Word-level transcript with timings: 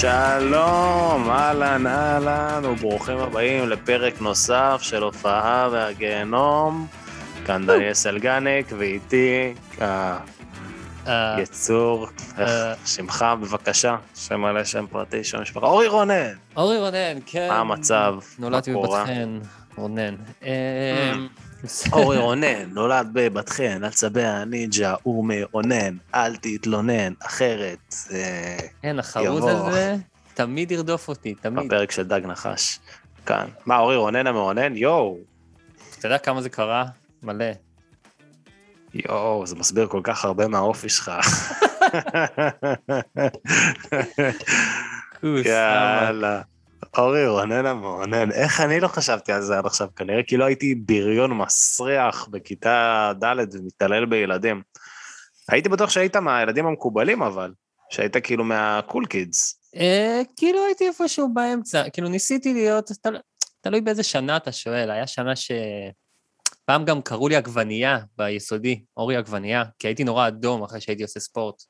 שלום, 0.00 1.30
אהלן 1.30 1.86
אהלן, 1.86 2.64
וברוכים 2.64 3.18
הבאים 3.18 3.68
לפרק 3.68 4.20
נוסף 4.20 4.78
של 4.82 5.02
הופעה 5.02 5.68
והגיהנום. 5.72 6.86
כאן 7.46 7.66
דניאל 7.66 7.94
סלגניק, 7.94 8.66
ואיתי 8.78 9.54
אה, 9.80 10.18
היצור, 11.06 12.08
איך 12.38 12.50
שמך 12.86 13.24
בבקשה, 13.40 13.96
שם 14.14 14.40
מלא, 14.40 14.64
שם 14.64 14.86
פרטי, 14.90 15.24
שם 15.24 15.40
משפחה, 15.40 15.66
אורי 15.66 15.88
רונן, 15.88 16.32
אורי 16.56 16.78
רונן, 16.78 17.18
כן. 17.26 17.48
מה 17.48 17.58
המצב? 17.58 18.14
נולדתי? 18.38 18.74
בבת 18.74 19.06
חן, 19.06 19.38
רונן. 19.76 20.14
אורי 21.92 22.18
רונן, 22.18 22.70
נולד 22.70 23.10
בבת 23.12 23.48
חן, 23.48 23.84
על 23.84 23.90
צבי 23.90 24.24
הנינג'ה, 24.24 24.94
הוא 25.02 25.24
מרונן, 25.28 25.96
אל 26.14 26.36
תתלונן, 26.36 27.12
אחרת, 27.26 27.94
אה, 28.12 28.58
כן, 28.82 28.98
החרוז 28.98 29.44
יבוא. 29.44 29.68
הזה 29.68 29.96
תמיד 30.34 30.70
ירדוף 30.70 31.08
אותי, 31.08 31.34
תמיד. 31.34 31.66
בפרק 31.66 31.90
של 31.90 32.02
דג 32.02 32.20
נחש. 32.26 32.78
כאן. 33.26 33.48
מה, 33.66 33.78
אורי 33.78 33.96
רונן 33.96 34.26
המרונן? 34.26 34.76
יואו. 34.76 35.18
אתה 35.98 36.06
יודע 36.06 36.18
כמה 36.18 36.42
זה 36.42 36.48
קרה? 36.48 36.84
מלא. 37.22 37.44
יואו, 38.94 39.46
זה 39.46 39.56
מסביר 39.56 39.86
כל 39.86 40.00
כך 40.04 40.24
הרבה 40.24 40.48
מהאופי 40.48 40.88
שלך. 40.88 41.10
יאללה. 45.44 46.40
אורי 46.98 47.26
רונן 47.28 47.66
המרונן, 47.66 48.32
איך 48.32 48.60
אני 48.60 48.80
לא 48.80 48.88
חשבתי 48.88 49.32
על 49.32 49.42
זה 49.42 49.58
עד 49.58 49.66
עכשיו? 49.66 49.88
כנראה 49.96 50.22
כאילו 50.22 50.46
הייתי 50.46 50.74
בריון 50.74 51.32
מסריח 51.32 52.28
בכיתה 52.30 53.12
ד' 53.24 53.54
ומתעלל 53.54 54.06
בילדים. 54.06 54.62
הייתי 55.48 55.68
בטוח 55.68 55.90
שהיית 55.90 56.16
מהילדים 56.16 56.66
המקובלים 56.66 57.22
אבל, 57.22 57.52
שהיית 57.90 58.16
כאילו 58.16 58.44
מהקול 58.44 59.06
קידס. 59.06 59.60
אה, 59.76 60.22
כאילו 60.36 60.64
הייתי 60.64 60.88
איפשהו 60.88 61.34
באמצע, 61.34 61.90
כאילו 61.92 62.08
ניסיתי 62.08 62.54
להיות, 62.54 62.90
תל- 63.02 63.20
תלוי 63.60 63.80
באיזה 63.80 64.02
שנה 64.02 64.36
אתה 64.36 64.52
שואל, 64.52 64.90
היה 64.90 65.06
שנה 65.06 65.36
ש... 65.36 65.50
פעם 66.64 66.84
גם 66.84 67.02
קראו 67.02 67.28
לי 67.28 67.36
עגבנייה 67.36 67.98
ביסודי, 68.16 68.84
אורי 68.96 69.16
עגבנייה, 69.16 69.64
כי 69.78 69.88
הייתי 69.88 70.04
נורא 70.04 70.28
אדום 70.28 70.62
אחרי 70.62 70.80
שהייתי 70.80 71.02
עושה 71.02 71.20
ספורט. 71.20 71.62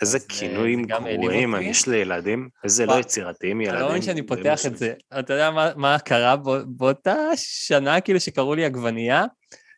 איזה 0.00 0.18
אה, 0.18 0.22
כינויים 0.28 0.82
גרועים. 0.82 1.54
יש 1.60 1.88
לילדים, 1.88 2.48
איזה 2.64 2.86
לא 2.86 3.00
יצירתיים 3.00 3.60
ילדים. 3.60 3.80
לא 3.80 3.86
מאמין 3.86 4.02
שאני 4.02 4.22
פותח. 4.22 4.60
את 4.66 4.76
זה. 4.76 4.94
אתה 5.18 5.32
יודע 5.32 5.50
מה, 5.76 5.98
קרה 5.98 6.36
בא, 6.36 6.58
באותה 6.66 7.16
שנה, 7.36 8.00
כאילו, 8.00 8.20
שקראו 8.20 8.54
לי 8.54 8.64
עגבנייה? 8.64 9.24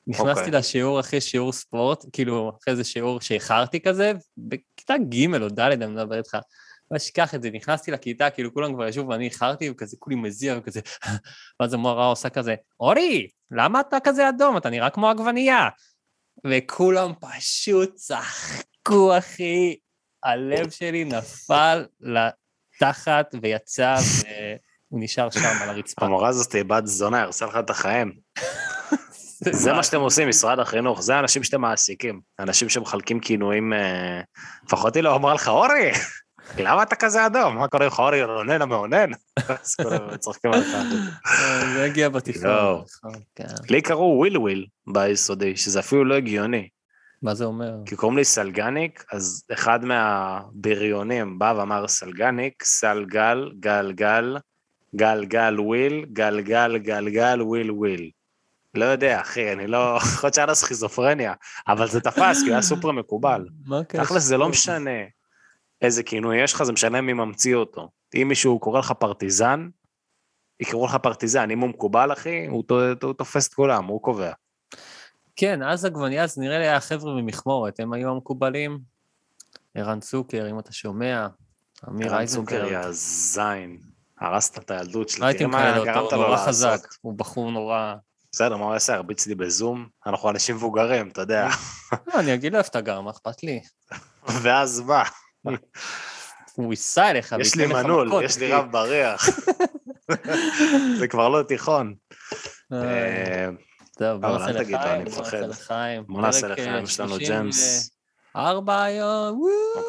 נכנסתי 0.07 0.41
אוקיי. 0.41 0.59
לשיעור 0.59 1.01
אחרי 1.01 1.21
שיעור 1.21 1.53
ספורט, 1.53 2.05
כאילו, 2.13 2.53
אחרי 2.63 2.73
איזה 2.73 2.85
שיעור 2.85 3.21
שאיחרתי 3.21 3.81
כזה, 3.81 4.13
בכיתה 4.37 4.95
ג' 5.09 5.43
או 5.43 5.49
ד', 5.49 5.61
אני 5.61 5.87
מדבר 5.87 6.19
איתך. 6.19 6.37
לא 6.91 6.97
אשכח 6.97 7.35
את 7.35 7.43
זה, 7.43 7.51
נכנסתי 7.51 7.91
לכיתה, 7.91 8.31
כאילו, 8.31 8.55
כולם 8.55 8.75
כבר 8.75 8.89
ישבו 8.89 9.09
ואני 9.09 9.25
איחרתי, 9.25 9.71
וכזה 9.71 9.97
כולי 9.99 10.17
מזיע 10.17 10.59
וכזה, 10.59 10.81
ואז 11.61 11.75
המורה 11.75 12.07
עושה 12.07 12.29
כזה, 12.29 12.55
אורי, 12.81 13.29
למה 13.51 13.81
אתה 13.81 13.97
כזה 14.05 14.29
אדום? 14.29 14.57
אתה 14.57 14.71
נראה 14.71 14.91
כמו 14.91 15.11
עגבנייה. 15.11 15.69
וכולם 16.47 17.13
פשוט 17.21 17.95
צחקו, 17.95 19.19
אחי. 19.19 19.77
הלב 20.25 20.71
שלי 20.71 21.05
נפל 21.05 21.85
לתחת 22.01 23.35
ויצא, 23.43 23.97
והוא 24.91 25.01
נשאר 25.03 25.31
שם 25.31 25.41
על 25.63 25.69
הרצפה. 25.69 26.07
המורה 26.07 26.29
הזאת 26.29 26.53
היא 26.53 26.65
בת 26.65 26.87
זונה, 26.87 27.23
הרסה 27.23 27.47
לך 27.47 27.57
את 27.57 27.71
החיים. 27.71 28.13
זה 29.63 29.73
מה 29.73 29.83
שאתם 29.83 30.01
עושים, 30.01 30.29
משרד 30.29 30.59
החינוך, 30.59 31.03
זה 31.03 31.15
האנשים 31.15 31.43
שאתם 31.43 31.61
מעסיקים. 31.61 32.21
אנשים 32.39 32.69
שמחלקים 32.69 33.21
כינויים, 33.21 33.73
אה, 33.73 34.21
לפחות 34.67 34.97
היא 34.97 35.03
לא 35.03 35.17
אמרה 35.17 35.35
לך, 35.35 35.49
אורי, 35.49 35.91
למה 36.59 36.83
אתה 36.83 36.97
כזה 36.97 37.27
אדום? 37.27 37.59
מה 37.59 37.69
קורה 37.69 37.87
לך, 37.87 37.99
אורי 37.99 38.25
רונן 38.25 38.63
המאונן? 38.63 39.11
אז 39.63 39.75
כולם 39.75 40.17
צוחקים 40.17 40.53
עליך. 40.53 40.69
זה 41.75 41.85
הגיע 41.85 42.09
בתיכון. 42.09 42.51
נכון, 42.51 43.23
כן. 43.35 43.45
לי 43.71 43.83
קראו 43.83 44.19
וויל 44.19 44.39
וויל 44.39 44.67
ביסודי, 44.87 45.57
שזה 45.57 45.81
אפילו 45.81 46.05
לא 46.05 46.15
הגיוני. 46.15 46.69
מה 47.23 47.35
זה 47.35 47.45
אומר? 47.45 47.75
כי 47.87 47.97
קוראים 47.97 48.19
לי 48.19 48.25
סלגניק, 48.25 49.05
אז 49.13 49.45
אחד 49.53 49.85
מהבריונים 49.85 51.39
בא 51.39 51.55
ואמר 51.57 51.89
סלגניק, 51.89 52.65
סלגל, 52.65 53.53
גל 53.61 53.93
גל, 53.93 54.39
גל 54.97 55.25
גל 55.25 55.61
וויל, 55.61 56.05
גל 56.13 56.41
גל 56.41 56.79
גל 56.79 57.09
גל 57.09 57.43
וויל 57.43 57.71
וויל. 57.71 58.11
לא 58.75 58.85
יודע, 58.85 59.21
אחי, 59.21 59.53
אני 59.53 59.67
לא... 59.67 59.97
יכול 60.15 60.27
להיות 60.27 60.35
שהיה 60.35 60.47
לו 60.47 60.55
סכיזופרניה, 60.55 61.33
אבל 61.69 61.89
זה 61.89 62.01
תפס, 62.01 62.43
כי 62.43 62.47
הוא 62.47 62.53
היה 62.53 62.63
סופר 62.63 62.91
מקובל. 62.91 63.47
מה 63.67 63.79
הקשר? 63.79 64.05
תכל'ס 64.05 64.23
זה 64.23 64.37
לא 64.37 64.49
משנה 64.49 65.01
איזה 65.83 66.03
כינוי 66.03 66.43
יש 66.43 66.53
לך, 66.53 66.63
זה 66.63 66.73
משנה 66.73 67.01
מי 67.01 67.13
ממציא 67.13 67.55
אותו. 67.55 67.91
אם 68.15 68.29
מישהו 68.29 68.59
קורא 68.59 68.79
לך 68.79 68.93
פרטיזן, 68.93 69.69
יקראו 70.61 70.87
לך 70.87 70.95
פרטיזן, 70.95 71.51
אם 71.51 71.61
הוא 71.61 71.69
מקובל, 71.69 72.13
אחי, 72.13 72.47
הוא 72.47 72.65
תופס 73.19 73.49
את 73.49 73.55
כולם, 73.55 73.85
הוא 73.85 74.03
קובע. 74.03 74.33
כן, 75.37 75.63
אז 75.63 75.85
עגבנייה, 75.85 76.25
אז 76.25 76.39
נראה 76.39 76.59
לי 76.59 76.69
היה 76.69 76.81
חבר'ה 76.81 77.15
ממכמורת, 77.15 77.81
הם 77.81 77.93
היו 77.93 78.11
המקובלים. 78.11 78.79
ערן 79.75 80.01
צוקר, 80.01 80.51
אם 80.51 80.59
אתה 80.59 80.73
שומע, 80.73 81.27
אמיר 81.89 82.15
ערן 82.15 82.27
צוקר, 82.27 82.57
אייזנברג. 82.57 82.87
יא 82.87 82.93
זין. 82.93 83.79
הרסת 84.21 84.59
את 84.59 84.71
הילדות 84.71 85.09
שלי, 85.09 85.19
תראה 85.19 85.51
כאלה 85.53 85.85
מה 85.85 85.99
אותו, 85.99 86.17
לו 86.17 86.23
נורא. 86.23 86.37
חזק, 86.37 86.89
הוא 87.01 87.15
בחור 87.19 87.51
נורא... 87.51 87.95
בסדר, 88.33 88.57
מה 88.57 88.65
הוא 88.65 88.73
יעשה? 88.73 88.95
הרביץ 88.95 89.27
לי 89.27 89.35
בזום? 89.35 89.87
אנחנו 90.07 90.31
אנשים 90.31 90.57
מבוגרים, 90.57 91.09
אתה 91.09 91.21
יודע. 91.21 91.49
לא, 92.07 92.21
אני 92.21 92.35
אגיד 92.35 92.53
לו 92.53 92.59
איפה 92.59 92.69
אתה 92.69 92.81
גר, 92.81 93.01
מה 93.01 93.11
אכפת 93.11 93.43
לי? 93.43 93.61
ואז 94.43 94.81
מה? 94.81 95.03
הוא 96.55 96.73
ייסע 96.73 97.11
אליך 97.11 97.35
יש 97.41 97.55
לי 97.55 97.67
מנעול, 97.67 98.25
יש 98.25 98.39
לי. 98.39 98.53
רב 98.53 98.73
בריח. 98.73 99.29
זה 100.99 101.09
כבר 101.09 101.29
לא 101.29 101.43
תיכון. 101.43 101.95
טוב, 103.99 104.21
בוא 104.21 104.39
נעשה 104.39 104.53
לחיים, 104.53 105.05
בוא. 105.05 105.19
נעשה 105.23 105.47
לחיים. 105.47 106.05
בוא 106.07 106.23
נעשה 106.23 106.49
לחיים, 106.49 106.85
יש 106.85 107.01
לנו 107.01 107.09
34 107.09 107.43
ג'מס. 107.43 107.91
היום, 108.85 109.41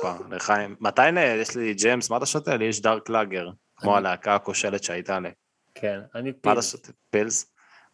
וואו. 0.03 0.16
לחיים. 0.31 0.75
מתי 0.80 1.09
יש 1.41 1.56
לי 1.56 1.74
ג'יימס? 1.74 2.09
מה 2.09 2.18
אתה 2.18 2.25
שותה? 2.25 2.58
לי 2.58 2.66
יש 2.66 2.81
דארק 2.81 3.09
לאגר. 3.09 3.50
כמו 3.75 3.97
הלהקה 3.97 4.36
הכושלת 4.36 4.84
שהייתה 4.84 5.19
לי. 5.19 5.30
כן, 5.75 6.00
אני 6.16 6.31
מה 6.46 6.53
אתה. 6.53 6.62
שותה? 6.62 6.92
פילס? 7.09 7.46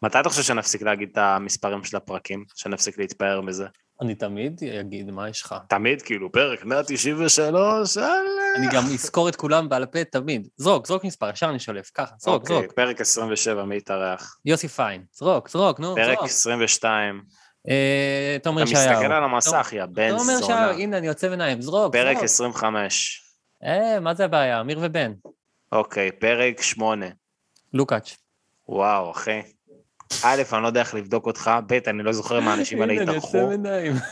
מתי 0.02 0.20
אתה 0.20 0.28
חושב 0.28 0.42
שנפסיק 0.42 0.82
להגיד 0.82 1.08
את 1.12 1.18
המספרים 1.18 1.84
של 1.84 1.96
הפרקים? 1.96 2.44
שנפסיק 2.54 2.98
להתפאר 2.98 3.40
מזה? 3.40 3.66
אני 4.00 4.14
תמיד 4.14 4.60
אגיד, 4.80 5.10
מה 5.10 5.28
יש 5.28 5.42
לך? 5.42 5.54
תמיד, 5.68 6.02
כאילו, 6.02 6.32
פרק 6.32 6.64
193, 6.64 7.98
אלה. 7.98 8.08
אני 8.56 8.66
גם 8.72 8.82
אזכור 8.94 9.28
את 9.28 9.36
כולם 9.36 9.68
בעל 9.68 9.86
פה 9.86 10.04
תמיד. 10.04 10.48
זרוק, 10.56 10.86
זרוק 10.86 11.04
מספר, 11.04 11.30
ישר 11.30 11.50
אני 11.50 11.58
שולף, 11.58 11.90
ככה, 11.94 12.14
זרוק, 12.18 12.42
אוקיי, 12.42 12.56
זרוק. 12.56 12.72
פרק 12.72 13.00
27, 13.00 13.64
מי 13.64 13.76
יתארח? 13.76 14.36
יוסי 14.44 14.68
פיין, 14.68 15.04
זרוק, 15.12 15.48
זרוק, 15.48 15.80
נו, 15.80 15.94
פרק 15.94 16.18
זרוק. 16.18 16.28
22. 16.28 17.22
אה, 17.68 18.36
תומר 18.42 18.62
אתה 18.62 18.70
ישעיהו. 18.70 18.92
מסתכל 18.92 19.12
על 19.12 19.24
המסך, 19.24 19.70
יא 19.72 19.86
בן 19.86 20.08
תומר 20.10 20.22
זונה. 20.24 20.54
ישעיהו, 20.54 20.70
הנה, 20.70 20.98
אני 20.98 21.08
עוצב 21.08 21.30
עיניים, 21.30 21.62
זרוק, 21.62 21.92
פרק 21.92 22.16
זרוק. 22.16 22.24
25. 22.24 23.22
אה, 23.64 24.00
מה 24.00 24.14
זה 24.14 24.24
הבעיה? 24.24 24.60
אמיר 24.60 24.78
ובן. 24.82 25.12
אוקיי, 25.72 26.12
פרק 26.12 26.62
8. 26.62 27.06
לוקאץ'. 27.72 28.16
וואו, 28.68 29.10
אחי. 29.10 29.40
א', 30.24 30.42
אני 30.52 30.62
לא 30.62 30.66
יודע 30.66 30.80
איך 30.80 30.94
לבדוק 30.94 31.26
אותך, 31.26 31.50
ב', 31.66 31.72
אני 31.86 32.02
לא 32.02 32.12
זוכר 32.12 32.38
אם 32.38 32.48
האנשים 32.48 32.80
האלה 32.80 32.92
הנה, 32.92 33.02
אני 33.02 33.10
התארחו. 33.10 33.50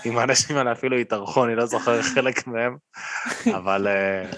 אם 0.07 0.19
האנשים 0.19 0.57
האלה 0.57 0.73
אפילו 0.73 0.97
התארחו, 0.97 1.45
אני 1.45 1.55
לא 1.55 1.67
זוכר 1.67 2.03
חלק 2.15 2.47
מהם, 2.47 2.77
אבל 3.57 3.87
אה, 3.89 4.31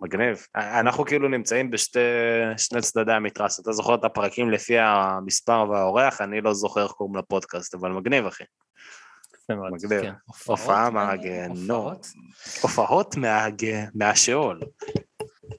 מגניב. 0.00 0.46
אנחנו 0.54 1.04
כאילו 1.04 1.28
נמצאים 1.28 1.70
בשני 1.70 2.80
צדדי 2.80 3.12
המתרס. 3.12 3.60
אתה 3.60 3.72
זוכר 3.72 3.94
את 3.94 4.04
הפרקים 4.04 4.50
לפי 4.50 4.78
המספר 4.78 5.64
והאורח, 5.70 6.20
אני 6.20 6.40
לא 6.40 6.54
זוכר 6.54 6.82
איך 6.82 6.92
קוראים 6.92 7.16
לפודקאסט, 7.16 7.74
אבל 7.74 7.90
מגניב, 7.90 8.26
אחי. 8.26 8.44
מגניב. 9.50 10.02
כן. 10.02 10.12
הופעה 10.24 10.86
הופעות, 10.86 10.92
מהגיהנום. 10.92 11.92
הופעות. 12.62 13.14
מהשאול. 13.94 14.60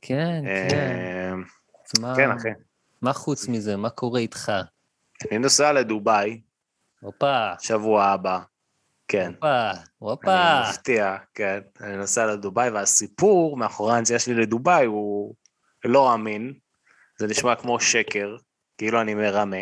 כן, 0.01 0.41
כן. 0.69 0.77
אה, 0.77 1.33
מה- 1.99 2.13
כן, 2.15 2.31
אחי. 2.31 2.49
מה 3.01 3.13
חוץ 3.13 3.47
מזה? 3.47 3.77
מה 3.77 3.89
קורה 3.89 4.19
איתך? 4.19 4.51
אני 5.31 5.39
נוסע 5.39 5.73
לדובאי, 5.73 6.41
הופה, 7.01 7.51
שבוע 7.59 8.05
הבא. 8.05 8.39
כן. 9.07 9.31
הופה, 9.33 9.71
הופה. 9.97 10.59
אני 10.59 10.69
מפתיע, 10.69 11.17
כן. 11.33 11.59
אני 11.81 11.97
נוסע 11.97 12.25
לדובאי, 12.25 12.69
והסיפור 12.69 13.57
מאחורי 13.57 13.97
הנסיעה 13.97 14.19
שלי 14.19 14.35
לדובאי 14.35 14.85
הוא 14.85 15.35
לא 15.85 16.13
אמין. 16.13 16.53
זה 17.19 17.27
נשמע 17.27 17.55
כמו 17.55 17.79
שקר, 17.79 18.35
כאילו 18.77 19.01
אני 19.01 19.13
מרמה. 19.13 19.57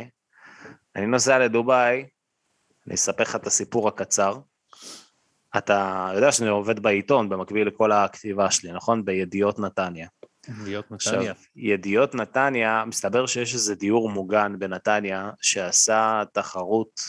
אני 0.95 1.05
נוסע 1.05 1.39
לדובאי, 1.39 2.05
אני 2.87 2.95
אספר 2.95 3.23
לך 3.23 3.35
את 3.35 3.47
הסיפור 3.47 3.87
הקצר. 3.87 4.37
אתה 5.57 6.11
יודע 6.15 6.31
שאני 6.31 6.49
עובד 6.49 6.79
בעיתון 6.79 7.29
במקביל 7.29 7.67
לכל 7.67 7.91
הכתיבה 7.91 8.51
שלי, 8.51 8.71
נכון? 8.71 9.05
בידיעות 9.05 9.59
נתניה. 9.59 10.07
עכשיו, 10.91 11.13
נתניה. 11.13 11.33
ידיעות 11.55 12.15
נתניה, 12.15 12.83
מסתבר 12.87 13.25
שיש 13.25 13.53
איזה 13.53 13.75
דיור 13.75 14.09
מוגן 14.09 14.59
בנתניה 14.59 15.29
שעשה 15.41 16.23
תחרות 16.33 17.01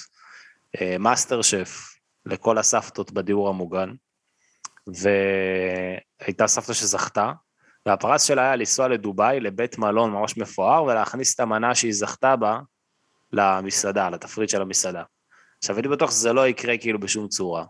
מאסטר 0.98 1.42
שף 1.42 1.94
לכל 2.26 2.58
הסבתות 2.58 3.12
בדיור 3.12 3.48
המוגן, 3.48 3.90
והייתה 4.86 6.46
סבתא 6.46 6.72
שזכתה, 6.72 7.32
והפרס 7.86 8.22
שלה 8.22 8.42
היה 8.42 8.56
לנסוע 8.56 8.88
לדובאי, 8.88 9.40
לבית 9.40 9.78
מלון 9.78 10.10
ממש 10.10 10.36
מפואר, 10.36 10.84
ולהכניס 10.84 11.34
את 11.34 11.40
המנה 11.40 11.74
שהיא 11.74 11.92
זכתה 11.92 12.36
בה 12.36 12.60
למסעדה, 13.32 14.10
לתפריט 14.10 14.48
של 14.50 14.62
המסעדה. 14.62 15.02
עכשיו, 15.58 15.76
הייתי 15.76 15.88
בטוח 15.88 16.10
שזה 16.10 16.32
לא 16.32 16.48
יקרה 16.48 16.78
כאילו 16.78 17.00
בשום 17.00 17.28
צורה. 17.28 17.64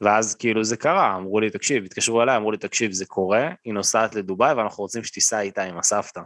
ואז 0.00 0.34
כאילו 0.34 0.64
זה 0.64 0.76
קרה, 0.76 1.16
אמרו 1.16 1.40
לי, 1.40 1.50
תקשיב, 1.50 1.84
התקשרו 1.84 2.22
אליי, 2.22 2.36
אמרו 2.36 2.52
לי, 2.52 2.58
תקשיב, 2.58 2.92
זה 2.92 3.06
קורה, 3.06 3.50
היא 3.64 3.74
נוסעת 3.74 4.14
לדובאי 4.14 4.54
ואנחנו 4.54 4.82
רוצים 4.82 5.04
שתיסע 5.04 5.40
איתה 5.40 5.62
עם 5.62 5.78
הסבתא. 5.78 6.20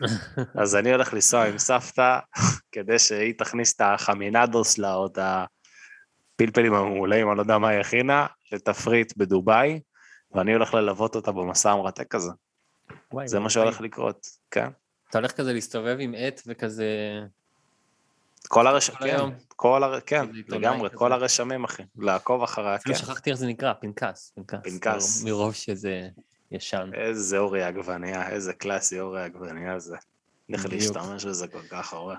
אז 0.62 0.76
אני 0.76 0.92
הולך 0.92 1.14
לנסוע 1.14 1.44
עם 1.44 1.58
סבתא, 1.58 2.18
כדי 2.72 2.98
שהיא 2.98 3.34
תכניס 3.38 3.74
את 3.76 3.80
החמינדוס 3.80 4.74
שלה, 4.74 4.94
או 4.94 5.06
את 5.06 5.18
הפלפלים 5.18 6.74
המעולים, 6.74 7.28
אני 7.28 7.36
לא 7.36 7.42
יודע 7.42 7.58
מה 7.58 7.68
היא 7.68 7.80
הכינה, 7.80 8.26
לתפריט 8.52 9.12
בדובאי, 9.16 9.80
ואני 10.34 10.52
הולך 10.52 10.74
ללוות 10.74 11.16
אותה 11.16 11.32
במסע 11.32 11.70
המרתק 11.70 12.14
הזה. 12.14 12.30
וואי, 13.12 13.28
זה 13.28 13.38
מה 13.38 13.42
וואי. 13.42 13.50
שהולך 13.50 13.80
לקרות, 13.80 14.26
כן. 14.50 14.68
אתה 15.10 15.18
הולך 15.18 15.32
כזה 15.32 15.52
להסתובב 15.52 15.96
עם 16.00 16.14
עט 16.16 16.40
וכזה... 16.46 16.86
כל 18.48 18.66
הרש... 18.66 18.90
כל 18.90 18.98
כן. 19.10 19.18
כל 19.56 19.84
הר... 19.84 20.00
כן, 20.00 20.26
לגמרי. 20.48 20.88
כל 20.94 21.12
הרשמים, 21.12 21.64
אחי, 21.64 21.82
לעקוב 21.98 22.42
אחריה, 22.42 22.78
כן. 22.78 22.94
שכחתי 22.94 23.30
איך 23.30 23.38
זה 23.38 23.46
נקרא, 23.46 23.72
פנקס. 23.72 24.32
פנקס. 24.36 24.58
פנקס. 24.64 25.24
מרוב- 25.24 25.54
שזה 25.54 26.08
ישן. 26.50 26.90
איזה 26.94 27.38
אורי 27.38 27.62
עגבנייה, 27.62 28.28
איזה 28.28 28.52
קלאסי 28.52 29.00
אורי 29.00 29.22
עגבנייה 29.22 29.78
זה. 29.78 29.96
איך. 30.52 30.66
להשתמש 30.66 31.24
בזה 31.24 31.48
כל 31.48 31.62
כך 31.70 31.92
הרבה. 31.92 32.14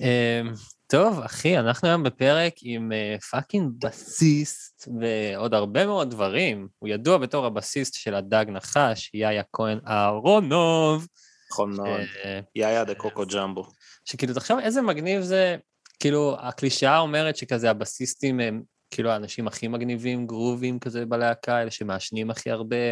אמ, 0.00 0.52
טוב, 0.86 1.20
אחי, 1.20 1.58
אנחנו 1.58 1.88
היום 1.88 2.02
בפרק 2.02 2.54
עם 2.62 2.92
אה, 2.92 3.16
fucking 3.30 3.72
בסיסט 3.78 4.88
ועוד 5.00 5.54
הרבה 5.54 5.86
מאוד 5.86 6.10
דברים. 6.10 6.68
הוא 6.78 6.88
ידוע 6.88 7.18
בתור 7.18 7.46
הבסיסט 7.46 7.94
של 7.94 8.14
הדג 8.14 8.44
נחש, 8.48 9.10
יאיה 9.14 9.42
כהן 9.52 9.78
אהרונוב. 9.86 11.06
נכון 11.52 11.76
מאוד. 11.76 12.00
אה, 12.24 12.40
יאיה 12.54 12.84
דה 12.84 12.94
קוקו 12.94 13.24
ג'מבו. 13.26 13.68
שכאילו, 14.10 14.34
תחשוב 14.34 14.58
איזה 14.58 14.82
מגניב 14.82 15.22
זה, 15.22 15.56
כאילו, 16.00 16.36
הקלישאה 16.40 16.98
אומרת 16.98 17.36
שכזה 17.36 17.70
הבסיסטים 17.70 18.40
הם 18.40 18.62
כאילו 18.90 19.10
האנשים 19.10 19.46
הכי 19.46 19.68
מגניבים, 19.68 20.26
גרובים 20.26 20.78
כזה 20.78 21.06
בלהקה, 21.06 21.62
אלה 21.62 21.70
שמעשנים 21.70 22.30
הכי 22.30 22.50
הרבה. 22.50 22.90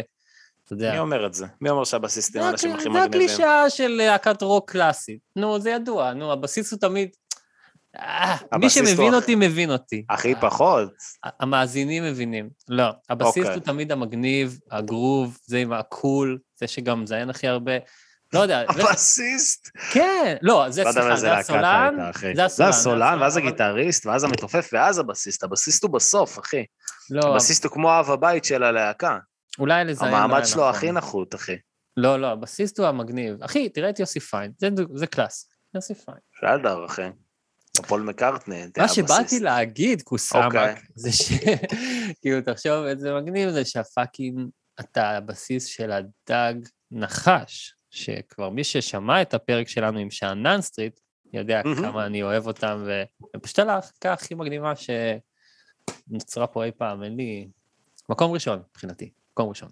אתה 0.65 0.73
יודע. 0.73 0.91
מי 0.91 0.99
אומר 0.99 1.25
את 1.25 1.33
זה? 1.33 1.45
מי 1.61 1.69
אומר 1.69 1.83
שהבסיסטים 1.83 2.41
זה 2.41 2.47
האנשים 2.47 2.73
הכי 2.73 2.83
זה 2.83 2.89
מגניבים? 2.89 3.09
הקלישאה 3.09 3.69
של 3.69 3.87
להקת 3.87 4.41
רוק 4.41 4.71
קלאסית. 4.71 5.19
נו, 5.35 5.59
זה 5.59 5.69
ידוע, 5.69 6.13
נו, 6.13 6.31
הבסיס 6.31 6.71
הוא 6.71 6.79
תמיד... 6.79 7.09
אה, 7.95 8.35
מי 8.59 8.69
שמבין 8.69 9.13
אותי, 9.13 9.35
מבין 9.35 9.71
אותי. 9.71 10.05
הכי 10.09 10.33
אה, 10.33 10.41
פחות. 10.41 10.89
המאזינים 11.23 12.03
מבינים. 12.03 12.49
לא, 12.67 12.89
הבסיס 13.09 13.37
אוקיי. 13.37 13.53
הוא 13.53 13.63
תמיד 13.63 13.91
המגניב, 13.91 14.59
הגרוב, 14.71 15.37
זה 15.45 15.57
עם 15.57 15.73
הקול, 15.73 16.39
זה 16.55 16.67
שגם 16.67 17.03
מזיין 17.03 17.29
הכי 17.29 17.47
הרבה. 17.47 17.73
לא 18.33 18.39
יודע, 18.39 18.63
הבסיסט. 18.69 19.69
כן, 19.91 20.35
לא, 20.41 20.65
זה 20.69 20.83
לא 20.83 20.91
סליחה, 20.91 21.15
זה 21.15 21.33
הסולן. 21.33 21.95
זה 22.35 22.45
הסולן, 22.45 22.47
זה 22.47 22.67
הסולן, 22.67 23.17
ואז 23.21 23.37
הגיטריסט, 23.37 24.05
ואז 24.05 24.23
המתופף, 24.23 24.69
ואז 24.73 24.99
הבסיסט. 24.99 25.43
הבסיסט 25.43 25.83
הוא 25.83 25.91
בסוף, 25.91 26.39
אחי. 26.39 26.65
לא, 27.09 27.33
הבסיסט 27.33 27.65
הוא 27.65 27.71
כמו 27.71 27.99
אב 27.99 28.11
הבית 28.11 28.45
של 28.45 28.63
הלהקה. 28.63 29.17
אולי 29.59 29.85
לזיין 29.85 30.13
המעמד 30.13 30.37
היה 30.37 30.45
שלו 30.45 30.61
נכון. 30.61 30.75
הכי 30.75 30.91
נחות, 30.91 31.35
אחי. 31.35 31.55
לא, 31.97 32.19
לא, 32.21 32.27
הבסיסט 32.27 32.79
הוא 32.79 32.87
המגניב. 32.87 33.43
אחי, 33.43 33.69
תראה 33.69 33.89
את 33.89 33.99
יוסי 33.99 34.19
פיין, 34.19 34.51
זה 34.95 35.07
קלאס. 35.07 35.49
יוסי 35.75 35.95
פיין. 35.95 36.17
בסדר, 36.37 36.85
אחי. 36.85 37.09
פול 37.87 38.01
מקארטני, 38.01 38.65
מה 38.77 38.87
שבאתי. 38.87 39.39
להגיד, 39.39 40.01
קוסאמק, 40.01 40.45
אוקיי. 40.45 40.75
זה 40.95 41.11
ש... 41.11 41.31
כאילו, 42.21 42.41
תחשוב 42.41 42.85
איזה 42.85 43.13
מגניב 43.13 43.49
זה 43.49 43.65
שהפאקינג, 43.65 44.49
אתה 44.79 45.09
הבסיס 45.09 45.65
של 45.65 45.91
הדג 45.91 46.53
נחש, 46.91 47.73
שכבר 47.97 48.49
מי 48.49 48.63
ששמע 48.63 49.21
את 49.21 49.33
הפרק 49.33 49.67
שלנו 49.67 49.99
עם 49.99 50.11
שאנן 50.11 50.61
סטריט, 50.61 50.99
יודע 51.33 51.61
מהמם. 51.65 51.81
כמה 51.81 52.05
אני 52.05 52.23
אוהב 52.23 52.47
אותם, 52.47 52.83
ופשוט 53.35 53.59
הלהקה 53.59 54.13
הכי 54.13 54.35
מגניבה 54.35 54.73
שנוצרה 56.07 56.47
פה 56.47 56.63
אי 56.63 56.71
פעם, 56.77 57.03
אין 57.03 57.15
לי... 57.15 57.47
מקום 58.09 58.31
ראשון, 58.31 58.59
מבחינתי, 58.71 59.09
מקום 59.31 59.49
ראשון. 59.49 59.69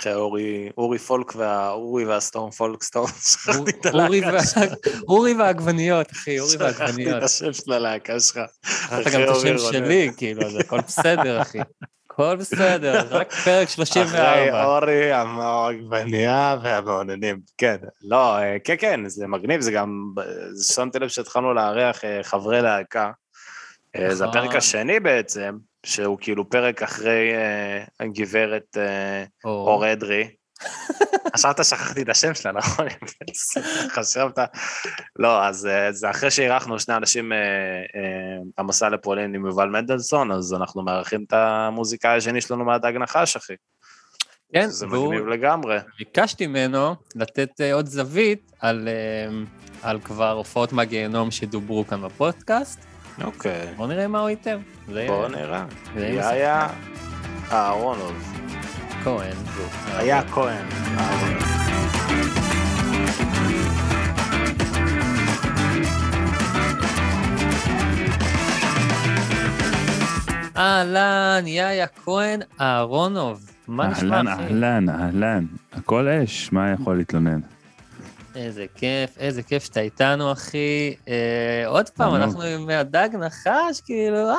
אחי, 0.00 0.14
אורי- 0.14 0.70
אורי 0.78 0.98
פולק 0.98 1.34
והאורי 1.36 2.04
והסטורם 2.04 2.50
פולק 2.50 2.82
סטורם. 2.82 3.08
שכחתי 3.08 3.70
את 3.70 3.86
הלהקה 3.86 4.42
שלך. 4.46 4.72
אורי 5.08 5.34
והעגבניות, 5.34 6.10
אחי, 6.12 6.38
אורי 6.40 6.50
שכחתי 6.52 6.80
והעגבניות. 6.82 7.18
את 7.18 7.22
השם 7.22 7.52
של 7.52 7.72
הלהקה 7.72 8.20
שלך. 8.20 8.40
אחי, 8.64 9.10
גם 9.14 9.22
את 9.22 9.28
השם. 9.28 9.58
שלי, 9.58 10.10
כאילו, 10.16 10.50
זה 10.50 10.58
הכל 10.60 10.80
בסדר, 10.80 11.42
אחי. 11.42 11.58
הכל 12.14 12.36
בסדר, 12.36 13.00
רק 13.10 13.32
פרק 13.32 13.68
34. 13.68 14.04
אחרי 14.04 14.64
אורי, 14.64 15.12
העגבנייה 15.12 16.56
והמעוננים. 16.62 17.40
כן, 17.58 17.76
לא, 18.02 18.38
אה, 18.38 18.56
כן, 18.64 18.74
כן, 18.78 19.08
זה 19.08 19.26
מגניב, 19.26 19.60
זה 19.60 19.72
גם, 19.72 20.12
שמתי 20.74 20.98
לב 20.98 21.08
שהתחלנו 21.08 21.54
לארח 21.54 22.04
אה, 22.04 22.18
חברי 22.22 22.62
להקה. 22.62 23.10
אה, 23.96 24.14
זה 24.14 24.24
נכון. 24.26 24.38
הפרק 24.38 24.56
השני 24.56 25.00
בעצם, 25.00 25.56
שהוא 25.86 26.18
כאילו 26.20 26.50
פרק 26.50 26.82
אחרי 26.82 27.32
הגברת 28.00 28.76
או- 29.44 29.50
אור 29.50 29.92
אדרי. 29.92 30.28
חשבת 31.34 31.64
שכחתי 31.64 32.02
את 32.02 32.08
השם 32.08 32.34
שלה, 32.34 32.52
נכון? 32.52 32.86
חשבת? 33.96 34.38
לא, 35.18 35.44
אז 35.46 35.66
אה, 35.66 35.92
זה 35.92 36.10
אחרי 36.10 36.30
שאירחנו 36.30 36.80
שני 36.80 36.96
אנשים, 36.96 37.32
אה, 37.32 37.38
אה, 37.38 38.38
המסע 38.58 38.88
לפולין 38.88 39.34
עם 39.34 39.46
יובל 39.46 39.68
מנדלסון, 39.68 40.32
אז 40.32 40.54
אנחנו 40.54 40.82
מארחים 40.82 41.24
את 41.26 41.32
המוזיקאי 41.32 42.16
השני 42.16 42.40
שלנו 42.40 42.64
מהדג 42.64 42.92
נחש, 42.96 43.36
אחי. 43.36 43.54
כן, 44.52 44.66
זה 44.68 44.86
מגניב 44.86 45.26
לגמרי. 45.26 45.78
ביקשתי 45.98 46.46
ממנו 46.46 46.94
לתת 47.14 47.60
עוד 47.72 47.86
זווית 47.86 48.52
על, 48.60 48.88
על 49.82 50.00
כבר 50.00 50.30
הופעות 50.30 50.72
מהגיהנום 50.72 51.30
שדוברו 51.30 51.86
כאן 51.86 52.02
בפודקאסט. 52.02 52.84
אוקיי, 53.24 53.74
בואו 53.76 53.88
נראה 53.88 54.08
מה 54.08 54.20
הוא 54.20 54.30
ייתן. 54.30 54.60
בואו 54.86 55.28
נראה. 55.28 55.64
יאיה 55.96 56.68
אהרונוב. 57.52 58.43
כהן. 59.04 59.36
היה 59.86 60.22
כהן. 60.28 60.66
אהלן, 70.56 71.46
יאיה 71.46 71.86
כהן 71.86 72.40
אהרונוב. 72.60 73.50
מה 73.68 73.88
נשמע, 73.88 74.16
אהלן? 74.16 74.28
אהלן, 74.28 74.88
אהלן. 74.88 75.46
הכל 75.72 76.08
אש, 76.08 76.52
מה 76.52 76.70
יכול 76.70 76.96
להתלונן? 76.96 77.40
איזה 78.36 78.66
כיף, 78.74 79.18
איזה 79.18 79.42
כיף 79.42 79.64
שאתה 79.64 79.80
איתנו, 79.80 80.32
אחי. 80.32 80.94
אה, 81.08 81.66
עוד 81.66 81.88
פעם. 81.88 82.14
אנחנו 82.14 82.42
עם 82.42 82.68
הדג 82.68 83.08
נחש, 83.20 83.80
כאילו, 83.84 84.16
אה, 84.30 84.36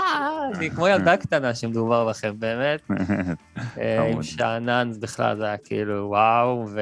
אני 0.56 0.70
כמו 0.72 0.88
ילדה 0.88 1.18
קטנה 1.24 1.56
שמדובר 1.56 2.10
בכם, 2.10 2.34
באמת. 2.40 2.82
אה, 3.78 4.04
עם. 4.04 4.24
שאנן 4.24 4.92
בכלל 5.00 5.38
זה 5.38 5.46
היה 5.46 5.58
כאילו 5.58 6.06
וואו, 6.10 6.66
ו... 6.74 6.82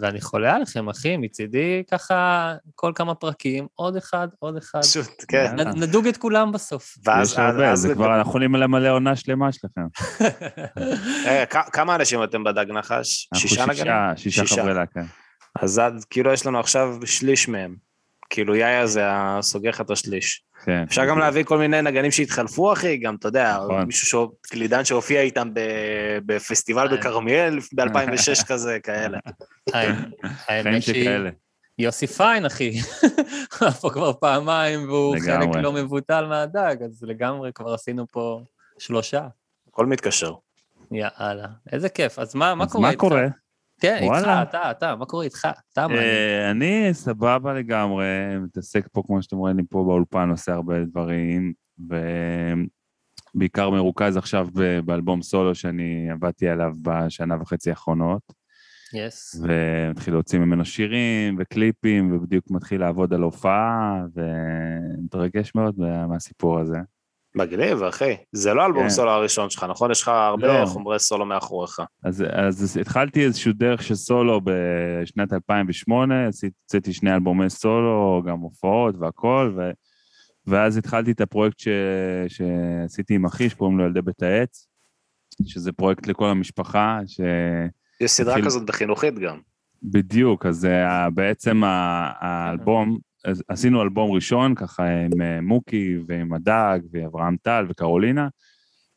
ואני 0.00 0.20
חולה 0.20 0.54
עליכם, 0.54 0.88
אחי, 0.88 1.16
מצידי 1.16 1.82
ככה 1.90 2.54
כל 2.74 2.92
כמה 2.94 3.14
פרקים, 3.14 3.66
עוד 3.74 3.96
אחד, 3.96 4.28
עוד 4.38 4.56
אחד. 4.56 4.80
פשוט, 4.82 5.24
כן. 5.28 5.54
נ- 5.60 5.82
נדוג 5.82 6.06
את 6.06 6.16
כולם 6.16 6.52
בסוף. 6.52 6.94
ואז, 7.04 7.32
יש 7.32 7.38
הרבה, 7.38 7.72
אז- 7.72 7.78
זה 7.80 7.94
כבר, 7.94 8.06
אנחנו 8.16 8.30
יכולים 8.30 8.54
למלא 8.54 8.88
עונה 8.88 9.16
שלמה 9.16 9.48
שלכם. 9.52 9.86
כ- 11.50 11.70
כמה 11.72 11.94
אנשים 11.94 12.24
אתם 12.24 12.44
בדג 12.44 12.66
נחש? 12.70 13.28
שישה 13.34 13.66
נגנים? 13.66 13.76
שישה, 14.16 14.40
שישה 14.46 14.62
חברי 14.62 14.74
להקה. 14.74 15.00
אז 15.62 15.78
עד, 15.78 16.04
כאילו 16.10 16.32
יש 16.32 16.46
לנו 16.46 16.60
עכשיו 16.60 16.96
שליש 17.04 17.48
מהם. 17.48 17.76
כאילו 18.30 18.56
יאיה 18.56 18.86
זה 18.86 19.00
הסוגר 19.06 19.68
לך 19.70 19.80
את 19.80 19.90
השליש. 19.90 20.42
כן. 20.64 20.84
אפשר 20.88 21.06
גם 21.06 21.18
להביא 21.18 21.44
כל 21.44 21.58
מיני 21.58 21.82
נגנים 21.82 22.10
שהתחלפו, 22.10 22.72
אחי, 22.72 22.96
גם, 22.96 23.14
אתה 23.14 23.28
יודע, 23.28 23.56
נכון. 23.64 23.82
מישהו, 23.84 24.06
שהוא- 24.06 24.32
קלידן 24.42 24.84
שהופיע 24.84 25.20
איתם 25.20 25.50
בפסטיבל 26.26 26.88
אה. 26.92 26.96
בכרמיאל 26.96 27.58
ב-2006 27.76 28.46
כזה, 28.46 28.78
כאלה. 28.82 29.18
האמת 29.72 30.06
חיים 30.46 30.80
שכאלה. 30.80 31.30
יוסי 31.78 32.06
פיין, 32.06 32.44
אחי. 32.46 32.80
היה 33.60 33.70
פה 33.80 33.90
כבר 33.90 34.12
פעמיים, 34.12 34.88
והוא 34.88 35.16
חלק. 35.26 35.48
לא 35.62 35.72
מבוטל 35.72 36.26
מהדג, 36.26 36.76
אז 36.84 37.02
לגמרי 37.02 37.50
כבר 37.54 37.74
עשינו 37.74 38.06
פה 38.12 38.40
שלושה. 38.78 39.26
הכל 39.68 39.86
מתקשר. 39.86 40.32
יאללה, 40.92 41.46
איזה 41.72 41.88
כיף. 41.88 42.18
אז 42.18 42.34
מה 42.34 42.54
מה 42.54 42.64
אז 42.64 42.72
קורה 42.72 42.90
מה? 42.90 42.96
קורה? 42.96 43.26
כן, 43.80 43.98
איתך. 44.02 44.28
אתה, 44.42 44.70
אתה, 44.70 44.96
מה 44.96 45.06
קורה 45.06 45.24
איתך? 45.24 45.48
אתה 45.72 45.88
מעניין. 45.88 46.04
אה, 46.04 46.50
אני 46.50 46.88
סבבה 46.92 47.52
לגמרי, 47.54 48.04
מתעסק 48.40 48.88
פה, 48.92 49.02
כמו 49.06 49.22
שאתם 49.22 49.36
רואים, 49.36 49.58
אני 49.58 49.66
פה 49.70 49.84
באולפן 49.84 50.30
עושה 50.30 50.52
הרבה 50.54 50.84
דברים, 50.84 51.52
ובעיקר 53.34 53.70
מרוכז 53.70 54.16
עכשיו 54.16 54.48
באלבום 54.84 55.22
סולו 55.22 55.54
שאני 55.54 56.10
עבדתי 56.10 56.48
עליו 56.48 56.72
בשנה 56.82 57.36
וחצי 57.42 57.70
האחרונות, 57.70 58.22
יס. 58.94 59.40
ומתחיל 59.42 60.14
להוציא 60.14 60.38
ממנו 60.38 60.64
שירים 60.64 61.36
וקליפים, 61.38 62.12
ובדיוק 62.16 62.44
מתחיל 62.50 62.80
לעבוד 62.80 63.14
על 63.14 63.22
הופעה, 63.22 64.02
ומתרגש 64.14 65.54
מאוד 65.54 65.74
מה- 65.78 66.06
מהסיפור 66.06 66.58
הזה. 66.58 66.78
מגניב, 67.36 67.82
אחי. 67.82 68.16
זה 68.32 68.54
לא 68.54 68.66
אלבום 68.66 68.82
כן. 68.82 68.88
סולו 68.88 69.10
הראשון 69.10 69.50
שלך, 69.50 69.64
נכון? 69.64 69.90
יש 69.90 70.02
לך 70.02 70.08
הרבה 70.08 70.60
לא. 70.60 70.66
חומרי 70.66 70.98
סולו 70.98 71.26
מאחוריך. 71.26 71.80
אז, 72.04 72.24
אז 72.32 72.76
התחלתי 72.80 73.24
איזשהו 73.24 73.52
דרך 73.52 73.82
של 73.82 73.94
סולו 73.94 74.40
בשנת 74.44 75.32
2008, 75.32 76.26
עשיתי- 76.28 76.92
שני 76.92 77.14
אלבומי 77.14 77.50
סולו, 77.50 78.22
גם 78.26 78.38
הופעות 78.38 78.94
והכל, 79.00 79.52
ו, 79.56 79.70
ואז 80.46 80.76
התחלתי 80.76 81.10
את 81.12 81.20
הפרויקט 81.20 81.58
ש, 81.58 81.68
שעשיתי 82.28 83.14
עם 83.14 83.24
אחי, 83.24 83.50
שקוראים 83.50 83.78
לו 83.78 83.84
ילדי 83.84 84.02
בית 84.02 84.22
העץ, 84.22 84.66
שזה 85.46 85.72
פרויקט 85.72 86.06
לכל 86.06 86.26
המשפחה, 86.28 87.00
יש 88.00 88.10
סדרה 88.10 88.32
התחיל- 88.32 88.44
כזאת 88.46 88.66
בחינוכית 88.66 89.18
גם. 89.18 89.38
שבדיוק, 89.84 90.46
אז 90.46 90.56
זה 90.56 90.88
ה- 90.88 91.10
בעצם 91.10 91.62
האלבום, 91.64 92.98
עשינו 93.48 93.82
אלבום 93.82 94.10
ראשון, 94.10 94.54
ככה 94.54 94.84
עם 94.88 95.22
אה, 95.22 95.40
מוקי 95.40 95.96
ועם 96.06 96.32
הדג 96.32 96.78
ואברהם 96.92 97.36
טל 97.42 97.66
וקרולינה, 97.68 98.28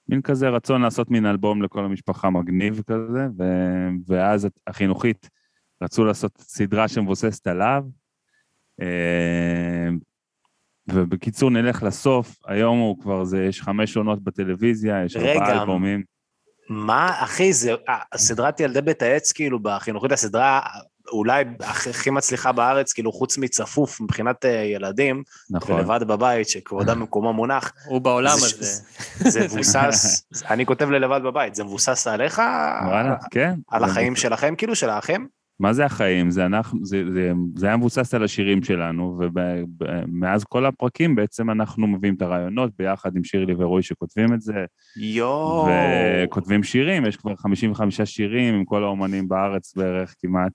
מין 0.10 0.22
כזה 0.22 0.50
רצון 0.50 0.82
לעשות 0.82 1.12
מין 1.12 1.26
אלבום 1.26 1.62
לכל 1.62 1.86
המשפחה 1.86 2.30
מגניב 2.30 2.82
כזה, 2.88 3.28
ו... 3.40 3.44
ואז 4.08 4.48
החינוכית 4.68 5.30
רצו 5.84 6.06
לעשות 6.06 6.38
סדרה 6.38 6.88
שמבוססת 6.88 7.48
עליו. 7.48 7.84
אה, 8.82 9.90
ובקיצור, 10.88 11.50
נלך 11.50 11.84
לסוף, 11.84 12.36
היום 12.46 12.80
הוא 12.80 13.00
כבר, 13.02 13.24
זה, 13.24 13.44
יש 13.44 13.62
חמש 13.62 13.98
עונות 13.98 14.24
בטלוויזיה, 14.24 15.04
יש. 15.06 15.16
ארבעה 15.16 15.62
אלבומים. 15.62 16.04
מה, 16.70 17.24
אחי, 17.24 17.54
זה... 17.54 17.74
אה, 17.90 18.00
סדרת 18.16 18.60
ילדי 18.60 18.82
בית 18.82 19.02
העץ, 19.02 19.32
כאילו, 19.32 19.60
בחינוכית 19.60 20.12
הסדרה 20.12 20.62
אולי 21.12 21.44
הכי 21.60 22.10
מצליחה 22.10 22.52
בארץ, 22.52 22.94
כאילו, 22.94 23.12
חוץ 23.12 23.38
מצפוף 23.38 24.02
מבחינת 24.02 24.46
אה, 24.46 24.52
ילדים, 24.52 25.24
נכון. 25.50 25.76
ולבד 25.76 26.04
בבית, 26.04 26.50
שכבודם 26.50 27.00
במקומו 27.00 27.34
מונח. 27.34 27.72
הוא 27.86 28.02
בעולם 28.02 28.38
זה- 28.38 28.46
הזה. 28.46 28.84
זה 29.30 29.46
מבוסס, 29.46 30.24
אני 30.52 30.66
כותב 30.66 30.90
ללבד 30.90 31.22
בבית, 31.24 31.56
זה 31.56 31.64
מבוסס 31.64 32.08
עליך? 32.08 32.42
וואלה, 32.86 33.16
כן. 33.32 33.54
על 33.68 33.80
זה 33.80 33.86
החיים 33.86 34.16
שלכם, 34.16 34.54
כאילו, 34.58 34.76
של 34.76 34.90
האחים? 34.90 35.28
מה 35.60 35.74
זה 35.74 35.86
החיים? 35.86 36.32
זה 36.32 36.46
אנחנו, 36.46 36.80
זה, 36.86 37.04
זה, 37.14 37.32
זה 37.56 37.68
היה 37.68 37.78
מבוסס 37.78 38.14
על 38.14 38.24
השירים 38.24 38.64
שלנו, 38.64 39.20
ומאז 39.80 40.44
כל 40.44 40.66
הפרקים 40.66 41.16
בעצם 41.16 41.50
אנחנו 41.50 41.88
מביאים 41.88 42.16
את 42.16 42.22
הרעיונות 42.22 42.72
ביחד 42.78 43.16
עם 43.16 43.24
שירלי 43.24 43.54
ורועי 43.58 43.84
שכותבים 43.84 44.34
את 44.34 44.42
זה, 44.42 44.54
יואו. 44.98 45.68
וכותבים 46.24 46.64
שירים, 46.64 47.06
יש 47.06 47.18
כבר 47.18 47.36
55 47.36 48.02
שירים 48.02 48.54
עם 48.56 48.66
כל 48.66 48.84
האומנים 48.84 49.28
בארץ 49.28 49.76
בערך 49.76 50.16
כמעט. 50.22 50.52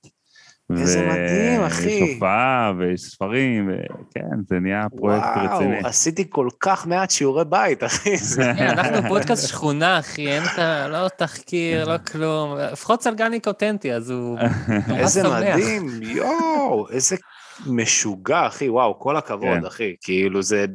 איזה 0.72 1.06
מדהים, 1.08 1.60
אחי. 1.60 1.86
ויש 1.86 2.14
הופעה 2.14 2.72
ויש 2.78 3.00
ספרים, 3.00 3.70
וכן, 3.70 4.20
זה 4.48 4.58
נהיה 4.60 4.86
פרויקט 4.96 5.26
רציני. 5.36 5.74
וואו, 5.76 5.86
עשיתי 5.86 6.24
כל 6.30 6.48
כך 6.60 6.86
מעט 6.86 7.10
שיעורי 7.10 7.44
בית, 7.44 7.84
אחי. 7.84 8.16
זה- 8.34 8.52
כן, 8.58 8.68
אנחנו 8.68 9.08
פודקאסט 9.08 9.48
שכונה, 9.48 9.98
אחי, 9.98 10.28
אין 10.28 10.42
את 10.42 10.58
ה... 10.58 10.88
לא 10.88 11.08
תחקיר, 11.08 11.84
לא 11.92 11.98
כלום. 11.98 12.56
לפחות 12.72 13.02
סלגניק 13.02 13.48
אותנטי, 13.48 13.92
אז 13.92 14.10
הוא 14.10 14.38
איזה. 14.98 15.22
מדהים, 15.28 15.86
יואו, 16.02 16.86
איזה 16.90 17.16
משוגע, 17.66 18.46
אחי, 18.46 18.68
וואו, 18.68 18.98
כל 18.98 19.16
הכבוד, 19.16 19.58
כן. 19.60 19.66
אחי. 19.66 19.94
כאילו 20.00 20.42
זה, 20.42 20.66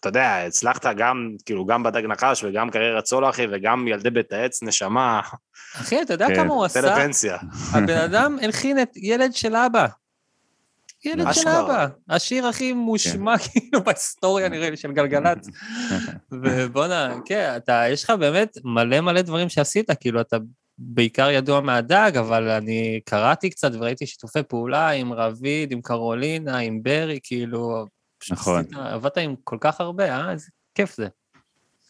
אתה 0.00 0.08
יודע, 0.08 0.44
הצלחת 0.46 0.86
גם, 0.96 1.34
כאילו, 1.44 1.66
גם 1.66 1.82
בדג 1.82 2.06
נחש 2.06 2.44
וגם 2.44 2.70
קריירת 2.70 3.06
סולו, 3.06 3.30
אחי, 3.30 3.46
וגם 3.50 3.88
ילדי 3.88 4.10
בית 4.10 4.32
העץ, 4.32 4.62
נשמה, 4.62 5.20
אחי, 5.80 6.02
אתה 6.02 6.14
יודע 6.14 6.26
כן. 6.28 6.34
כמה 6.34 6.54
הוא 6.54 6.68
תן 6.68 6.78
עשה? 6.78 6.96
לפנסיה. 6.96 7.36
הבן 7.72 7.98
אדם 7.98 8.38
הלחין 8.42 8.82
את 8.82 8.96
ילד 8.96 9.34
של 9.34 9.56
אבא. 9.56 9.86
ילד 11.04 11.26
של. 11.32 11.48
אבא. 11.48 11.86
השיר 12.08 12.46
הכי 12.46 12.72
מושמע 12.72 13.38
כאילו 13.44 13.84
בהיסטוריה 13.84 14.48
נראה 14.48 14.70
לי 14.70 14.76
של 14.76 14.92
גלגלצ. 14.92 15.48
ובואנה, 16.42 17.14
כן, 17.24 17.52
אתה, 17.56 17.84
יש 17.90 18.04
לך 18.04 18.10
באמת 18.10 18.58
מלא 18.64 19.00
מלא 19.00 19.22
דברים 19.22 19.48
שעשית, 19.48 19.90
כאילו 20.00 20.20
אתה 20.20 20.36
בעיקר 20.78 21.30
ידוע 21.30 21.60
מהדג, 21.60 22.12
אבל 22.18 22.48
אני 22.48 23.00
קראתי 23.04 23.50
קצת 23.50 23.70
וראיתי 23.74 24.06
שיתופי 24.06 24.42
פעולה 24.42 24.90
עם 24.90 25.12
רביד, 25.12 25.72
עם 25.72 25.80
קרולינה, 25.82 26.58
עם 26.58 26.82
ברי, 26.82 27.18
כאילו... 27.22 27.86
נכון. 28.30 28.60
עשית- 28.60 28.76
עבדת 28.76 29.18
עם 29.18 29.34
כל 29.44 29.56
כך 29.60 29.80
הרבה, 29.80 30.16
אה? 30.16 30.32
איזה 30.32 30.46
כיף 30.74 30.96
זה. 30.96 31.06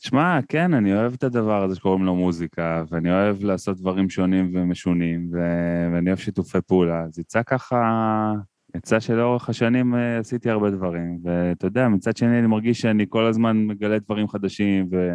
שמע, 0.00 0.38
כן, 0.49 0.75
אני 0.75 0.95
אוהב 0.95 1.12
את 1.12 1.25
הדבר 1.25 1.62
הזה 1.64 1.76
שקוראים 1.76 2.05
לו 2.05 2.14
מוזיקה, 2.14 2.85
ואני 2.90 3.11
אוהב 3.12 3.45
לעשות 3.45 3.76
דברים 3.76 4.11
שונים 4.11 4.50
ומשונים, 4.55 5.31
ו- 5.33 5.95
ואני 5.95 6.11
אוהב 6.11 6.19
שיתופי 6.19 6.59
פעולה. 6.66 7.02
אז 7.02 7.19
יצא 7.19 7.43
ככה, 7.43 8.33
יצא 8.76 9.00
שלאורך 9.00 9.49
השנים 9.49 9.95
אה, 9.95 10.19
עשיתי 10.19 10.50
הרבה 10.50 10.71
דברים, 10.71 11.19
ואתה 11.25 11.66
יודע, 11.66 11.88
מצד 11.88 12.16
שני 12.16 12.38
אני 12.38 12.47
מרגיש 12.47 12.81
שאני 12.81 13.07
כל 13.09 13.25
הזמן 13.26 13.57
מגלה 13.66 13.99
דברים 13.99 14.28
חדשים, 14.28 14.88
ו- 14.93 15.14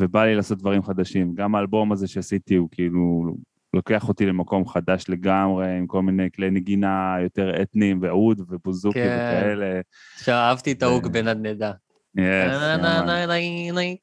ובא 0.00 0.24
לי 0.24 0.34
לעשות 0.34 0.58
דברים 0.58 0.82
חדשים. 0.82 1.34
גם 1.34 1.54
האלבום 1.54 1.92
הזה 1.92 2.06
שעשיתי 2.06 2.54
הוא 2.54 2.68
כאילו 2.72 3.34
לוקח 3.74 4.08
אותי 4.08 4.26
למקום 4.26 4.68
חדש 4.68 5.04
לגמרי, 5.08 5.78
עם 5.78 5.86
כל 5.86 6.02
מיני 6.02 6.30
כלי 6.30 6.50
נגינה 6.50 7.16
יותר 7.22 7.62
אתניים, 7.62 7.98
ועוד 8.02 8.40
ובוזוקי 8.48 8.98
כן. 8.98 9.38
וכאלה. 9.40 9.80
עכשיו 10.14 10.34
אהבתי 10.34 10.72
את 10.72 10.82
ההוג 10.82 11.08
בנדנדה. 11.08 11.72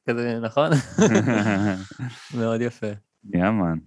כזה, 0.10 0.40
נכון? 0.42 0.70
מאוד 2.40 2.62
יפה. 2.62 2.88
יאמן. 3.34 3.78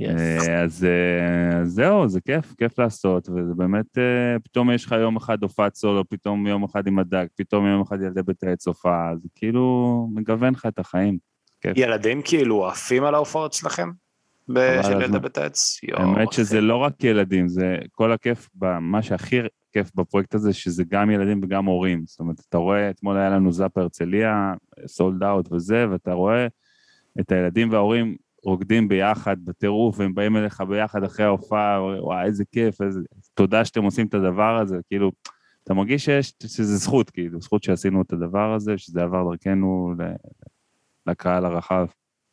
אה, 0.00 0.62
אז 0.62 0.84
אה, 0.84 1.60
אז 1.60 1.72
זהו, 1.72 2.08
זה 2.08 2.20
כיף, 2.20 2.54
כיף 2.58 2.78
לעשות, 2.78 3.28
וזה 3.28 3.54
באמת, 3.56 3.98
אה, 3.98 4.36
פתאום 4.44 4.70
יש 4.70 4.84
לך 4.84 4.92
יום 4.92 5.16
אחד 5.16 5.42
הופעת 5.42 5.74
סולו, 5.74 6.08
פתאום 6.08 6.46
יום 6.46 6.64
אחד 6.64 6.86
עם 6.86 6.98
הדג, 6.98 7.26
פתאום 7.36 7.66
יום 7.66 7.82
אחד 7.82 8.02
ילדי 8.02 8.22
בית 8.22 8.42
הופעה, 8.66 9.16
זה 9.16 9.28
כאילו 9.34 10.08
מגוון 10.14 10.54
לך 10.54 10.66
את 10.66 10.78
החיים. 10.78 11.18
ילדים 11.76 12.22
כאילו 12.24 12.66
עפים 12.68 13.04
על 13.04 13.14
ההופעות 13.14 13.52
שלכם? 13.52 13.90
של 14.82 15.00
העץ? 15.36 15.80
יואו, 15.82 16.00
האמת. 16.02 16.32
שזה 16.32 16.60
לא 16.60 16.76
רק 16.76 17.04
ילדים, 17.04 17.48
זה 17.48 17.76
כל 17.92 18.12
הכיף, 18.12 18.48
מה 18.80 19.02
שהכי 19.02 19.40
כיף 19.72 19.90
בפרויקט 19.94 20.34
הזה, 20.34 20.52
שזה 20.52 20.84
גם 20.88 21.10
ילדים 21.10 21.40
וגם 21.42 21.64
הורים. 21.64 22.02
זאת 22.06 22.20
אומרת, 22.20 22.40
אתה 22.48 22.58
רואה, 22.58 22.90
אתמול 22.90 23.16
היה 23.16 23.30
לנו 23.30 23.52
זאפ 23.52 23.78
הרצליה, 23.78 24.54
סולד 24.86 25.22
אאוט 25.22 25.52
וזה, 25.52 25.86
ואתה 25.90 26.12
רואה 26.12 26.46
את 27.20 27.32
הילדים 27.32 27.72
וההורים 27.72 28.16
רוקדים 28.44 28.88
ביחד 28.88 29.36
בטירוף, 29.44 29.98
והם 29.98 30.14
באים 30.14 30.36
אליך 30.36 30.60
ביחד 30.60 31.04
אחרי 31.04 31.26
ההופעה, 31.26 31.80
וואי, 32.00 32.24
איזה 32.24 32.44
כיף, 32.52 32.82
איזה... 32.82 33.00
תודה 33.34 33.64
שאתם 33.64 33.82
עושים 33.82 34.06
את 34.06 34.14
הדבר 34.14 34.58
הזה, 34.58 34.78
כאילו, 34.88 35.12
אתה 35.64 35.74
מרגיש 35.74 36.04
שיש, 36.04 36.32
שזה 36.46 36.76
זכות, 36.76 37.10
כאילו, 37.10 37.40
זכות 37.40 37.62
שעשינו 37.62 38.02
את 38.02 38.12
הדבר 38.12 38.54
הזה, 38.54 38.78
שזה 38.78 39.02
עבר 39.02 39.30
דרכנו 39.30 39.94
לקהל 41.06 41.44
הרחב. 41.44 41.86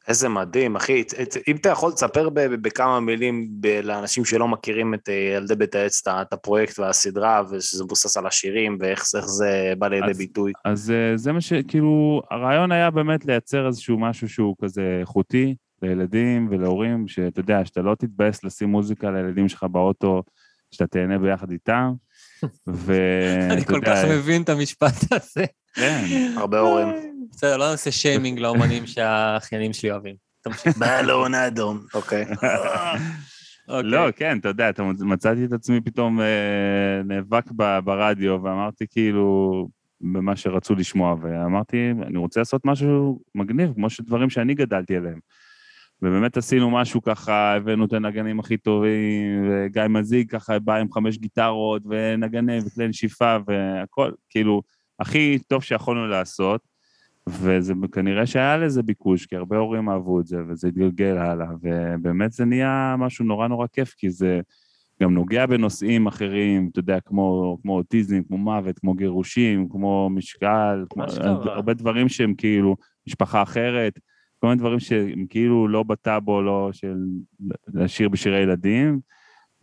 איזה 0.08 0.30
מדהים, 0.30 0.76
אחי. 0.76 1.02
את- 1.02 1.14
את- 1.22 1.38
אם 1.48 1.56
אתה 1.56 1.70
יכול 1.70 1.92
ב- 2.34 2.40
בכמה 2.62 3.00
מילים 3.00 3.48
לאנשים 3.84 4.26
שלא 4.26 4.48
מכירים 4.48 4.94
את 4.94 5.10
אה, 5.10 5.14
ילדי 5.38 5.56
בית 5.56 5.76
העץ, 5.76 6.08
את 6.08 6.34
הפרויקט 6.34 6.80
והסדרה, 6.80 7.44
ושזה 7.52 7.84
מבוסס 7.84 8.18
על 8.18 8.28
השירים, 8.28 8.78
ואיך 8.80 9.06
זה- 9.08 9.18
איך 9.18 9.26
זה 9.28 9.74
בא 9.78 9.88
לידי 9.88 10.06
אז- 10.12 10.18
ביטוי. 10.18 10.52
אז 10.66 10.92
אה, 10.92 11.18
זה 11.18 11.32
מה 11.32 11.42
ש... 11.42 11.54
כאילו, 11.68 12.22
הרעיון 12.32 12.72
היה 12.72 12.92
באמת 12.92 13.26
לייצר 13.26 13.68
איזשהו 13.68 14.00
משהו 14.00 14.30
שהוא 14.30 14.56
כזה 14.62 14.98
איכותי 15.02 15.56
לילדים 15.82 16.48
ולהורים, 16.52 17.08
שאתה 17.08 17.40
יודע, 17.40 17.66
שאתה 17.66 17.82
לא 17.82 17.96
תתבאס 17.96 18.44
לשים 18.44 18.70
מוזיקה 18.70 19.12
לילדים 19.12 19.50
שלך 19.50 19.64
באוטו, 19.64 20.24
שאתה 20.72 20.88
תהנה 20.88 21.18
ביחד 21.20 21.52
איתם. 21.52 21.92
ואתה 22.68 23.48
אני 23.54 23.66
כל 23.66 23.80
כך 23.86 23.98
מבין 24.10 24.42
את 24.42 24.50
המשפט 24.50 24.96
הזה. 25.12 25.46
כן, 25.74 26.06
הרבה 26.38 26.60
הורים. 26.60 26.88
בסדר, 27.32 27.58
לא 27.58 27.72
נעשה 27.72 27.92
שיימינג 27.92 28.40
לאומנים 28.40 28.88
שהאחיינים 28.88 29.74
שלי 29.74 29.92
אוהבים. 29.92 30.16
תמשיך. 30.42 30.78
בלון 30.78 31.36
אדום. 31.36 31.80
אוקיי. 31.94 32.26
אוקיי. 33.68 33.90
לא, 33.90 34.12
כן, 34.16 34.38
אתה 34.40 34.50
יודע, 34.50 34.72
מצאתי 35.00 35.46
את 35.46 35.54
עצמי 35.54 35.82
פתאום 35.82 36.22
אה, 36.22 37.02
נאבק 37.06 37.46
ברדיו, 37.84 38.44
ואמרתי 38.44 38.86
כאילו, 38.90 39.68
במה 40.02 40.36
שרצו 40.36 40.76
לשמוע, 40.76 41.16
ואמרתי, 41.22 41.92
אני 42.08 42.18
רוצה 42.18 42.40
לעשות 42.40 42.62
משהו 42.66 43.20
מגניב, 43.36 43.74
כמו 43.74 43.90
שדברים 43.90 44.30
שאני 44.30 44.54
גדלתי 44.54 44.96
עליהם. 44.96 45.20
ובאמת 46.02 46.38
עשינו 46.38 46.72
משהו 46.72 47.02
ככה, 47.02 47.56
הבאנו 47.56 47.86
את 47.86 47.94
הנגנים 47.94 48.40
הכי 48.40 48.58
טובים, 48.58 49.50
וגיא 49.50 49.84
מזיג 49.90 50.30
ככה 50.30 50.60
בא 50.60 50.76
עם 50.76 50.92
חמש 50.92 51.18
גיטרות, 51.18 51.82
ונגני 51.86 52.60
וכלי 52.66 52.88
נשיפה, 52.88 53.38
והכל, 53.48 54.12
כאילו, 54.30 54.62
הכי 55.00 55.40
טוב 55.48 55.64
שיכולנו 55.64 56.08
לעשות. 56.08 56.72
וזה 57.28 57.74
כנראה 57.92 58.26
שהיה 58.26 58.58
לזה 58.58 58.84
ביקוש, 58.84 59.26
כי 59.26 59.36
הרבה 59.36 59.58
הורים 59.58 59.90
אהבו 59.90 60.20
את 60.20 60.26
זה, 60.26 60.38
וזה 60.48 60.68
התגלגל 60.68 61.18
הלאה, 61.18 61.48
ובאמת 61.62 62.32
זה 62.32 62.46
נהיה 62.46 62.96
משהו 62.98 63.26
נורא 63.26 63.48
נורא 63.48 63.68
כיף, 63.74 63.94
כי 63.98 64.10
זה 64.10 64.42
גם 65.02 65.14
נוגע 65.14 65.46
בנושאים 65.46 66.08
אחרים, 66.08 66.70
אתה 66.72 66.80
יודע, 66.80 67.00
כמו, 67.00 67.58
כמו 67.62 67.78
אוטיזם, 67.78 68.24
כמו 68.28 68.38
מוות, 68.38 68.80
כמו 68.80 68.94
גירושים, 68.94 69.70
כמו 69.70 70.10
משקל, 70.10 70.86
כמו. 70.90 71.04
הרבה 71.46 71.74
דברים 71.74 72.10
שהם 72.10 72.34
כאילו 72.34 72.76
משפחה 73.08 73.44
אחרת, 73.44 74.00
כל 74.42 74.48
מיני 74.48 74.60
דברים 74.60 74.80
שהם 74.80 75.26
כאילו 75.30 75.68
לא 75.68 75.84
בטאבו, 75.84 76.42
לא 76.42 76.70
של 76.74 76.98
לשיר 77.74 78.10
בשירי 78.10 78.40
ילדים, 78.40 79.00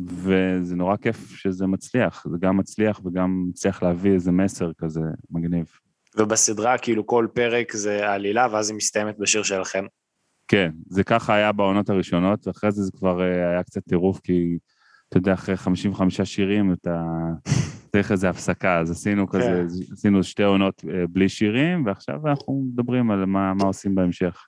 וזה 0.00 0.76
נורא 0.76 0.96
כיף 0.96 1.36
שזה 1.36 1.66
מצליח, 1.66 2.26
זה 2.30 2.36
גם 2.40 2.56
מצליח 2.56 3.00
וגם 3.04 3.44
מצליח 3.48 3.82
להביא 3.82 4.12
איזה 4.12 4.32
מסר 4.32 4.70
כזה 4.78 5.00
מגניב. 5.30 5.66
ובסדרה, 6.16 6.78
כאילו, 6.78 7.06
כל 7.06 7.26
פרק 7.34 7.72
זה 7.72 8.10
עלילה, 8.10 8.46
ואז 8.52 8.70
היא 8.70 8.76
מסתיימת 8.76 9.18
בשיר 9.18 9.42
שלכם. 9.42 9.84
כן, 10.48 10.70
זה 10.88 11.04
ככה 11.04 11.34
היה 11.34 11.52
בעונות 11.52 11.90
הראשונות, 11.90 12.48
אחרי 12.48 12.72
זה 12.72 12.82
זה 12.82 12.90
כבר 12.98 13.22
אה, 13.22 13.50
היה 13.50 13.62
קצת 13.62 13.80
טירוף, 13.88 14.20
כי 14.20 14.58
אתה 15.08 15.16
יודע, 15.16 15.32
אחרי 15.32 15.56
55 15.56 16.20
שירים 16.20 16.72
אתה 16.72 17.02
צריך 17.92 18.12
איזו 18.12 18.26
הפסקה, 18.26 18.80
אז 18.80 18.90
עשינו 18.90 19.28
כזה, 19.28 19.64
עשינו 19.92 20.24
שתי 20.24 20.42
עונות 20.42 20.84
אה, 20.90 21.06
בלי 21.10 21.28
שירים, 21.28 21.86
ועכשיו 21.86 22.28
אנחנו 22.28 22.64
מדברים 22.72 23.10
על 23.10 23.24
מה, 23.24 23.54
מה 23.54 23.64
עושים 23.64 23.94
בהמשך. 23.94 24.46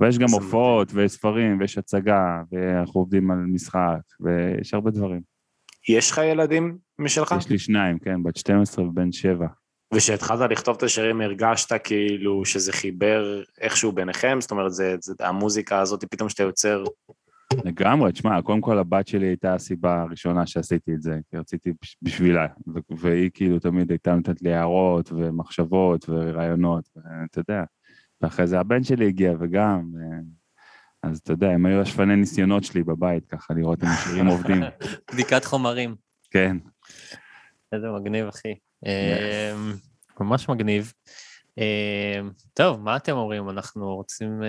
ויש 0.00 0.18
גם 0.18 0.28
הופעות, 0.30 0.90
ויש 0.94 1.12
ספרים, 1.12 1.60
ויש 1.60 1.78
הצגה, 1.78 2.42
ואנחנו 2.52 3.00
עובדים 3.00 3.30
על 3.30 3.38
משחק, 3.38 4.00
ויש 4.20 4.74
הרבה 4.74 4.90
דברים. 4.90 5.20
יש 5.88 6.10
לך 6.10 6.20
ילדים 6.24 6.78
משלך? 6.98 7.34
יש 7.38 7.48
לי 7.48 7.58
שניים, 7.58 7.98
כן, 7.98 8.22
בת 8.22 8.36
12 8.36 8.84
ובן 8.84 9.12
7. 9.12 9.46
וכשהתחלת 9.94 10.50
לכתוב 10.50 10.76
את 10.76 10.82
השירים 10.82 11.20
הרגשת 11.20 11.72
כאילו 11.84 12.44
שזה 12.44 12.72
חיבר 12.72 13.42
איכשהו 13.60 13.92
ביניכם? 13.92 14.38
זאת 14.40 14.50
אומרת, 14.50 14.72
זה, 14.72 14.96
זה 15.00 15.14
המוזיקה 15.20 15.80
הזאת 15.80 16.04
פתאום 16.04 16.28
שאתה 16.28 16.42
יוצר... 16.42 16.84
לגמרי, 17.64 18.12
תשמע, 18.12 18.42
קודם 18.42 18.60
כל 18.60 18.78
הבת 18.78 19.06
שלי 19.06 19.26
הייתה 19.26 19.54
הסיבה 19.54 20.02
הראשונה 20.02 20.46
שעשיתי 20.46 20.94
את 20.94 21.02
זה, 21.02 21.18
כי 21.30 21.36
רציתי 21.36 21.72
בש- 21.82 21.96
בשבילה, 22.02 22.46
והיא 22.90 23.30
כאילו 23.34 23.58
תמיד 23.58 23.90
הייתה 23.90 24.14
נותנת 24.14 24.42
לי 24.42 24.54
הערות 24.54 25.12
ומחשבות 25.12 26.08
ורעיונות, 26.08 26.88
ואתה 26.96 27.40
יודע, 27.40 27.64
ואחרי 28.22 28.46
זה 28.46 28.60
הבן 28.60 28.84
שלי 28.84 29.06
הגיע 29.06 29.32
וגם, 29.40 29.90
ו- 29.94 30.38
אז 31.02 31.18
אתה 31.18 31.32
יודע, 31.32 31.48
הם 31.48 31.66
היו 31.66 31.80
השפני 31.80 32.16
ניסיונות 32.16 32.64
שלי 32.64 32.82
בבית, 32.82 33.26
ככה 33.26 33.54
לראות 33.54 33.82
אם 33.84 33.88
השירים 33.88 34.26
עובדים, 34.36 34.62
בדיקת 35.12 35.44
חומרים. 35.44 35.96
כן. 36.30 36.56
איזה 37.72 37.86
מגניב, 37.90 38.26
אחי. 38.26 38.54
אמ, 38.86 39.72
ממש 40.20 40.48
מגניב. 40.48 40.92
אמ, 41.58 42.30
טוב, 42.54 42.80
מה 42.80 42.96
אתם 42.96 43.12
אומרים? 43.12 43.50
אנחנו 43.50 43.94
רוצים 43.94 44.42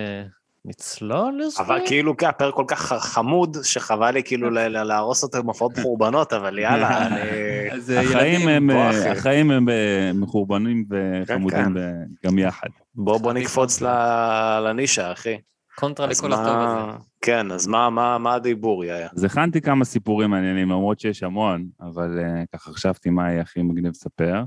אה, 0.66 0.70
לצלול 0.70 1.40
לזה? 1.44 1.62
אבל 1.62 1.80
כאילו, 1.86 2.16
כן, 2.16 2.26
הפרק 2.26 2.54
כל 2.54 2.64
כך 2.68 2.92
חמוד, 2.92 3.56
שחבל 3.62 4.10
לי 4.10 4.22
כאילו 4.22 4.50
ל- 4.50 4.58
ל- 4.58 4.82
להרוס 4.82 5.22
אותו 5.22 5.38
עם 5.38 5.46
הופעות 5.46 5.78
מחורבנות, 5.78 6.32
אבל 6.32 6.58
יאללה, 6.58 6.98
אני... 7.06 7.20
אה, 7.20 8.00
החיים 8.00 8.48
הם, 8.48 8.70
אה. 8.70 9.12
החיים 9.12 9.50
הם 9.50 9.68
אה, 9.68 10.10
מחורבנים 10.14 10.84
כן. 10.90 11.22
וחמודים 11.22 11.74
ב- 11.74 12.26
גם 12.26 12.38
יחד. 12.38 12.68
בוא, 12.94 13.18
בוא 13.18 13.32
נקפוץ 13.32 13.82
ל- 13.82 14.60
לנישה, 14.68 15.12
אחי. 15.12 15.36
קונטרה 15.74 16.06
לכל 16.06 16.32
הטוב 16.32 16.56
הזה. 16.56 16.98
כן, 17.20 17.50
אז 17.52 17.66
מה, 17.66 17.90
מה, 17.90 18.18
מה 18.18 18.34
הדיבור, 18.34 18.84
יאיה? 18.84 19.08
אז 19.16 19.24
הכנתי 19.24 19.60
כמה 19.60 19.84
סיפורים 19.84 20.30
מעניינים, 20.30 20.68
למרות 20.70 21.00
שיש 21.00 21.22
המון, 21.22 21.66
אבל 21.80 22.18
uh, 22.18 22.46
ככה 22.52 22.72
חשבתי 22.72 23.10
מה 23.10 23.30
יהיה 23.30 23.40
הכי 23.42 23.62
מגניב 23.62 23.90
לספר. 23.90 24.42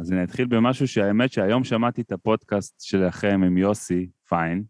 אז 0.00 0.12
אני 0.12 0.24
אתחיל 0.24 0.46
במשהו 0.46 0.88
שהאמת 0.88 1.32
שהיום 1.32 1.64
שמעתי 1.64 2.00
את 2.00 2.12
הפודקאסט 2.12 2.80
שלכם 2.80 3.40
עם 3.46 3.58
יוסי 3.58 4.08
פיין, 4.28 4.62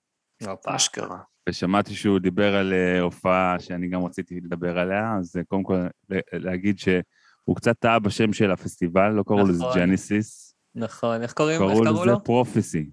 אשכרה. 0.67 1.19
ושמעתי 1.49 1.95
שהוא 1.95 2.19
דיבר 2.19 2.57
על 2.57 2.73
uh, 2.73 3.03
הופעה 3.03 3.57
שאני 3.61 3.89
גם 3.89 4.05
רציתי 4.05 4.41
לדבר 4.41 4.79
עליה, 4.79 5.17
אז 5.19 5.37
uh, 5.37 5.45
קודם 5.49 5.63
כל 5.63 5.87
להגיד 6.33 6.79
שהוא 6.79 7.57
קצת 7.57 7.79
טעה 7.79 7.99
בשם 7.99 8.33
של 8.33 8.51
הפסטיבל, 8.51 9.09
לא 9.09 9.23
קראו 9.27 9.47
לזה 9.47 9.65
נכון. 9.65 9.79
ג'ניסיס, 9.79 10.53
נכון, 10.75 11.23
איך 11.23 11.33
קוראים? 11.33 11.59
קראו 11.59 11.85
לזה? 11.85 12.19
פרופסי. 12.25 12.91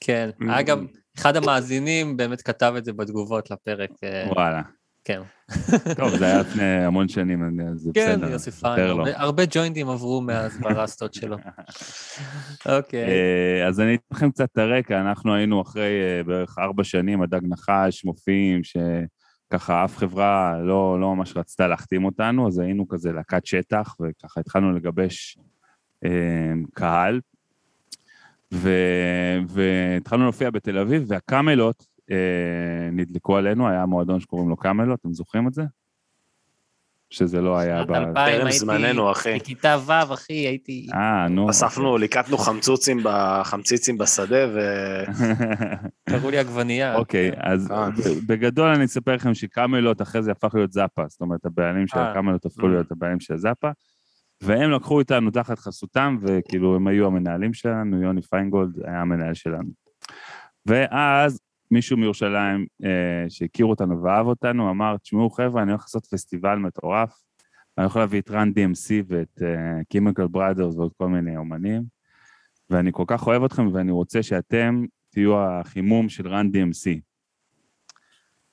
כן. 0.00 0.30
Mm. 0.42 0.44
אגב, 0.50 0.78
אחד 1.18 1.36
המאזינים 1.36 2.16
באמת 2.16 2.42
כתב 2.42 2.74
את 2.78 2.84
זה 2.84 2.92
בתגובות 2.92 3.50
לפרק. 3.50 3.90
אה, 4.04 4.28
וואלה. 4.28 4.62
כן. 5.04 5.20
טוב, 5.96 6.16
זה 6.16 6.24
היה 6.26 6.40
לפני 6.40 6.62
המון 6.84 7.08
שנים, 7.08 7.60
אז 7.72 7.78
זה 7.80 7.90
כן, 7.94 8.16
בסדר. 8.20 8.30
יוסי 8.32 8.50
נספר 8.50 8.74
פיין. 8.74 9.14
הרבה- 9.16 9.44
ג'וינטים 9.50 9.88
עברו 9.88 10.20
מאז 10.20 10.58
ברסטות 10.60 11.14
שלו. 11.14 11.36
אוקיי. 12.76 13.04
אה, 13.04 13.68
אז 13.68 13.80
אני 13.80 13.94
אתן 13.94 14.16
לכם 14.16 14.30
קצת 14.30 14.48
את 14.52 14.58
הרקע, 14.58 15.00
אנחנו 15.00 15.34
היינו 15.34 15.62
אחרי 15.62 15.90
אה, 16.02 16.22
בערך 16.24 16.58
ארבע 16.58 16.84
שנים, 16.84 17.22
הדג 17.22 17.40
נחש, 17.42 18.04
מופיעים, 18.04 18.60
שככה 18.64 19.84
אף 19.84 19.96
חברה 19.96 20.58
לא, 20.62 21.00
לא 21.00 21.16
ממש 21.16 21.36
רצתה 21.36 21.68
להחתים 21.68 22.04
אותנו, 22.04 22.48
אז 22.48 22.58
היינו 22.58 22.88
כזה 22.88 23.12
להקת 23.12 23.46
שטח, 23.46 23.96
וככה 24.00 24.40
התחלנו 24.40 24.72
לגבש 24.72 25.38
אה, 26.04 26.10
קהל, 26.74 27.20
והתחלנו 29.48 30.22
להופיע 30.22 30.50
בתל 30.50 30.78
אביב, 30.78 31.04
והקאמלות 31.06 31.91
נדלקו 32.92 33.36
עלינו, 33.36 33.68
היה 33.68 33.86
מועדון 33.86 34.20
שקוראים 34.20 34.48
לו 34.48 34.56
קאמלות, 34.56 35.00
אתם 35.00 35.12
זוכרים 35.12 35.48
את 35.48 35.54
זה? 35.54 35.62
שזה 37.12 37.40
לא 37.40 37.58
היה... 37.58 37.84
ב... 37.84 37.92
2000 37.92 38.14
טרם 38.14 38.46
הייתי 38.46 38.58
זמננו, 38.58 39.12
אחי. 39.12 39.38
בכיתה 39.38 39.76
ו', 39.86 40.14
אחי, 40.14 40.32
הייתי... 40.32 40.86
אה, 40.94 41.28
נו. 41.28 41.50
אספנו, 41.50 41.98
ליקטנו 41.98 42.38
חמצוצים, 42.38 43.02
ב- 43.02 43.42
חמציצים 43.42 43.98
בשדה, 43.98 44.46
ו... 44.54 44.58
קראו 46.10 46.30
לי 46.30 46.38
עגבנייה. 46.38 46.94
אוקיי, 46.94 47.30
אז 47.36 47.70
אה. 47.70 47.88
בגדול 48.26 48.68
אני 48.68 48.84
אספר 48.84 49.14
לכם 49.14 49.34
שקאמלות 49.34 50.02
אחרי 50.02 50.22
זה 50.22 50.32
הפך 50.32 50.54
להיות 50.54 50.72
זאפה, 50.72 51.02
זאת 51.08 51.20
אומרת, 51.20 51.44
הבעלים 51.44 51.86
של 51.86 51.98
אה. 51.98 52.10
הקאמלות 52.10 52.46
הפכו 52.46 52.66
Mm. 52.66 52.70
להיות 52.70 52.92
הבעלים 52.92 53.20
של 53.20 53.36
זאפה, 53.36 53.70
והם 54.42 54.70
לקחו 54.70 55.00
איתנו 55.00 55.30
תחת 55.30 55.58
חסותם, 55.58 56.18
וכאילו 56.22 56.76
הם 56.76 56.86
היו 56.86 57.06
המנהלים 57.06 57.54
שלנו, 57.54 58.02
יוני 58.02 58.22
פיינגולד 58.22 58.78
היה 58.84 59.00
המנהל 59.00 59.34
שלנו. 59.34 59.68
ואז 60.66 61.40
מישהו 61.72 61.96
מירושלים 61.96 62.66
אה, 62.84 63.24
שהכיר 63.28 63.66
אותנו 63.66 64.02
ואהב 64.02 64.26
אותנו, 64.26 64.70
אמר, 64.70 64.96
תשמעו 64.96 65.30
חבר'ה, 65.30 65.62
אני 65.62 65.70
הולך 65.70 65.82
לעשות 65.82 66.06
פסטיבל 66.06 66.56
מטורף, 66.56 67.12
אני 67.78 67.86
יכול 67.86 68.00
להביא 68.00 68.20
את 68.20 68.30
רן 68.30 68.48
DMC 68.48 69.04
ואת 69.06 69.42
קימיקל 69.88 70.26
בראדרס 70.26 70.76
ועוד 70.76 70.92
כל 70.96 71.08
מיני 71.08 71.36
אומנים, 71.36 71.82
ואני 72.70 72.90
כל 72.92 73.04
כך 73.06 73.26
אוהב 73.26 73.44
אתכם 73.44 73.66
ואני 73.72 73.92
רוצה 73.92 74.22
שאתם 74.22 74.84
תהיו 75.10 75.38
החימום 75.38 76.08
של 76.08 76.28
רן 76.28 76.46
DMC. 76.46 77.00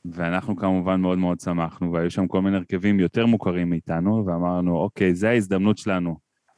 ואנחנו 0.05 0.55
כמובן 0.55 1.01
מאוד 1.01 1.17
מאוד 1.17 1.39
שמחנו, 1.39 1.93
והיו 1.93 2.11
שם 2.11 2.27
כל 2.27 2.41
מיני 2.41 2.57
הרכבים 2.57 2.99
יותר 2.99 3.25
מוכרים 3.25 3.69
מאיתנו, 3.69 4.25
ואמרנו, 4.25 4.77
אוקיי, 4.77 5.15
זו 5.15 5.27
ההזדמנות 5.27 5.77
שלנו, 5.77 6.17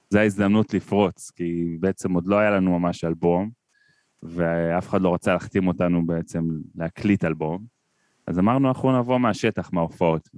זו 0.10 0.20
ההזדמנות 0.20 0.74
לפרוץ, 0.74 1.32
כי 1.36 1.78
בעצם 1.80 2.14
עוד 2.14 2.28
לא 2.28 2.36
היה 2.36 2.52
לנו 2.52 2.80
ממש 2.80 3.04
אלבום, 3.04 3.61
ואף 4.24 4.90
אחד 4.90 5.02
לא 5.02 5.14
רצה 5.14 5.34
להחתים 5.34 5.68
אותנו 5.68 6.06
בעצם 6.06 6.48
להקליט 6.76 7.26
אלבום. 7.26 7.66
אז 8.28 8.40
אמרנו, 8.40 8.68
אנחנו 8.68 9.00
נבוא 9.00 9.18
מהשטח, 9.18 9.74
מההופעות, 9.74 10.30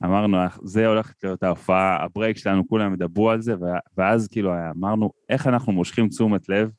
ואמרנו, 0.00 0.38
זה 0.62 0.86
הולכת 0.86 1.24
להיות 1.24 1.42
ההופעה, 1.42 2.04
הברייק 2.04 2.36
שלנו, 2.36 2.68
כולם 2.68 2.94
ידברו 2.94 3.30
על 3.30 3.40
זה, 3.40 3.54
ואז 3.96 4.28
כאילו 4.28 4.52
אמרנו, 4.76 5.10
איך 5.28 5.46
אנחנו 5.46 5.72
מושכים 5.72 6.08
תשומת 6.08 6.48
לב, 6.48 6.70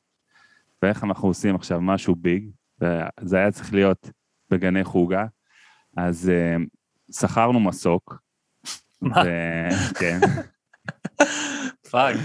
ואיך 0.82 1.04
אנחנו 1.04 1.28
עושים 1.28 1.54
עכשיו 1.54 1.80
משהו 1.80 2.14
ביג, 2.14 2.50
וזה 2.80 3.36
היה 3.36 3.50
צריך 3.50 3.74
להיות 3.74 4.10
בגני 4.50 4.84
חוגה, 4.84 5.26
אז 5.96 6.30
uh, 6.30 7.14
שכרנו 7.20 7.60
מסוק. 7.60 8.22
מה? 9.00 9.22
כן. 9.98 10.20
fuck. 11.90 12.16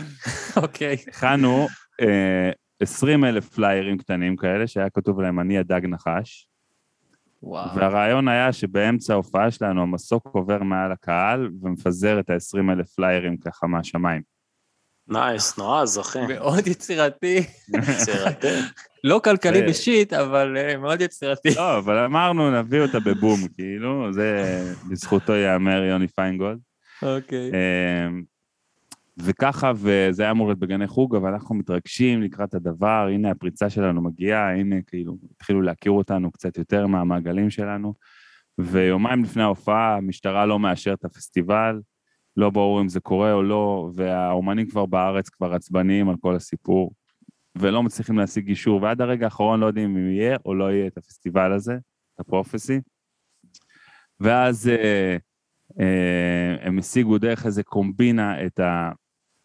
אוקיי. 0.57 0.97
הכנו 1.07 1.67
אה, 2.01 2.05
20 2.79 3.25
אלף 3.25 3.49
פליירים 3.49 3.97
קטנים 3.97 4.35
כאלה, 4.35 4.67
שהיה 4.67 4.89
כתוב 4.89 5.21
להם 5.21 5.39
אני 5.39 5.57
הדג 5.57 5.81
נחש, 5.83 6.47
וואו. 7.43 7.75
והרעיון 7.75 8.27
היה 8.27 8.53
שבאמצע 8.53 9.13
ההופעה 9.13 9.51
שלנו 9.51 9.81
המסוק 9.81 10.25
עובר 10.25 10.63
מעל 10.63 10.91
הקהל 10.91 11.49
ומפזר 11.61 12.19
את 12.19 12.29
ה-20 12.29 12.71
אלף 12.71 12.89
פליירים 12.89 13.37
ככה 13.37 13.67
מהשמיים. 13.67 14.21
nice, 15.07 15.57
נועז, 15.57 15.99
אחי. 15.99 16.19
מאוד 16.27 16.67
יצירתי. 16.67 17.43
יצירתי. 17.73 18.47
לא 19.03 19.21
כלכלי 19.23 19.61
בשיט, 19.61 20.13
אבל 20.13 20.57
אה, 20.57 20.77
מאוד 20.77 21.01
יצירתי. 21.01 21.49
לא, 21.55 21.77
אבל 21.77 21.97
אמרנו, 21.97 22.61
נביא 22.61 22.81
אותה 22.81 22.99
בבום, 22.99 23.39
כאילו, 23.55 24.13
זה 24.13 24.59
לזכותו 24.91 25.33
ייאמר 25.33 25.83
יוני 25.83 26.07
פיינגולד. 26.07 26.59
אוקיי. 27.01 27.51
וככה, 29.17 29.71
וזה 29.75 30.23
היה 30.23 30.31
אמור 30.31 30.47
להיות 30.47 30.59
בגני 30.59 30.87
חוג, 30.87 31.15
אבל 31.15 31.33
אנחנו 31.33 31.55
מתרגשים 31.55 32.21
לקראת 32.21 32.53
הדבר, 32.53 33.07
הנה 33.11 33.31
הפריצה 33.31 33.69
שלנו 33.69 34.01
מגיעה, 34.01 34.55
הנה 34.55 34.81
כאילו 34.81 35.17
התחילו 35.31 35.61
להכיר 35.61 35.91
אותנו 35.91 36.31
קצת 36.31 36.57
יותר 36.57 36.87
מהמעגלים 36.87 37.49
שלנו, 37.49 37.93
ויומיים 38.57 39.23
לפני 39.23 39.43
ההופעה 39.43 39.95
המשטרה 39.95 40.45
לא 40.45 40.59
מאשרת 40.59 40.99
את 40.99 41.05
הפסטיבל, 41.05 41.81
לא 42.37 42.49
ברור 42.49 42.81
אם 42.81 42.89
זה 42.89 42.99
קורה 42.99 43.33
או 43.33 43.43
לא, 43.43 43.89
והאומנים 43.95 44.69
כבר 44.69 44.85
בארץ 44.85 45.29
כבר 45.29 45.53
עצבניים 45.53 46.09
על 46.09 46.15
כל 46.21 46.35
הסיפור, 46.35 46.91
ולא 47.57 47.83
מצליחים 47.83 48.17
להשיג 48.17 48.47
אישור, 48.49 48.81
ועד 48.81 49.01
הרגע 49.01 49.25
האחרון 49.25 49.59
לא 49.59 49.65
יודעים 49.65 49.97
אם 49.97 50.07
יהיה 50.07 50.37
או 50.45 50.55
לא 50.55 50.71
יהיה 50.71 50.87
את 50.87 50.97
הפסטיבל 50.97 51.53
הזה, 51.53 51.73
את 52.15 52.19
הפרופסי. 52.19 52.79
ואז 54.19 54.67
אה, 54.67 55.17
אה, 55.79 56.55
הם 56.61 56.79
השיגו 56.79 57.17
דרך 57.17 57.45
איזה 57.45 57.63
קומבינה 57.63 58.45
את, 58.45 58.59
ה, 58.59 58.91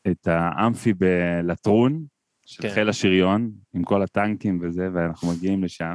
את 0.08 0.28
האמפי 0.28 0.92
בלטרון, 0.94 2.04
של 2.46 2.62
כן. 2.62 2.68
חיל 2.74 2.88
השריון, 2.88 3.50
עם 3.74 3.82
כל 3.82 4.02
הטנקים 4.02 4.58
וזה, 4.62 4.88
ואנחנו 4.94 5.32
מגיעים 5.32 5.64
לשם. 5.64 5.94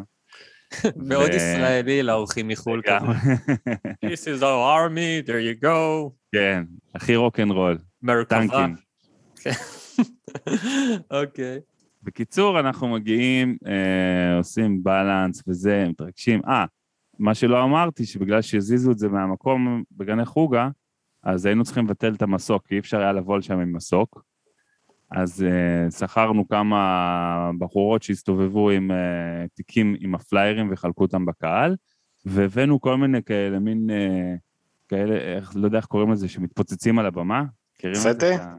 מאוד 1.10 1.30
ו- 1.32 1.36
ישראלי 1.36 2.04
לאורחים 2.04 2.48
מחו"ל 2.48 2.82
כזה. 2.82 3.06
This 4.06 4.24
is 4.38 4.42
our 4.42 4.78
army, 4.78 5.28
there 5.28 5.62
you 5.62 5.64
go. 5.64 6.10
כן, 6.32 6.64
הכי 6.96 7.16
רוקנרול, 7.16 7.78
מרכבה. 8.02 8.40
טנקים. 8.48 8.76
אוקיי. 11.22 11.60
בקיצור, 12.04 12.60
אנחנו 12.60 12.88
מגיעים, 12.88 13.58
אה, 13.68 14.38
עושים 14.38 14.84
בלנס 14.84 15.44
וזה, 15.48 15.86
מתרגשים. 15.90 16.42
אה, 16.48 16.66
מה 17.20 17.34
שלא 17.34 17.64
אמרתי, 17.64 18.06
שבגלל 18.06 18.42
שהזיזו 18.42 18.92
את 18.92 18.98
זה 18.98 19.10
מהמקום 19.10 19.84
בגני 19.92 20.26
חוגה, 20.26 20.70
אז 21.26 21.46
היינו 21.46 21.64
צריכים 21.64 21.86
לבטל 21.86 22.14
את 22.14 22.22
המסוק, 22.22 22.68
כי 22.68 22.76
אי 22.76 22.80
אפשר 22.80 23.00
היה 23.00 23.14
לבוא 23.14 23.38
לשם 23.38 23.60
עם 23.60 23.74
מסוק. 23.74 24.24
אז 25.12 25.44
אה, 25.44 25.92
שכרנו 25.92 26.48
כמה 26.48 27.52
בחורות 27.60 28.04
שהסתובבו 28.04 28.70
עם 28.70 28.92
אה, 28.92 29.46
תיקים 29.54 29.96
עם 30.00 30.16
הפליירים 30.16 30.70
וחלקו 30.72 31.04
אותם 31.04 31.26
בקהל, 31.26 31.76
והבאנו 32.26 32.82
כל 32.82 32.98
מיני 32.98 33.24
כאלה, 33.24 33.60
מין 33.60 33.90
אה, 33.90 34.36
כאלה, 34.88 35.16
איך, 35.16 35.52
לא 35.56 35.66
יודע 35.66 35.78
איך 35.78 35.86
קוראים 35.86 36.12
לזה, 36.12 36.28
שמתפוצצים 36.28 37.00
על 37.00 37.06
הבמה. 37.06 37.44
פטה? 37.78 38.56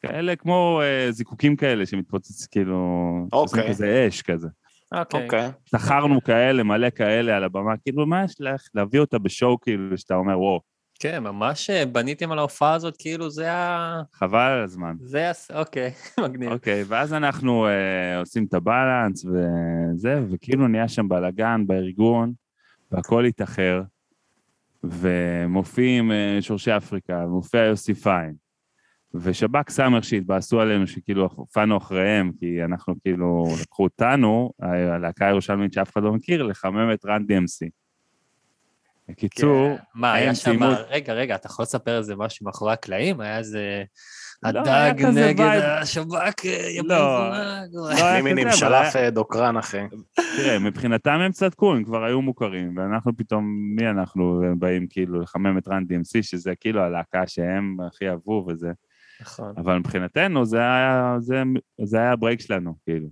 כאלה 0.00 0.36
כמו 0.36 0.80
אה, 0.82 1.12
זיקוקים 1.12 1.56
כאלה 1.56 1.86
שמתפוצץ, 1.86 2.46
כאילו... 2.46 3.26
אוקיי. 3.32 3.68
כזה 3.68 4.06
אש 4.08 4.22
כזה. 4.22 4.48
אוקיי. 4.94 5.24
אוקיי. 5.24 5.50
שכרנו 5.64 6.22
כאלה, 6.22 6.62
מלא 6.62 6.90
כאלה 6.90 7.36
על 7.36 7.44
הבמה, 7.44 7.76
כאילו, 7.76 8.06
מה 8.06 8.24
יש 8.24 8.40
לך? 8.40 8.62
להביא 8.74 9.00
אותה 9.00 9.18
בשואו, 9.18 9.60
כאילו, 9.60 9.98
שאתה 9.98 10.14
אומר, 10.14 10.38
וואו, 10.40 10.60
כן, 11.02 11.22
ממש 11.22 11.70
אה, 11.70 11.86
בניתם 11.86 12.32
על 12.32 12.38
ההופעה 12.38 12.74
הזאת, 12.74 12.96
כאילו 12.96 13.30
זה 13.30 13.52
ה... 13.52 14.02
חבל 14.12 14.38
על 14.38 14.64
הזמן. 14.64 14.96
זה 15.00 15.30
ה... 15.30 15.32
אוקיי, 15.54 15.90
מגניב. 16.24 16.52
אוקיי, 16.52 16.84
ואז 16.86 17.12
אנחנו 17.12 17.66
אה, 17.66 18.18
עושים 18.18 18.44
את 18.44 18.54
הבלנס 18.54 19.24
וזה, 19.24 20.20
וכאילו 20.30 20.68
נהיה 20.68 20.88
שם 20.88 21.08
בלאגן 21.08 21.66
בארגון, 21.66 22.32
והכל 22.92 23.24
התאחר, 23.24 23.82
ומופיעים 24.84 26.12
אה, 26.12 26.38
שורשי 26.40 26.76
אפריקה, 26.76 27.24
ומופיע 27.26 27.60
יוסי 27.60 27.94
פיין, 27.94 28.34
ושב"כ 29.14 29.70
סאמר 29.70 30.00
שהתבאסו 30.00 30.60
עלינו 30.60 30.86
שכאילו 30.86 31.28
הופענו 31.34 31.76
אחריהם, 31.76 32.32
כי 32.40 32.64
אנחנו 32.64 32.94
כאילו, 33.02 33.44
לקחו 33.62 33.82
אותנו, 33.82 34.52
הלהקה 34.94 35.26
הירושלמית 35.26 35.72
שאף 35.72 35.92
אחד 35.92 36.02
לא 36.02 36.12
מכיר, 36.12 36.42
לחמם 36.42 36.92
את 36.94 37.04
רן 37.04 37.22
DMC. 37.22 37.81
בקיצור, 39.12 39.76
כן. 39.76 39.82
מה, 39.94 40.12
היה 40.14 40.34
שם... 40.34 40.50
סיימו- 40.50 40.64
רגע, 40.90 41.12
רגע, 41.12 41.34
אתה 41.34 41.46
יכול 41.46 41.62
לספר 41.62 41.98
איזה 41.98 42.16
משהו 42.16 42.46
מאחורי 42.46 42.72
הקלעים? 42.72 43.20
היה 43.20 43.38
איזה... 43.38 43.82
לא, 44.42 44.48
הדג 44.60 44.92
כזה 45.06 45.26
נגד. 45.28 45.60
השב"כ, 45.80 46.46
אה, 46.46 46.50
יא 46.70 46.82
בן 46.82 46.88
לא. 46.88 47.30
לא 47.72 47.88
היה 47.88 48.20
כזה, 48.20 48.28
עם 48.30 48.38
אבל 48.38 48.50
שלף 48.52 48.96
היה- 48.96 49.04
אה, 49.04 49.10
דוקרן, 49.10 49.56
אחי. 49.56 49.78
תראה, 50.36 50.58
מבחינתם 50.58 51.10
הם 51.10 51.32
צדקו, 51.32 51.74
הם 51.74 51.84
כבר 51.84 52.04
היו 52.04 52.22
מוכרים, 52.22 52.76
ואנחנו 52.76 53.16
פתאום, 53.16 53.44
מי 53.76 53.90
אנחנו 53.90 54.42
הם 54.44 54.58
באים 54.58 54.86
כאילו 54.90 55.20
לחמם 55.20 55.58
את 55.58 55.68
רן 55.68 55.82
DMC, 55.82 56.22
שזה 56.22 56.52
כאילו 56.60 56.82
הלהקה 56.82 57.26
שהם 57.26 57.76
הכי 57.88 58.08
אהבו 58.08 58.44
וזה, 58.48 58.70
נכון. 59.20 59.54
אבל 59.56 59.78
מבחינתנו 59.78 60.44
זה 60.46 60.58
היה, 60.58 61.16
זה, 61.18 61.42
זה 61.84 61.98
היה 61.98 62.12
הברייק 62.12 62.40
שלנו, 62.40 62.74
כאילו. 62.84 63.08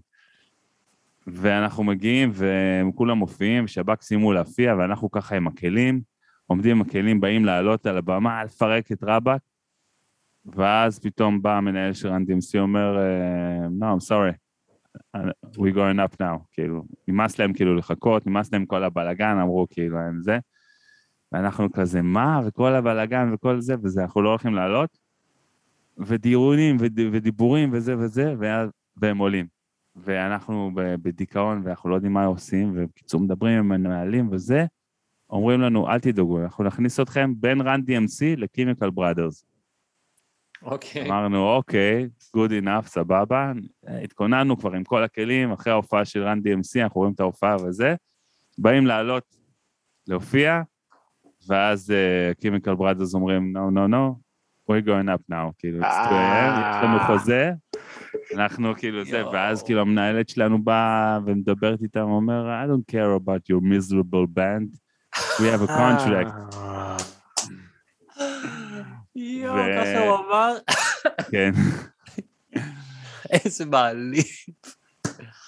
ואנחנו 1.27 1.85
מגיעים, 1.85 2.31
והם 2.33 2.93
כולם 2.93 3.19
מופיעים, 3.19 3.67
שב"כ 3.67 4.03
סיימו 4.03 4.33
להופיע, 4.33 4.75
ואנחנו 4.79 5.11
ככה 5.11 5.37
עם 5.37 5.47
הכלים, 5.47 6.01
עומדים 6.47 6.77
עם 6.77 6.83
הכלים, 6.83 7.21
באים 7.21 7.45
לעלות 7.45 7.87
על 7.87 7.97
הבמה, 7.97 8.45
לפרק 8.45 8.93
את 8.93 8.99
רבאק, 9.03 9.41
ואז 10.47 10.99
פתאום 10.99 11.43
בא 11.43 11.57
המנהל 11.57 11.93
של 11.93 12.09
רן 12.09 12.23
DMC, 12.23 12.59
אומר, 12.59 12.99
אה, 12.99 13.67
no, 13.67 13.85
I'm 13.85 14.09
sorry, 14.09 14.35
we 15.57 15.73
going 15.75 15.99
up 15.99 16.17
now, 16.21 16.39
כאילו, 16.53 16.85
נמאס 17.09 17.39
להם 17.39 17.53
כאילו 17.53 17.77
לחכות, 17.77 18.27
נמאס 18.27 18.53
להם 18.53 18.67
כל 18.67 18.85
הבלגן, 18.85 19.39
אמרו 19.39 19.67
כאילו, 19.71 19.99
אין 20.07 20.23
זה. 20.23 20.39
ואנחנו 21.33 21.73
כזה, 21.73 22.03
מה? 22.03 22.41
וכל 22.47 22.75
הבלגן 22.75 23.35
וכל 23.35 23.61
זה, 23.61 23.75
וזה, 23.83 24.03
אנחנו 24.03 24.23
לא 24.23 24.29
הולכים 24.29 24.55
לעלות. 24.55 24.99
ודיונים 25.99 26.77
וד, 26.81 27.01
ודיבורים 27.13 27.71
וזה 27.73 27.99
וזה, 27.99 28.35
והם 28.97 29.19
עולים. 29.19 29.60
ואנחנו 29.97 30.71
בדיכאון 30.75 31.63
ואנחנו 31.65 31.91
לא 31.91 31.95
יודעים 31.95 32.13
מה 32.13 32.25
עושים, 32.25 32.73
ובקיצור 32.77 33.21
מדברים 33.21 33.59
עם 33.59 33.73
המנהלים 33.73 34.29
וזה, 34.33 34.65
אומרים 35.31 35.61
לנו, 35.61 35.89
אל 35.89 36.01
תדאגו, 36.01 36.41
אנחנו 36.41 36.65
נכניס 36.65 37.01
אתכם 37.01 37.33
בין 37.37 37.61
רן 37.61 37.81
DMC 37.81 38.37
לקימיקל 38.37 38.91
בראדרס. 38.91 39.45
אוקיי. 40.63 41.07
אמרנו, 41.07 41.49
אוקיי, 41.49 42.09
good 42.37 42.65
enough, 42.65 42.87
סבבה. 42.87 43.53
התכוננו 43.87 44.59
כבר 44.59 44.73
עם 44.73 44.85
כל 44.85 45.03
הכלים, 45.03 45.53
אחרי 45.53 45.73
ההופעה 45.73 46.05
של 46.05 46.23
רן 46.23 46.39
DMC, 46.39 46.83
אנחנו 46.83 47.01
רואים 47.01 47.15
את 47.15 47.21
ההופעה 47.21 47.57
וזה. 47.57 47.95
באים 48.59 48.87
לעלות, 48.87 49.37
להופיע, 50.07 50.63
ואז 51.49 51.95
קימיקל 52.41 52.75
בראדרס 52.75 53.15
אומרים, 53.15 53.57
no, 53.57 53.61
no, 53.75 53.93
no, 53.93 54.30
we're 54.71 54.87
going 54.87 55.09
up 55.09 55.33
now, 55.33 55.53
כאילו, 55.59 55.81
it's 55.81 56.07
2 56.07 56.11
a.m., 56.11 56.61
יש 56.61 56.85
לנו 56.85 56.99
חוזה, 57.07 57.51
אנחנו 58.35 58.75
כאילו 58.77 59.05
זה, 59.05 59.19
יואו. 59.19 59.33
ואז 59.33 59.63
כאילו 59.63 59.81
המנהלת 59.81 60.29
שלנו 60.29 60.65
באה 60.65 61.19
ומדברת 61.27 61.83
איתם, 61.83 62.01
אומר, 62.01 62.65
I 62.65 62.69
don't 62.69 62.95
care 62.95 63.21
about 63.25 63.53
your 63.53 63.61
miserable 63.63 64.27
band, 64.39 64.77
we 65.17 65.43
have 65.43 65.63
a 65.63 65.69
contract, 65.69 66.57
אה, 66.57 66.97
יואו, 69.17 69.55
ו- 69.55 69.81
ככה 69.81 69.99
הוא 69.99 70.17
אמר. 70.17 70.57
כן. 71.31 71.51
איזה 73.31 73.67
מעליב. 73.67 74.25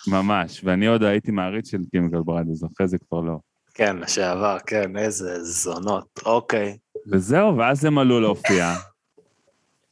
ממש, 0.08 0.60
ואני 0.64 0.86
עוד 0.86 1.02
הייתי 1.02 1.30
מעריץ 1.30 1.70
של 1.70 1.78
קימיקל 1.90 2.20
בראדרס, 2.24 2.64
אחרי 2.64 2.88
זה 2.88 2.98
כבר 2.98 3.20
לא. 3.20 3.38
כן, 3.74 3.96
לשעבר, 3.96 4.56
כן, 4.66 4.96
איזה 4.96 5.44
זונות. 5.44 6.20
אוקיי. 6.26 6.78
וזהו, 7.12 7.56
ואז 7.56 7.84
הם 7.84 7.98
עלו 7.98 8.20
להופיע, 8.20 8.72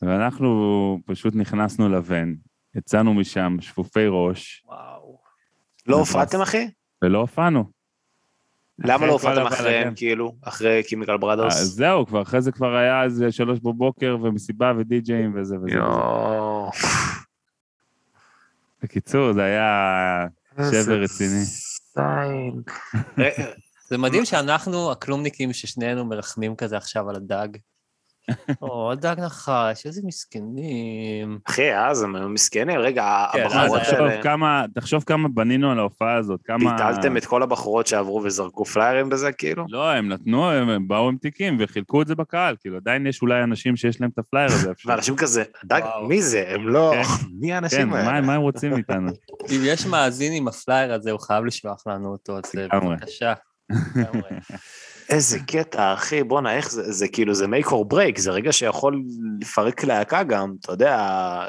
ואנחנו 0.02 0.98
פשוט 1.06 1.34
נכנסנו 1.34 1.88
לבן, 1.88 2.34
יצאנו 2.74 3.14
משם 3.14 3.56
שפופי 3.60 4.06
ראש, 4.08 4.62
וואו. 4.66 5.20
לא. 5.86 5.96
הופעתם, 5.96 6.40
אחי? 6.40 6.70
ולא 7.04 7.18
הופענו. 7.18 7.64
למה 8.78 9.06
לא 9.06 9.12
הופעתם. 9.12 9.46
אחריהם, 9.46 9.94
כאילו? 9.94 10.34
אחרי 10.42 10.82
כימיקל 10.88 11.20
בראדרס? 11.20 11.54
זהו, 11.54 12.06
כבר 12.06 12.22
אחרי 12.22 12.42
זה 12.42 12.52
כבר 12.52 12.76
היה 12.76 13.04
איזה 13.04 13.32
שלוש 13.32 13.58
בבוקר 13.58 14.16
ומסיבה 14.22 14.72
ודי-ג'אים 14.78 15.32
וזה 15.36 15.56
וזה. 15.56 15.76
יואו. 15.76 16.70
בקיצור, 18.82 19.32
זה 19.32 19.42
היה 19.42 20.26
שבר 20.70 21.02
רציני. 21.02 21.44
אה, 21.98 23.44
זה 23.88 23.98
מדהים 23.98 24.24
שאנחנו 24.24 24.92
הכלומניקים 24.92 25.52
ששנינו 25.52 26.04
מרחמים 26.04 26.56
כזה 26.56 26.76
עכשיו 26.76 27.10
על 27.10 27.16
הדג. 27.16 27.48
או, 28.62 28.92
הדג 28.92 29.16
נחש, 29.18 29.86
איזה 29.86 30.00
מסכנים. 30.04 31.38
אחי, 31.44 31.74
אז 31.76 32.02
הם 32.02 32.16
היו 32.16 32.28
מסכנים. 32.28 32.78
רגע, 32.78 33.26
כן, 33.32 33.42
הבחורות 33.42 33.72
היה- 33.72 33.84
תחשוב 33.84 34.00
האלה, 34.00 34.22
כמה, 34.22 34.64
תחשוב 34.74 35.04
כמה 35.06 35.28
בנינו 35.28 35.70
על 35.70 35.78
ההופעה 35.78 36.16
הזאת, 36.16 36.40
כמה... 36.44 36.72
ביטלתם 36.72 37.16
את 37.16 37.24
כל 37.26 37.42
הבחורות 37.42 37.86
שעברו 37.86 38.22
וזרקו 38.24 38.64
פליירים 38.64 39.08
בזה, 39.08 39.32
כאילו? 39.32 39.64
לא, 39.68 39.90
הם 39.90 40.08
נתנו, 40.08 40.50
הם 40.50 40.88
באו 40.88 41.08
עם 41.08 41.16
תיקים 41.16 41.56
וחילקו 41.60 42.02
את 42.02 42.06
זה 42.06 42.14
בקהל, 42.14 42.56
כאילו 42.60 42.76
עדיין 42.76 43.06
יש 43.06 43.22
אולי 43.22 43.42
אנשים 43.42 43.76
שיש 43.76 44.00
להם 44.00 44.10
את 44.14 44.18
הפלייר 44.18 44.46
הזה. 44.52 44.72
ואנשים 44.86 45.16
כזה, 45.16 45.42
דג. 45.64 45.80
מי 46.08 46.22
זה? 46.22 46.44
הם 46.48 46.68
לא... 46.68 46.92
כן. 46.94 47.02
מי 47.40 47.48
כן, 47.48 47.54
האנשים 47.54 47.88
מה 47.88 47.98
האלה? 47.98 48.20
מה 48.20 48.34
הם 48.34 48.40
רוצים 48.42 48.70
מאיתנו? 48.70 49.10
אם 49.50 49.60
יש 49.64 49.86
מאזין 49.86 50.32
עם 50.32 50.48
הפלייר 50.48 50.92
הזה, 50.94 51.10
הוא 51.10 51.20
חייב 51.20 51.44
לשלוח 51.44 51.86
לנו 51.86 52.08
אותו, 52.08 52.38
אז 52.38 52.54
לגמרי. 52.54 52.96
בבקשה. 52.96 53.32
איזה 55.10 55.38
קטע, 55.46 55.94
אחי, 55.94 56.22
בואנה, 56.22 56.54
איך 56.56 56.70
זה, 56.70 56.92
זה 56.92 57.08
כאילו, 57.08 57.34
זה 57.34 57.46
make 57.46 57.66
or 57.66 57.94
break, 57.94 58.20
זה 58.20 58.30
רגע 58.30 58.52
שיכול 58.52 59.02
לפרק 59.40 59.84
להקה 59.84 60.22
גם, 60.22 60.54
אתה 60.60 60.72
יודע, 60.72 61.46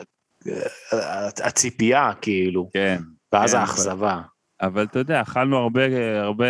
הציפייה, 1.43 2.11
כאילו, 2.21 2.69
כן. 2.73 3.01
ואז 3.33 3.53
כן, 3.53 3.59
האכזבה. 3.59 4.21
אבל 4.61 4.83
אתה 4.83 4.99
יודע, 4.99 5.21
אכלנו 5.21 5.57
הרבה, 5.57 5.81
הרבה 6.21 6.45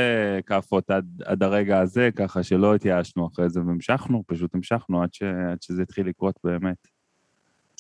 כאפות 0.46 0.92
עד, 0.92 1.06
עד 1.26 1.44
הרגע 1.44 1.80
הזה, 1.80 2.10
ככה 2.16 2.44
שלא 2.44 2.76
התייאשנו 2.76 3.28
אחרי 3.34 3.50
זה, 3.50 3.60
והמשכנו, 3.60 4.24
פשוט 4.28 4.56
המשכנו 4.56 5.04
עד, 5.04 5.14
ש, 5.14 5.24
עד 5.24 5.62
שזה 5.62 5.82
התחיל 5.82 6.08
לקרות 6.08 6.36
באמת. 6.44 6.88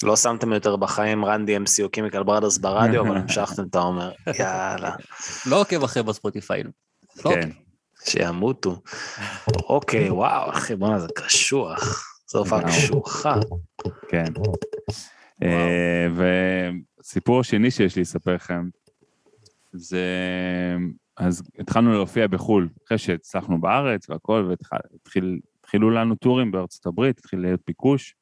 לא 0.03 0.15
שמתם 0.15 0.53
יותר 0.53 0.75
בחיים 0.75 1.25
רנדי 1.25 1.57
אמסי 1.57 1.83
או 1.83 1.89
קימיקל 1.89 2.23
ברדרס 2.23 2.57
ברדיו, 2.57 3.01
אבל 3.01 3.17
המשכתם, 3.21 3.63
אתה 3.69 3.79
אומר, 3.79 4.11
יאללה, 4.39 4.95
לא 5.45 5.61
עוקב 5.61 5.83
אחרי 5.83 6.03
בספוטיפיי. 6.03 6.63
לא 7.25 7.31
כן. 7.31 7.49
שימותו. 8.05 8.81
אוקיי, 9.69 10.09
וואו, 10.09 10.49
אחי, 10.51 10.75
בואנה, 10.75 10.99
זה 10.99 11.07
קשוח. 11.15 12.07
זו 12.27 12.39
הופעה. 12.39 12.67
קשוחה. 12.67 13.35
כן. 14.09 14.25
אה, 15.43 16.07
וסיפור 16.99 17.43
שני 17.43 17.71
שיש 17.71 17.95
לי 17.95 18.01
לספר 18.01 18.35
לכם, 18.35 18.69
זה... 19.73 20.05
אז 21.17 21.43
התחלנו 21.59 21.93
להופיע 21.93 22.27
בחו"ל, 22.27 22.69
אחרי 22.87 22.97
שהצלחנו 22.97 23.61
בארץ 23.61 24.09
והכל, 24.09 24.49
והתחילו 24.49 25.89
לנו 25.89 26.15
טורים 26.15 26.51
בארצות 26.51 26.85
הברית, 26.85 27.19
התחיל 27.19 27.39
להיות 27.39 27.61
ביקוש. 27.67 28.15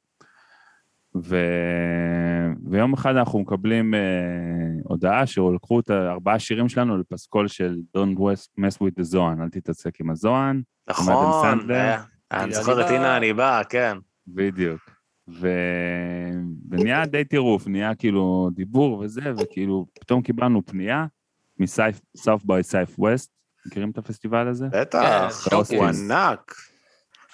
ו... 1.15 1.35
ויום 2.65 2.93
אחד 2.93 3.15
אנחנו 3.15 3.39
מקבלים 3.39 3.93
אה, 3.93 3.99
הודעה 4.83 5.25
שלקחו 5.25 5.79
את 5.79 5.91
ארבעה 5.91 6.39
שירים 6.39 6.69
שלנו 6.69 6.97
לפסקול 6.97 7.47
של 7.47 7.77
Don't 7.97 8.17
mess 8.59 8.75
with 8.83 9.01
the 9.03 9.13
zone, 9.15 9.41
אל 9.43 9.49
תתעסק 9.49 9.99
עם 10.01 10.09
הזוהן. 10.09 10.61
נכון. 10.89 11.71
היה- 11.71 12.01
אני 12.31 12.53
זוכר 12.53 12.73
אני 12.73 12.85
את. 12.85 12.89
הנה 12.89 13.17
אני 13.17 13.33
בא, 13.33 13.61
כן. 13.69 13.97
בדיוק. 14.27 14.79
ו... 15.29 15.49
ונהיה 16.71 17.05
די 17.05 17.23
טירוף, 17.23 17.67
נהיה 17.67 17.95
כאילו 17.95 18.49
דיבור 18.53 18.97
וזה, 18.99 19.21
וכאילו 19.39 19.85
פתאום 19.99 20.21
קיבלנו 20.21 20.65
פנייה 20.65 21.05
מסאוף 21.59 22.43
ביי 22.43 22.63
סייף 22.63 22.99
ווסט, 22.99 23.31
מכירים 23.67 23.89
את 23.89 23.97
הפסטיבל 23.97 24.47
הזה? 24.47 24.67
בטח, 24.71 25.47
כן, 25.49 25.55
הוא. 25.77 25.85
ענק. 25.85 26.55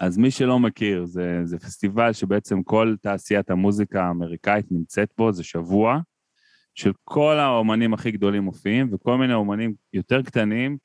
אז 0.02 0.18
מי 0.18 0.32
שלא 0.32 0.60
מכיר, 0.60 1.06
זה, 1.06 1.42
זה 1.44 1.60
פסטיבל 1.60 2.14
שבעצם 2.14 2.64
כל 2.64 2.96
תעשיית 3.02 3.50
המוזיקה 3.50 4.04
האמריקאית 4.04 4.66
נמצאת 4.72 5.10
בו, 5.18 5.32
זה 5.32 5.44
שבוע, 5.44 6.00
של 6.76 6.92
כל 7.04 7.36
האומנים 7.36 7.94
הכי 7.94 8.12
גדולים 8.12 8.44
מופיעים, 8.44 8.90
וכל 8.94 9.18
מיני 9.18 9.34
אומנים 9.34 9.74
יותר 9.94 10.22
קטנים 10.22 10.78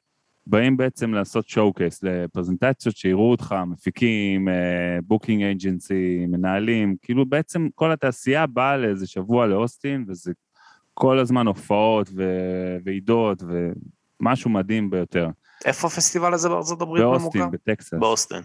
באים 0.46 0.77
בעצם 0.77 1.14
לעשות 1.14 1.49
showcase, 1.48 2.03
לפרזנטציות 2.03 2.96
שיראו 2.96 3.31
אותך, 3.31 3.55
מפיקים, 3.66 4.49
booking 5.05 5.42
agency, 5.42 6.26
מנהלים, 6.29 6.96
כאילו 7.03 7.27
בעצם 7.27 7.68
כל 7.75 7.92
התעשייה 7.92 8.46
באה 8.46 8.77
לאיזה 8.77 9.07
שבוע 9.07 9.46
לאוסטין, 9.46 10.05
וזה 10.09 10.33
כל 10.94 11.18
הזמן 11.18 11.46
הופעות 11.46 12.11
ו- 12.16 12.77
ועידות, 12.85 13.42
ומשהו 14.20 14.51
מדהים 14.51 14.90
ביותר. 14.90 15.29
איפה 15.64 15.87
הפסטיבל 15.87 16.35
הזה 16.35 16.49
בארצות 16.49 16.83
הברית 16.83 17.03
באוסטין, 17.03 17.42
ממוקם? 17.42 17.57
בטקסס. 17.57 17.94
באוסטין. 17.94 18.42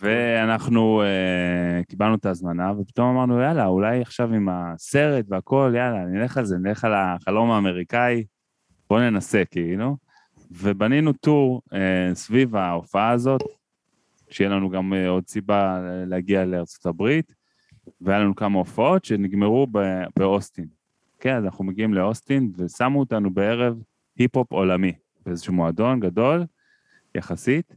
ואנחנו 0.00 1.02
uh, 1.02 1.84
קיבלנו 1.86 2.14
את 2.14 2.26
ההזמנה, 2.26 2.72
ופתאום 2.78 3.16
אמרנו, 3.16 3.40
יאללה, 3.40 3.66
אולי 3.66 4.00
עכשיו 4.00 4.34
עם 4.34 4.48
הסרט 4.48 5.24
והכל, 5.28 5.72
יאללה, 5.76 6.04
נלך 6.04 6.36
על 6.36 6.44
זה, 6.44 6.58
נלך 6.58 6.84
על 6.84 6.92
החלום 6.94 7.50
האמריקאי, 7.50 8.24
בוא 8.90 9.00
ננסה, 9.00 9.42
כאילו. 9.50 9.96
ובנינו 10.50 11.12
טור 11.12 11.62
uh, 11.66 11.74
סביב 12.14 12.56
ההופעה 12.56 13.10
הזאת, 13.10 13.42
שיהיה 14.30 14.50
לנו 14.50 14.70
גם 14.70 14.92
uh, 14.92 15.08
עוד 15.08 15.28
סיבה 15.28 15.80
להגיע 16.06 16.44
לארצות 16.44 16.86
הברית, 16.86 17.34
והיה 18.00 18.18
לנו 18.18 18.36
כמה 18.36 18.58
הופעות 18.58 19.04
שנגמרו 19.04 19.66
באוסטין. 20.16 20.66
כן, 21.20 21.36
אז 21.36 21.44
אנחנו 21.44 21.64
מגיעים 21.64 21.94
לאוסטין, 21.94 22.52
ושמו 22.56 23.00
אותנו 23.00 23.30
בערב 23.30 23.82
היפ-הופ 24.18 24.52
עולמי, 24.52 24.92
באיזשהו 25.26 25.54
מועדון 25.54 26.00
גדול, 26.00 26.44
יחסית. 27.14 27.74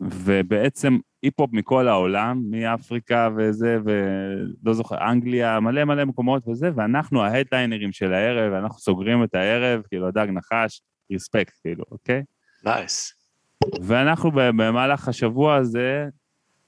ובעצם 0.00 0.98
היפ-הופ 1.22 1.52
מכל 1.52 1.88
העולם, 1.88 2.42
מאפריקה 2.50 3.28
וזה, 3.36 3.78
ולא 3.84 4.74
זוכר, 4.74 5.10
אנגליה, 5.10 5.60
מלא 5.60 5.84
מלא 5.84 6.04
מקומות 6.04 6.48
וזה, 6.48 6.70
ואנחנו 6.76 7.22
ההדליינרים 7.22 7.92
של 7.92 8.12
הערב, 8.12 8.52
אנחנו 8.52 8.78
סוגרים 8.78 9.24
את 9.24 9.34
הערב, 9.34 9.82
כאילו, 9.88 10.10
דג 10.10 10.26
נחש, 10.30 10.82
respect, 11.12 11.54
כאילו, 11.62 11.84
אוקיי? 11.90 12.22
nice. 12.64 13.12
ואנחנו 13.82 14.30
במהלך 14.34 15.08
השבוע 15.08 15.54
הזה 15.54 16.08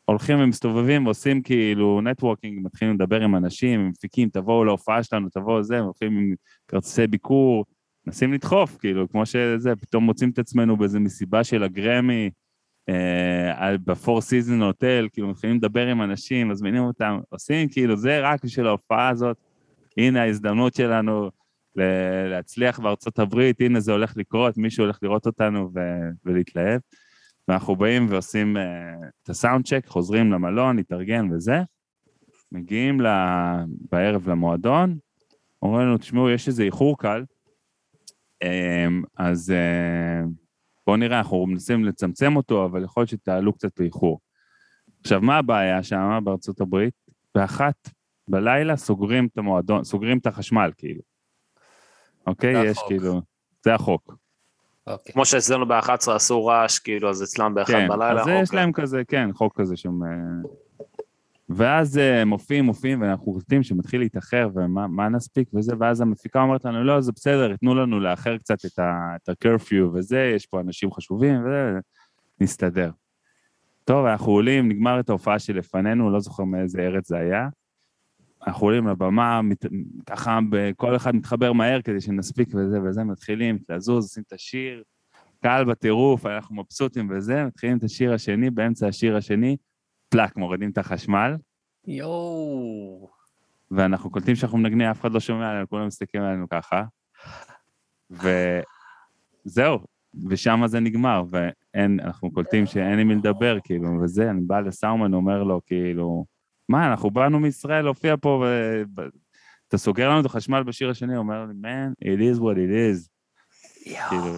הולכים 0.05 0.41
ומסתובבים 0.41 1.07
ועושים 1.07 1.43
כאילו 1.43 2.01
networking, 2.01 2.59
מתחילים 2.64 2.95
לדבר 2.95 3.23
עם 3.23 3.37
אנשים, 3.37 3.88
מפיקים, 3.88 4.29
תבואו 4.29 4.64
להופעה 4.64 5.03
שלנו, 5.03 5.29
תבואו 5.29 5.62
זה, 5.62 5.79
הולכים 5.79 6.19
עם 6.19 6.35
כרטיסי 6.69 7.07
ביקור, 7.07 7.64
מנסים 8.07 8.33
לדחוף, 8.33 8.77
כאילו, 8.77 9.09
כמו 9.09 9.27
שזה, 9.27 9.77
פתאום 9.77 10.05
מוצאים 10.05 10.31
את 10.31 10.38
עצמנו 10.38 10.77
באיזה 10.77 11.01
מסיבה 11.01 11.45
של 11.45 11.62
הגרמי, 11.62 12.31
ב 13.85 13.92
Four 13.92 14.21
Season 14.21 14.62
Hotel, 14.62 15.09
כאילו, 15.12 15.29
מתחילים 15.29 15.57
לדבר 15.57 15.87
עם 15.87 16.03
אנשים, 16.03 16.48
מזמינים 16.48 16.83
אותם, 16.83 17.18
עושים 17.29 17.68
כאילו, 17.68 17.96
זה 17.96 18.20
רק 18.20 18.44
בשביל 18.44 18.66
ההופעה 18.66 19.09
הזאת, 19.09 19.37
הנה 19.96 20.22
ההזדמנות 20.22 20.74
שלנו 20.74 21.31
להצליח 22.31 22.81
בארצות 22.81 23.18
הברית, 23.18 23.61
הנה 23.61 23.81
זה 23.81 23.92
הולך 23.92 24.16
לקרות, 24.16 24.59
מישהו 24.59 24.85
הולך 24.85 24.98
לראות 25.03 25.27
אותנו 25.27 25.70
ו- 25.74 26.09
ולהתלהב. 26.24 26.81
ואנחנו 27.48 27.77
באים 27.77 28.07
ועושים 28.11 28.57
uh, 28.57 28.61
את 29.22 29.29
הסאונד 29.29 29.66
צ'ק, 29.66 29.87
חוזרים 29.87 30.33
למלון, 30.33 30.77
להתארגן 30.77 31.33
וזה, 31.33 31.57
מגיעים 32.53 33.01
ל- 33.01 33.64
בערב 33.90 34.29
למועדון, 34.31 34.98
אומרים 35.62 35.87
לנו, 35.87 35.98
תשמעו, 35.98 36.31
יש 36.31 36.48
איזה 36.48 36.62
איחור 36.62 36.98
קל, 36.98 37.24
um, 38.44 39.07
אז 39.16 39.53
uh, 39.53 40.29
בואו 40.88 40.96
נראה, 40.96 41.18
אנחנו 41.18 41.46
מנסים 41.46 41.85
לצמצם 41.85 42.37
אותו, 42.37 42.64
אבל 42.64 42.85
יכול 42.85 43.01
להיות 43.01 43.11
שתעלו 43.11 43.53
קצת 43.53 43.81
באיחור. 43.81 44.20
עכשיו, 45.01 45.20
מה 45.20 45.38
הבעיה 45.38 45.83
שם 45.83 46.20
בארצות 46.24 46.61
הברית? 46.61 46.94
באחת 47.35 47.90
בלילה 48.29 48.77
סוגרים 48.77 49.27
את 49.27 49.38
המועדון, 49.38 49.85
סוגרים 49.85 50.18
את 50.18 50.27
החשמל, 50.27 50.70
כאילו. 50.77 51.01
אוקיי? 52.27 52.55
זה 52.55 52.61
יש 52.61 52.77
החוק. 52.79 52.88
כאילו, 52.88 53.20
זה 53.64 53.74
החוק. 53.74 54.14
אוקיי. 54.87 55.12
כמו 55.12 55.24
שאצלנו 55.24 55.68
ב-11 55.68 56.12
עשו 56.14 56.46
רעש, 56.46 56.79
כאילו, 56.79 57.11
אז 57.11 57.22
אצלם 57.22 57.55
ב-1 57.55 57.64
כן, 57.66 57.88
בלילה. 57.88 58.22
אז 58.22 58.29
יש 58.29 58.48
אוקיי. 58.48 58.61
להם 58.61 58.72
כזה, 58.72 59.03
כן, 59.09 59.31
חוק 59.33 59.61
כזה 59.61 59.77
שם... 59.77 60.01
ואז 61.49 61.99
אה, 61.99 62.25
מופיעים, 62.25 62.65
מופיעים, 62.65 63.03
ואנחנו 63.03 63.33
קולטים 63.33 63.63
שמתחיל 63.63 64.01
להתאחר, 64.01 64.49
ומה 64.55 64.87
מה 64.87 65.09
נספיק 65.09 65.49
וזה, 65.55 65.73
ואז 65.81 66.01
המפיקה 66.01 66.43
אומרת 66.43 66.65
לנו, 66.65 66.85
לא, 66.85 67.01
זה 67.01 67.13
בסדר, 67.13 67.57
תנו 67.57 67.75
לנו 67.75 68.01
לאחר 68.01 68.39
קצת 68.39 68.65
את 68.65 68.79
ה-curfew 68.79 69.85
וזה, 69.95 70.33
יש 70.37 70.47
פה 70.47 70.61
אנשים 70.61 70.93
חשובים, 70.93 71.41
וזה, 71.41 71.79
נסתדר. 72.41 72.91
טוב, 73.85 74.07
אנחנו 74.07 74.33
עולים, 74.33 74.69
נגמר 74.69 75.01
את 75.01 75.09
ההופעה 75.09 75.39
שלפנינו, 75.39 76.11
לא 76.11 76.21
זוכר 76.21 76.45
מאיזה 76.45 76.81
ארץ 76.81 77.09
זה 77.09 77.17
היה. 77.17 77.49
אנחנו 78.47 78.67
עולים 78.67 78.89
לבמה, 78.89 79.43
מת, 79.43 79.67
ככה 80.07 80.39
כל 80.77 80.97
אחד 80.97 81.15
מתחבר 81.15 81.53
מהר 81.53 81.83
כדי 81.83 82.01
שנספיק 82.01 82.49
וזה 82.55 82.83
וזה, 82.83 83.05
מתחילים 83.05 83.59
לזוז, 83.69 84.05
עושים 84.05 84.23
את 84.27 84.33
השיר, 84.33 84.83
קהל 85.43 85.65
בטירוף, 85.65 86.27
אנחנו 86.27 86.57
מבסוטים 86.57 87.11
וזה, 87.11 87.45
מתחילים 87.45 87.79
את 87.79 87.85
השיר 87.85 88.13
השני, 88.13 88.51
באמצע 88.51 88.89
השיר 88.89 89.17
השני, 89.17 89.57
פלאק, 90.09 90.37
מורידים 90.37 90.71
את 90.71 90.79
החשמל, 90.79 91.37
יואו. 91.87 93.09
ואנחנו 93.71 94.11
קולטים 94.11 94.35
שאנחנו 94.35 94.59
מנגנים, 94.59 94.87
אף 94.87 95.01
אחד 95.01 95.12
לא 95.12 95.21
שומע 95.21 95.51
עלינו, 95.51 95.68
כולם 95.68 95.87
מסתכלים 95.87 96.23
עלינו 96.23 96.47
ככה. 96.49 96.85
וזהו, 98.11 99.79
ושם 100.29 100.61
זה 100.66 100.81
נגמר, 100.81 101.23
ואין, 101.31 102.01
אנחנו 102.01 102.31
קולטים 102.31 102.66
שאין 102.66 102.99
עם 102.99 103.09
מי 103.09 103.14
לדבר, 103.14 103.59
כאילו, 103.64 104.03
וזה, 104.03 104.31
אני 104.31 104.40
בא 104.40 104.61
לסאומן, 104.61 105.14
אומר 105.14 105.42
לו, 105.42 105.61
כאילו, 105.66 106.25
מה, 106.68 106.90
אנחנו 106.90 107.11
באנו 107.11 107.40
מישראל 107.40 107.85
להופיע 107.85 108.14
פה, 108.21 108.44
ואתה 108.97 109.79
סוגר 109.79 110.11
לנו 110.11 110.21
את 110.21 110.27
החשמל 110.27 110.62
בשיר 110.62 110.90
השני, 110.90 111.16
אומר 111.16 111.47
לי, 111.47 111.55
man, 111.62 111.92
it 112.05 112.37
is 112.37 112.38
what 112.38 112.57
it 112.57 112.73
is. 112.97 113.09
כאילו, 114.09 114.35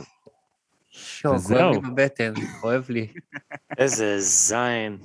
וזהו. 1.35 1.59
כואב 1.59 1.85
לי 1.85 1.91
בבטן, 1.91 2.33
כואב 2.61 2.87
לי. 2.89 3.07
איזה 3.79 4.21
זין. 4.21 4.99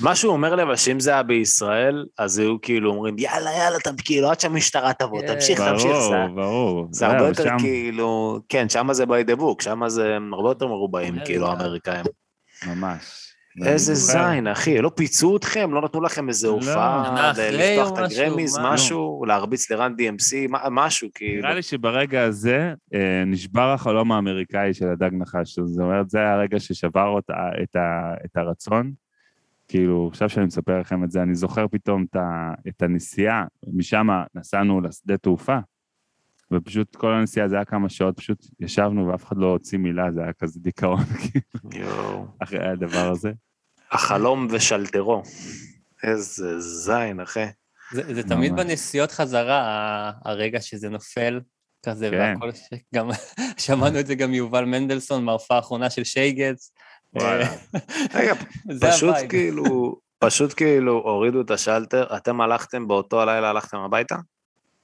מה 0.00 0.16
שהוא 0.16 0.32
אומר 0.32 0.54
לי, 0.54 0.62
אבל 0.62 0.76
שאם 0.76 1.00
זה 1.00 1.10
היה 1.10 1.22
בישראל, 1.22 2.06
אז 2.18 2.38
היו 2.38 2.60
כאילו 2.60 2.90
אומרים, 2.90 3.16
יאללה, 3.18 3.50
יאללה, 3.52 3.78
תם, 3.78 3.90
כאילו, 4.04 4.30
עד 4.30 4.40
שהמשטרה 4.40 4.92
תבוא, 4.92 5.20
כן. 5.20 5.34
תמשיך, 5.34 5.60
תמשיך. 5.60 5.92
זה- 5.92 6.08
ברור, 6.10 6.28
ברור. 6.34 6.88
זה 6.90 7.06
הרבה 7.06 7.18
זהו, 7.18 7.28
יותר 7.46 7.58
כאילו, 7.58 8.40
כן, 8.48 8.68
שם 8.68 8.92
זה 8.92 9.04
by 9.04 9.30
the 9.32 9.40
book, 9.40 9.62
שם 9.62 9.88
זה 9.88 10.02
הרבה 10.32 10.50
יותר 10.50 10.66
מרובעים, 10.66 11.08
אמריקה. 11.14 11.26
כאילו, 11.26 11.46
האמריקאים. 11.46 12.04
ממש. 12.66 13.27
איזה 13.64 13.94
זין, 13.94 14.46
אחי, 14.46 14.78
לא 14.78 14.90
פיצו 14.94 15.36
אתכם? 15.36 15.70
לא 15.74 15.82
נתנו 15.82 16.00
לכם 16.00 16.28
איזה 16.28 16.46
לא. 16.46 16.52
הופעה 16.52 17.30
אחרי 17.30 17.50
לפתוח 17.52 17.98
את 17.98 18.04
הגרמיז? 18.04 18.58
משהו? 18.62 19.24
להרביץ 19.26 19.70
לרן 19.70 19.94
DMC, 19.98 20.50
משהו, 20.70 21.08
כאילו. 21.14 21.42
נראה 21.42 21.54
לי 21.54 21.62
שברגע 21.62 22.24
הזה 22.24 22.74
אה, 22.94 23.22
נשבר 23.26 23.72
החלום 23.72 24.12
האמריקאי 24.12 24.74
של 24.74 24.88
הדג 24.88 25.10
נחש. 25.12 25.58
זאת 25.58 25.84
אומרת, 25.84 26.10
זה 26.10 26.30
הרגע 26.30 26.60
ששבר 26.60 27.18
את, 28.24 28.36
הרצון. 28.36 28.92
כאילו, 29.68 30.08
עכשיו 30.10 30.28
שאני 30.28 30.46
מספר 30.46 30.80
לכם 30.80 31.04
את 31.04 31.10
זה, 31.10 31.22
אני 31.22 31.34
זוכר 31.34 31.66
פתאום 31.68 32.04
את 32.68 32.82
הנסיעה, 32.82 33.44
משם 33.72 34.08
נסענו 34.34 34.80
לשדה 34.80 35.16
תעופה, 35.16 35.58
ופשוט 36.52 36.96
כל 36.96 37.12
הנסיעה 37.14 37.48
זה 37.48 37.56
היה 37.56 37.64
כמה 37.64 37.88
שעות, 37.88 38.16
פשוט 38.16 38.46
ישבנו 38.60 39.08
ואף 39.08 39.24
אחד 39.24 39.36
לא 39.36 39.46
הוציא 39.46 39.78
מילה, 39.78 40.12
זה 40.12 40.22
היה 40.22 40.32
כזה 40.32 40.60
דיכאון, 40.60 41.04
כאילו, 41.20 41.86
יואו. 41.86 42.26
אחרי 42.42 42.68
הדבר 42.68 43.10
הזה. 43.10 43.30
החלום 43.92 44.46
ושלטרו. 44.50 45.22
איזה 46.02 46.60
זין, 46.60 47.20
אחי. 47.20 47.44
זה, 47.92 48.14
זה 48.14 48.22
תמיד. 48.22 48.56
בנסיעות 48.56 49.10
חזרה, 49.12 49.62
הרגע 50.24 50.60
שזה 50.60 50.88
נופל 50.88 51.40
כזה, 51.86 52.10
כן. 52.10 52.16
והכל, 52.16 52.52
ש- 52.52 52.74
גם 52.94 53.08
שמענו 53.66 54.00
את 54.00 54.06
זה 54.06 54.14
גם 54.14 54.30
מיובל 54.30 54.64
מנדלסון, 54.64 55.24
מההופעה 55.24 55.56
האחרונה 55.56 55.90
של 55.90 56.04
שייגץ. 56.04 56.72
רגע, 58.14 58.34
פשוט. 58.80 59.14
כאילו, 59.28 59.96
פשוט 60.18 60.52
כאילו 60.56 60.92
הורידו 60.92 61.40
את 61.40 61.50
השלטר, 61.50 62.16
אתם 62.16 62.40
הלכתם 62.40 62.88
באותו 62.88 63.20
הלילה, 63.22 63.50
הלכתם 63.50 63.78
הביתה? 63.78 64.16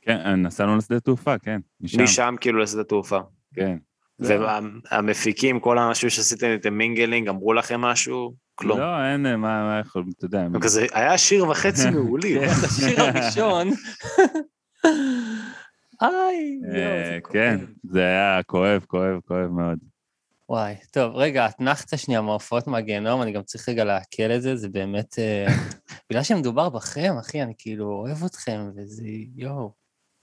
כן, 0.04 0.42
נסענו 0.42 0.76
לשדה 0.76 1.00
תעופה, 1.00 1.38
כן, 1.38 1.60
משם, 1.80 2.02
משם 2.02 2.34
כאילו 2.40 2.58
לשדה 2.58 2.84
תעופה. 2.84 3.18
כן. 3.54 3.76
והמפיקים, 4.18 5.60
כל 5.60 5.78
האנשים 5.78 6.10
שעשיתם 6.10 6.46
איתם 6.46 6.74
mingling, 6.74 7.28
אמרו 7.28 7.52
לכם 7.52 7.80
משהו? 7.80 8.34
כלום. 8.54 8.78
לא, 8.78 9.04
אין, 9.04 9.22
מה, 9.22 9.36
מה 9.36 9.80
יכול, 9.80 10.04
אתה 10.18 10.24
יודע, 10.24 10.46
כזה, 10.60 10.86
היה 10.92 11.18
שיר 11.18 11.48
וחצי 11.48 11.90
מעולים. 11.90 12.40
כן. 12.40 12.46
את 12.46 12.64
השיר 12.64 13.02
הראשון. 13.02 13.68
איי, 16.02 16.60
יואו, 16.62 16.76
אה, 16.76 17.18
כן. 17.32 17.60
זה 17.82 18.00
היה 18.00 18.42
כואב, 18.46 18.84
כואב, 18.86 19.20
כואב 19.26 19.50
מאוד. 19.50 19.78
וואי, 20.48 20.74
טוב, 20.92 21.16
רגע, 21.16 21.46
אתנחתא 21.46 21.96
שנייה 21.96 22.20
מההופעות 22.20 22.66
מהגיהנום, 22.66 23.22
אני 23.22 23.32
גם 23.32 23.42
צריך 23.42 23.68
רגע 23.68 23.84
לעכל 23.84 24.30
את 24.36 24.42
זה, 24.42 24.56
זה 24.56 24.68
באמת... 24.68 25.18
אה, 25.18 25.46
בגלל 26.10 26.22
שמדובר 26.22 26.68
בכם, 26.68 27.14
אחי, 27.20 27.42
אני 27.42 27.52
כאילו 27.58 27.86
אוהב 27.86 28.24
אתכם, 28.24 28.70
וזה, 28.76 29.06
יואו, 29.36 29.72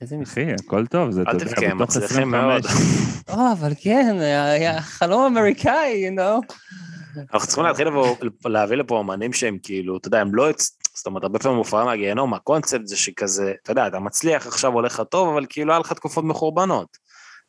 איזה 0.02 0.18
מס... 0.18 0.32
אחי, 0.32 0.46
הכל 0.54 0.86
טוב, 0.86 1.12
זה, 1.12 1.22
אתה 1.22 1.32
יודע, 1.32 1.46
בתוך 1.46 1.64
מצליחים 1.82 2.34
25, 2.34 2.42
מאוד. 2.44 2.66
או, 3.40 3.52
אבל 3.52 3.72
כן, 3.82 4.18
היה 4.20 4.82
חלום 4.82 5.22
אמריקאי, 5.22 6.10
you 6.10 6.20
know? 6.20 6.56
אנחנו 7.34 7.48
צריכים 7.48 7.66
להתחיל 7.66 7.88
להביא 8.46 8.78
לפה 8.78 8.98
אומנים 8.98 9.34
שהם 9.34 9.58
כאילו, 9.64 9.98
אתה 9.98 10.08
יודע, 10.08 10.20
הם 10.20 10.36
לא... 10.36 10.50
זאת 10.94 11.06
אומרת, 11.06 11.24
הרבה 11.24 11.40
פעמים 11.40 11.58
הופעה 11.58 11.86
מהגיהנום, 11.86 12.34
הקונספט 12.34 12.88
זה 12.88 12.98
שכזה, 12.98 13.54
אתה 13.64 13.72
יודע, 13.72 13.88
אתה 13.88 14.00
מצליח, 14.00 14.48
עכשיו 14.48 14.74
הולך 14.74 15.00
לך 15.00 15.06
טוב, 15.10 15.30
אבל 15.30 15.46
כאילו 15.50 15.72
היה 15.74 15.80
לך 15.80 15.94
תקופות 15.94 16.24
מחורבנות. 16.24 16.98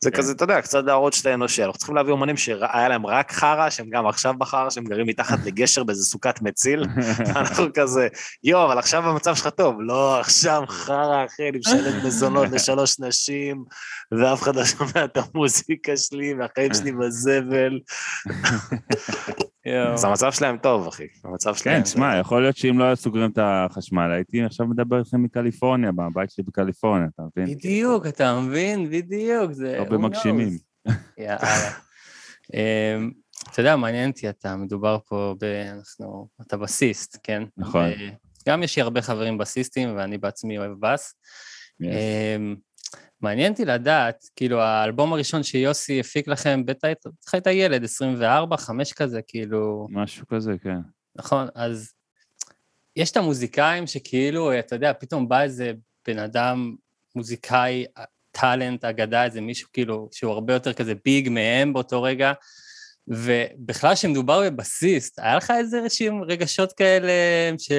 זה 0.05 0.11
כן. 0.11 0.17
כזה, 0.17 0.33
אתה 0.33 0.45
יודע, 0.45 0.61
קצת 0.61 0.85
להראות 0.85 1.13
שאתה 1.13 1.35
אנושי. 1.35 1.65
אנחנו 1.65 1.79
צריכים 1.79 1.97
להביא 1.97 2.13
אומנים 2.13 2.37
שהיה 2.37 2.89
להם 2.89 3.07
רק 3.07 3.33
חרא, 3.33 3.71
שהם 3.71 3.87
גם 3.91 4.07
עכשיו 4.07 4.35
בחרא, 4.39 4.71
שהם 4.71 4.85
גרים 4.85 5.07
מתחת 5.07 5.39
לגשר 5.47 5.85
באיזה 5.85 6.05
סוכת 6.05 6.43
מציל, 6.43 6.85
אנחנו 7.37 7.67
כזה, 7.75 8.09
יואו, 8.45 8.65
אבל 8.65 8.79
עכשיו 8.79 9.09
המצב 9.09 9.35
שלך 9.35 9.47
טוב. 9.47 9.77
לא, 9.81 10.21
עכשיו 10.21 10.63
חרא, 10.69 11.25
אחי, 11.27 11.49
אני 11.49 11.59
משלם 11.59 11.99
מזונות 12.07 12.49
לשלוש 12.53 13.01
נשים, 13.01 13.65
ואף 14.13 14.43
אחד 14.43 14.57
לא 14.57 14.65
שומע 14.65 15.05
את 15.05 15.17
המוזיקה 15.17 15.97
שלי, 15.97 16.35
והחיים 16.35 16.75
שלי 16.75 16.93
בזבל. 16.93 17.79
אז 19.67 20.05
המצב 20.05 20.33
שלהם 20.33 20.57
טוב, 20.59 20.87
אחי. 20.87 21.07
המצב 21.25 21.55
שלהם... 21.55 21.77
כן, 21.77 21.83
תשמע, 21.83 22.17
יכול 22.17 22.43
להיות 22.43 22.57
שאם 22.57 22.79
לא 22.79 22.85
היו 22.85 22.97
סוגרים 22.97 23.31
את 23.31 23.39
החשמל, 23.43 24.11
הייתי 24.13 24.43
עכשיו 24.43 24.67
מדבר 24.67 24.99
איתכם 24.99 25.23
מקליפורניה, 25.23 25.93
בבית 25.93 26.31
שלי 26.31 26.45
בקליפורניה, 26.45 27.09
אתה 27.15 27.23
מבין? 27.23 27.57
בדיוק, 27.57 28.07
אתה 28.07 28.41
מבין? 28.41 28.91
בדיוק, 28.91 29.53
זה... 29.53 29.85
במגשימים. 29.91 30.49
knows? 30.89 30.93
יאללה. 31.19 31.71
אמ, 32.55 33.11
אתה 33.51 33.61
יודע, 33.61 33.77
מעניין 33.77 34.11
אותי, 34.11 34.29
אתה 34.29 34.57
מדובר 34.57 34.99
פה 35.09 35.35
ב... 35.41 35.45
אנחנו... 35.45 36.29
אתה 36.47 36.57
בסיסט, 36.57 37.19
כן? 37.23 37.43
נכון. 37.57 37.91
גם 38.49 38.63
יש 38.63 38.77
לי 38.77 38.83
הרבה 38.83 39.03
חברים 39.03 39.39
בסיסטים, 39.39 39.97
ואני 39.97 40.19
בעצמי 40.19 40.59
אוהב 40.59 40.73
בס. 40.81 41.15
מעניין 43.23 43.53
אותי 43.53 43.65
לדעת, 43.65 44.25
כאילו, 44.37 44.61
האלבום 44.61 45.13
הראשון 45.13 45.43
שיוסי 45.43 46.01
הפיק 46.01 46.29
לכם, 46.29 46.67
בטח 46.67 46.89
היית 47.33 47.47
ילד, 47.47 47.85
24, 47.85 48.57
5 48.57 48.93
כזה, 48.93 49.21
כאילו... 49.27 49.87
משהו 49.91 50.27
כזה, 50.27 50.53
כן. 50.63 50.79
נכון, 51.17 51.49
אז 51.55 51.93
יש 52.97 53.11
את 53.11 53.17
המוזיקאים 53.17 53.87
שכאילו, 53.87 54.59
אתה 54.59 54.75
יודע, 54.75 54.93
פתאום 54.93 55.29
בא 55.29 55.43
איזה 55.43 55.73
בן 56.07 56.19
אדם, 56.19 56.75
מוזיקאי, 57.15 57.85
טאלנט, 58.31 58.85
אגדה, 58.85 59.25
איזה 59.25 59.41
מישהו 59.41 59.69
כאילו, 59.73 60.09
שהוא 60.13 60.33
הרבה 60.33 60.53
יותר 60.53 60.73
כזה 60.73 60.93
ביג 61.05 61.29
מהם 61.29 61.73
באותו 61.73 62.03
רגע, 62.03 62.33
ובכלל 63.09 63.95
שמדובר 63.95 64.51
בבסיסט, 64.51 65.19
היה 65.19 65.37
לך 65.37 65.51
איזה 65.51 65.81
רגשות 66.29 66.73
כאלה 66.73 67.13
ש... 67.59 67.73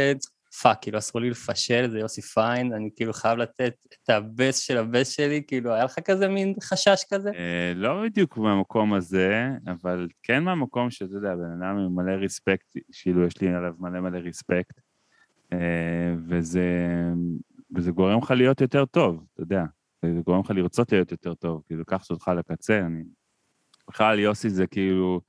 fuck, 0.61 0.77
כאילו 0.81 0.97
אסור 0.97 1.21
לי 1.21 1.29
לפשל, 1.29 1.89
זה 1.91 1.99
יוסי 1.99 2.21
פיין, 2.21 2.73
אני 2.73 2.89
כאילו 2.95 3.13
חייב 3.13 3.37
לתת 3.37 3.73
את 3.87 4.09
הבס 4.09 4.59
של 4.59 4.77
הבס 4.77 5.09
שלי, 5.09 5.43
כאילו, 5.47 5.73
היה 5.73 5.83
לך 5.83 5.99
כזה 6.05 6.27
מין 6.27 6.53
חשש 6.63 7.03
כזה? 7.13 7.29
אה, 7.35 7.73
לא 7.75 8.03
בדיוק 8.03 8.37
מהמקום 8.37 8.93
הזה, 8.93 9.49
אבל 9.67 10.07
כן 10.23 10.43
מהמקום 10.43 10.91
שאתה 10.91 11.15
יודע, 11.15 11.35
בן 11.35 11.63
אדם 11.63 11.77
עם 11.77 11.95
מלא 11.95 12.11
respect, 12.11 12.77
כאילו 13.01 13.25
יש 13.25 13.41
לי 13.41 13.53
עליו 13.53 13.73
מלא 13.79 13.99
מלא 13.99 14.17
ריספקט, 14.17 14.79
אה, 15.53 15.57
וזה, 16.27 16.67
וזה 17.75 17.91
גורם 17.91 18.17
לך 18.17 18.31
להיות 18.31 18.61
יותר 18.61 18.85
טוב, 18.85 19.23
אתה 19.33 19.41
יודע, 19.41 19.63
זה 20.05 20.21
גורם 20.25 20.39
לך 20.39 20.51
לרצות 20.51 20.91
להיות 20.91 21.11
יותר 21.11 21.33
טוב, 21.33 21.61
כאילו, 21.67 21.81
לקחת 21.81 22.11
אותך 22.11 22.31
לקצה, 22.37 22.79
אני... 22.79 23.03
בכלל, 23.89 24.19
יוסי 24.19 24.49
זה 24.49 24.67
כאילו, 24.67 25.21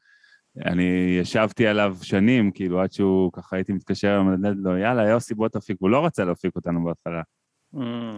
אני 0.65 1.19
ישבתי 1.21 1.67
עליו 1.67 1.97
שנים, 2.03 2.51
כאילו, 2.51 2.81
עד 2.81 2.93
שהוא 2.93 3.33
ככה 3.33 3.57
הייתי 3.57 3.73
מתקשר 3.73 4.09
אליו, 4.09 4.21
ומדד 4.21 4.57
לו, 4.57 4.77
יאללה, 4.77 5.09
יוסי, 5.09 5.35
בוא 5.35 5.49
תפיק, 5.49 5.77
הוא 5.81 5.91
לא 5.91 6.07
רצה 6.07 6.25
להפיק 6.25 6.57
אותנו 6.57 6.85
בהתחלה. 6.85 7.23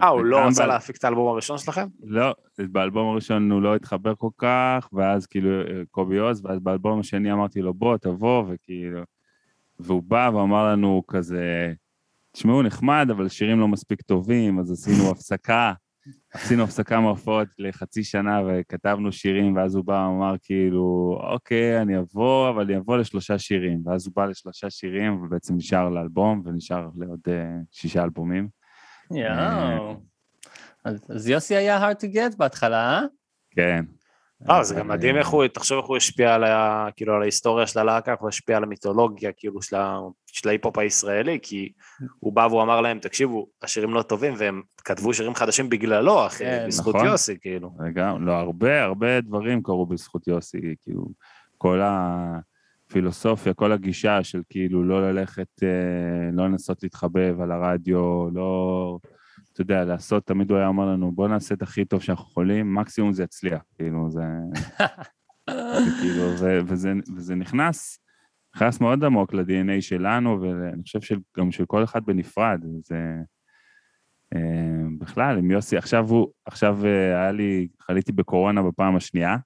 אה, 0.02 0.08
הוא 0.08 0.24
לא 0.24 0.46
רצה 0.46 0.66
להפיק 0.66 0.96
את 0.96 1.04
האלבום 1.04 1.28
הראשון 1.28 1.58
שלכם? 1.58 1.86
לא, 2.02 2.34
באלבום 2.58 3.12
הראשון 3.12 3.50
הוא 3.50 3.62
לא 3.62 3.76
התחבר 3.76 4.14
כל 4.14 4.30
כך, 4.38 4.88
ואז 4.92 5.26
כאילו 5.26 5.50
אה, 5.60 5.82
קובי 5.90 6.18
עוז, 6.18 6.44
ואז 6.44 6.60
באלבום 6.60 7.00
השני 7.00 7.32
אמרתי 7.32 7.62
לו, 7.62 7.74
בוא, 7.74 7.96
תבוא, 7.96 8.44
וכאילו... 8.48 9.00
והוא 9.80 10.02
בא 10.02 10.30
ואמר 10.34 10.72
לנו 10.72 11.02
כזה, 11.08 11.72
תשמעו, 12.32 12.62
נחמד, 12.62 13.08
אבל 13.10 13.28
שירים 13.28 13.60
לא 13.60 13.68
מספיק 13.68 14.02
טובים, 14.02 14.58
אז 14.58 14.72
עשינו 14.72 15.10
הפסקה, 15.10 15.72
עשינו 16.34 16.62
הפסקה 16.62 17.00
מההופעות 17.00 17.48
לחצי 17.58 18.04
שנה 18.04 18.40
וכתבנו 18.46 19.12
שירים, 19.12 19.56
ואז 19.56 19.74
הוא 19.74 19.84
בא 19.84 19.92
ואמר 19.92 20.34
כאילו, 20.42 21.18
אוקיי, 21.32 21.82
אני 21.82 21.98
אבוא, 21.98 22.50
אבל 22.50 22.62
אני 22.62 22.76
אבוא 22.76 22.96
לשלושה 22.96 23.38
שירים. 23.38 23.82
ואז 23.86 24.06
הוא 24.06 24.14
בא 24.16 24.24
לשלושה 24.26 24.70
שירים, 24.70 25.22
ובעצם 25.22 25.54
נשאר 25.56 25.88
לאלבום, 25.88 26.42
ונשאר 26.44 26.88
לעוד 26.96 27.20
אה, 27.28 27.58
שישה 27.70 28.02
אלבומים. 28.02 28.48
יואו. 29.10 29.96
אז 30.84 31.10
אז 31.10 31.28
יוסי 31.28 31.56
היה 31.56 31.90
hard 31.90 31.94
to 31.94 32.14
get 32.14 32.36
בהתחלה, 32.36 32.98
אה? 32.98 33.02
כן. 33.50 33.84
אה, 34.50 34.64
זה 34.64 34.74
גם 34.74 34.88
מדהים 34.88 35.14
אה, 35.14 35.20
איך 35.20 35.28
הוא, 35.28 35.46
תחשוב 35.46 35.78
איך 35.78 35.86
הוא 35.86 35.96
השפיע 35.96 36.34
על 36.34 36.44
ה... 36.44 36.88
כאילו 36.96 37.14
על 37.14 37.22
ההיסטוריה 37.22 37.66
של 37.66 37.78
הלהקה, 37.78 38.12
איך 38.12 38.20
הוא 38.20 38.28
השפיע 38.28 38.56
על 38.56 38.62
המיתולוגיה, 38.62 39.32
כאילו 39.36 39.62
של 40.32 40.48
ההיפ-הופ 40.48 40.78
הישראלי, 40.78 41.38
כי 41.42 41.72
הוא 42.20 42.32
בא 42.32 42.46
והוא 42.50 42.62
אמר 42.62 42.80
להם, 42.80 42.98
תקשיבו, 42.98 43.46
השירים 43.62 43.94
לא 43.94 44.02
טובים, 44.02 44.34
והם 44.36 44.62
כתבו 44.84 45.14
שירים 45.14 45.34
חדשים 45.34 45.68
בגללו, 45.68 46.26
אחי, 46.26 46.44
כן, 46.44 46.64
בזכות 46.68 46.94
נכון. 46.94 47.06
יוסי, 47.06 47.38
כאילו. 47.40 47.70
וגם, 47.84 48.26
לא, 48.26 48.32
הרבה, 48.32 48.82
הרבה 48.82 49.20
דברים 49.20 49.62
קרו 49.62 49.86
בזכות 49.86 50.28
יוסי, 50.28 50.58
כאילו, 50.82 51.06
כל 51.58 51.80
הפילוסופיה, 51.82 53.54
כל 53.54 53.72
הגישה 53.72 54.24
של 54.24 54.42
כאילו 54.48 54.84
לא 54.84 55.12
ללכת, 55.12 55.62
אה, 55.62 56.30
לא 56.32 56.44
לנסות 56.44 56.82
להתחבב 56.82 57.40
על 57.40 57.52
הרדיו, 57.52 58.30
לא, 58.32 58.98
אתה 59.56 59.62
יודע, 59.62 59.84
לעשות, 59.84 60.26
תמיד 60.26 60.50
הוא 60.50 60.58
היה 60.58 60.66
אומר 60.66 60.86
לנו, 60.86 61.12
בוא 61.12 61.28
נעשה 61.28 61.54
את 61.54 61.62
הכי 61.62 61.84
טוב 61.84 62.02
שאנחנו 62.02 62.24
יכולים, 62.30 62.74
מקסימום 62.74 63.12
זה 63.12 63.22
יצליח, 63.22 63.62
כאילו, 63.74 64.10
זה, 64.10 64.22
זה 65.84 65.90
כאילו, 66.00 66.22
ו, 66.40 66.58
וזה, 66.66 66.92
וזה 67.16 67.34
נכנס, 67.34 67.98
נכנס 68.56 68.80
מאוד 68.80 69.04
עמוק 69.04 69.34
ל-DNA 69.34 69.80
שלנו, 69.80 70.42
ואני 70.42 70.82
חושב 70.82 71.00
שגם 71.00 71.50
של 71.52 71.66
כל 71.66 71.84
אחד 71.84 72.04
בנפרד, 72.06 72.60
זה... 72.84 73.16
אה, 74.34 74.40
בכלל, 74.98 75.38
עם 75.38 75.50
יוסי, 75.50 75.76
עכשיו 75.76 76.08
הוא, 76.08 76.28
עכשיו 76.46 76.84
אה, 76.84 77.20
היה 77.20 77.32
לי, 77.32 77.68
חליתי 77.80 78.12
בקורונה 78.12 78.62
בפעם 78.62 78.96
השנייה. 78.96 79.36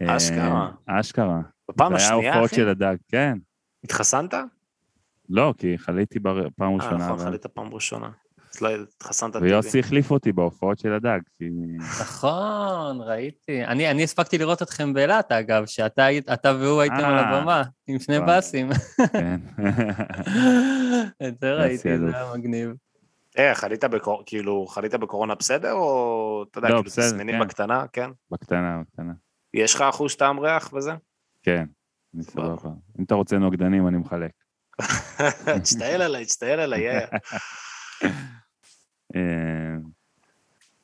אה, 0.00 0.16
אשכרה. 0.16 0.70
אשכרה. 0.86 1.40
בפעם 1.70 1.92
זה 1.92 1.96
היה 1.98 2.06
השנייה, 2.08 2.32
הופעות 2.32 2.46
אחי, 2.50 2.56
של 2.56 2.68
הדג, 2.68 2.96
כן. 3.08 3.38
התחסנת? 3.84 4.34
לא, 5.28 5.54
כי 5.58 5.78
חליתי 5.78 6.18
בפעם 6.18 6.70
אה, 6.70 6.76
ראשונה. 6.76 6.96
נכון, 6.96 7.08
אבל- 7.08 7.24
חלית 7.24 7.46
פעם 7.46 7.74
ראשונה. 7.74 8.10
אז 8.54 8.60
לא 8.60 8.68
התחסנת 8.68 9.32
טבעי. 9.32 9.50
ויוסי 9.50 9.80
החליף 9.80 10.10
אותי 10.10 10.32
בהופעות 10.32 10.78
של 10.78 10.92
הדג, 10.92 11.18
כי... 11.38 11.44
נכון, 12.00 13.00
ראיתי. 13.00 13.64
אני 13.64 13.90
אני 13.90 14.04
הספקתי 14.04 14.38
לראות 14.38 14.62
אתכם 14.62 14.92
באילת, 14.92 15.32
אגב, 15.32 15.66
שאתה 15.66 16.08
והוא 16.60 16.80
הייתם 16.80 16.96
על 16.96 17.18
אה. 17.18 17.38
הבמה, 17.38 17.62
עם 17.86 17.98
שני. 17.98 18.20
באסים. 18.20 18.68
כן. 19.12 19.40
את 21.28 21.40
זה 21.40 21.52
ראיתי. 21.54 21.98
זה 21.98 22.16
היה 22.16 22.32
מגניב. 22.36 22.70
אה, 23.38 23.54
חלית 23.54 23.84
בקור... 23.84 24.22
כאילו, 24.26 24.66
חלית 24.66 24.94
בקורונה 24.94 25.34
בסדר, 25.34 25.72
או 25.72 26.44
אתה 26.50 26.58
יודע, 26.58 26.68
לא, 26.68 26.74
כאילו, 26.74 26.90
תסמינים 26.90 27.34
כן. 27.34 27.40
בקטנה, 27.40 27.84
כן? 27.92 28.10
בקטנה, 28.30 28.80
בקטנה. 28.80 29.12
יש 29.54 29.74
לך 29.74 29.80
אחוז 29.80 30.16
טעם 30.16 30.38
ריח 30.38 30.72
וזה? 30.72 30.92
כן, 31.42 31.64
אני 32.14 32.22
סבבה. 32.22 32.70
אם 32.98 33.04
אתה 33.04 33.14
רוצה 33.14 33.38
נוגדנים, 33.38 33.88
אני 33.88 33.96
מחלק. 33.96 34.30
תשתעל 35.62 36.02
עליי, 36.02 36.24
תשתעל 36.24 36.60
עליי, 36.60 36.80
יא. 36.80 37.00
אה, 39.16 39.76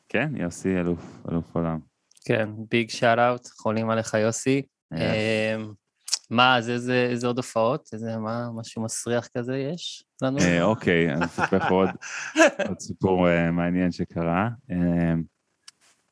כן, 0.09 0.37
יוסי 0.37 0.77
אלוף, 0.81 1.22
אלוף 1.31 1.57
עולם. 1.57 1.79
כן, 2.25 2.51
ביג 2.70 2.91
שאט 2.91 3.18
אאוט, 3.18 3.47
חולים 3.47 3.91
עליך 3.91 4.14
יוסי. 4.14 4.62
אה, 4.93 5.55
אמ, 5.57 5.72
מה, 6.31 6.57
אז 6.57 6.70
איזה 6.70 7.07
איזה 7.11 7.27
עוד 7.27 7.37
הופעות? 7.37 7.89
איזה, 7.93 8.16
מה, 8.16 8.49
משהו 8.55 8.83
מסריח 8.83 9.29
כזה 9.37 9.59
יש 9.59 10.05
לנו? 10.22 10.39
אה, 10.39 10.62
אוקיי, 10.62 11.12
אני 11.12 11.25
אספר 11.25 11.57
לך 11.57 11.70
עוד 11.70 11.89
עוד 12.68 12.81
סיפור 12.81 13.29
אה, 13.29 13.51
מעניין 13.51 13.93
שקרה. 13.93 14.49
אה, 14.70 15.14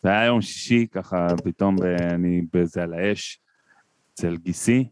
זה 0.03 0.09
היה 0.09 0.25
יום 0.25 0.43
שישי, 0.43 0.87
ככה 0.91 1.27
פתאום 1.45 1.77
אני 2.13 2.43
באיזה 2.53 2.83
על 2.83 2.95
האש 2.95 3.41
אצל 4.15 4.37
גיסי, 4.37 4.89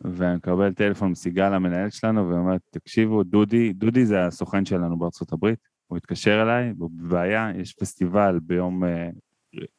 ואני 0.00 0.36
מקבל 0.36 0.72
טלפון 0.72 1.10
מסיגל 1.10 1.52
המנהלת 1.54 1.92
שלנו, 1.92 2.28
ואומרת, 2.28 2.60
תקשיבו, 2.70 3.22
דודי, 3.22 3.72
דודי 3.72 4.06
זה 4.06 4.26
הסוכן 4.26 4.64
שלנו 4.64 4.98
בארצות 4.98 5.32
הברית, 5.32 5.58
הוא 5.88 5.96
התקשר 5.96 6.42
אליי, 6.42 6.72
הוא 6.78 6.90
בבעיה, 6.94 7.50
יש 7.56 7.74
פסטיבל 7.74 8.38
ביום, 8.42 8.84
אה, 8.84 9.10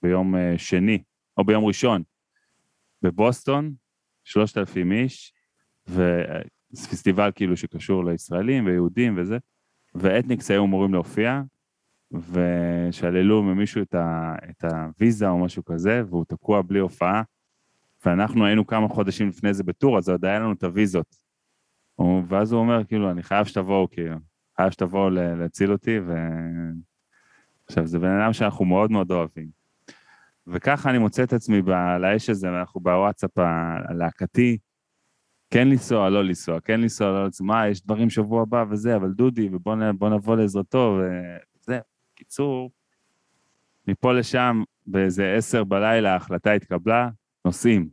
ביום 0.01 0.36
אה, 0.36 0.57
שני, 0.57 1.03
או 1.38 1.43
ביום 1.43 1.66
ראשון, 1.66 2.03
בבוסטון, 3.01 3.74
3,000 4.24 4.91
איש, 4.91 5.34
וזה 5.88 6.88
פסטיבל 6.91 7.32
כאילו 7.36 7.57
שקשור 7.57 8.05
לישראלים 8.05 8.66
ויהודים 8.66 9.16
וזה, 9.18 9.38
ואתניקס 9.95 10.51
היו 10.51 10.66
אמורים 10.66 10.93
להופיע, 10.93 11.41
ושללו 12.12 13.43
ממישהו 13.43 13.82
את, 13.82 13.95
ה, 13.95 14.36
את 14.49 14.64
הוויזה 14.64 15.30
או 15.30 15.38
משהו 15.38 15.66
כזה, 15.66 16.03
והוא 16.10 16.26
תקוע 16.26 16.62
בלי 16.62 16.80
הופעה, 16.80 17.24
ואנחנו 18.05 18.45
היינו 18.45 18.68
כמה 18.68 18.88
חודשים 18.88 19.30
לפני 19.30 19.53
זה 19.53 19.64
בטור, 19.64 19.97
אז 19.97 20.10
עוד 20.10 20.26
היה 20.26 20.39
לנו 20.39 20.53
את 20.53 20.64
הוויזות. 20.64 21.16
ואז 22.28 22.51
הוא 22.51 22.62
אומר, 22.62 22.84
כאילו, 22.84 23.12
אני 23.12 23.24
חייב 23.24 23.45
שתבואו, 23.45 23.89
כאילו, 23.91 24.16
חייב 24.60 24.72
שתבואו 24.72 25.10
ל- 25.10 25.34
להציל 25.36 25.72
אותי, 25.72 25.99
ו... 25.99 26.14
עכשיו, 27.68 27.88
זה 27.88 27.99
בן 27.99 28.20
אדם 28.20 28.34
שאנחנו 28.34 28.66
מאוד 28.66 28.91
מאוד 28.91 29.12
אוהבים. 29.12 29.47
וככה 30.47 30.89
אני 30.89 30.97
מוצא 30.97 31.24
את 31.24 31.34
עצמי 31.34 31.62
על 31.74 32.05
האש 32.05 32.30
הזה, 32.30 32.51
ואנחנו 32.51 32.82
בוואטסאפ 32.82 33.32
הלהקתי, 33.89 34.57
כן 35.49 35.68
לנסוע, 35.68 36.10
לא 36.10 36.24
לנסוע, 36.24 36.60
כן 36.60 36.82
לנסוע, 36.82 37.12
לא 37.12 37.26
לנסוע, 37.26 37.47
מה, 37.47 37.68
יש 37.68 37.84
דברים 37.86 38.10
שבוע 38.10 38.41
הבא 38.41 38.66
וזה, 38.70 38.95
אבל 38.95 39.12
דודי, 39.12 39.49
ובוא 39.51 40.10
נבוא 40.10 40.36
לעזרתו, 40.36 40.99
וזה. 41.62 41.80
קיצור, 42.16 42.72
מפה 43.88 44.14
לשם, 44.14 44.64
באיזה 44.88 45.34
עשר 45.38 45.64
בלילה 45.64 46.14
ההחלטה 46.14 46.51
התקבלה, 46.51 47.10
נוסעים. 47.45 47.89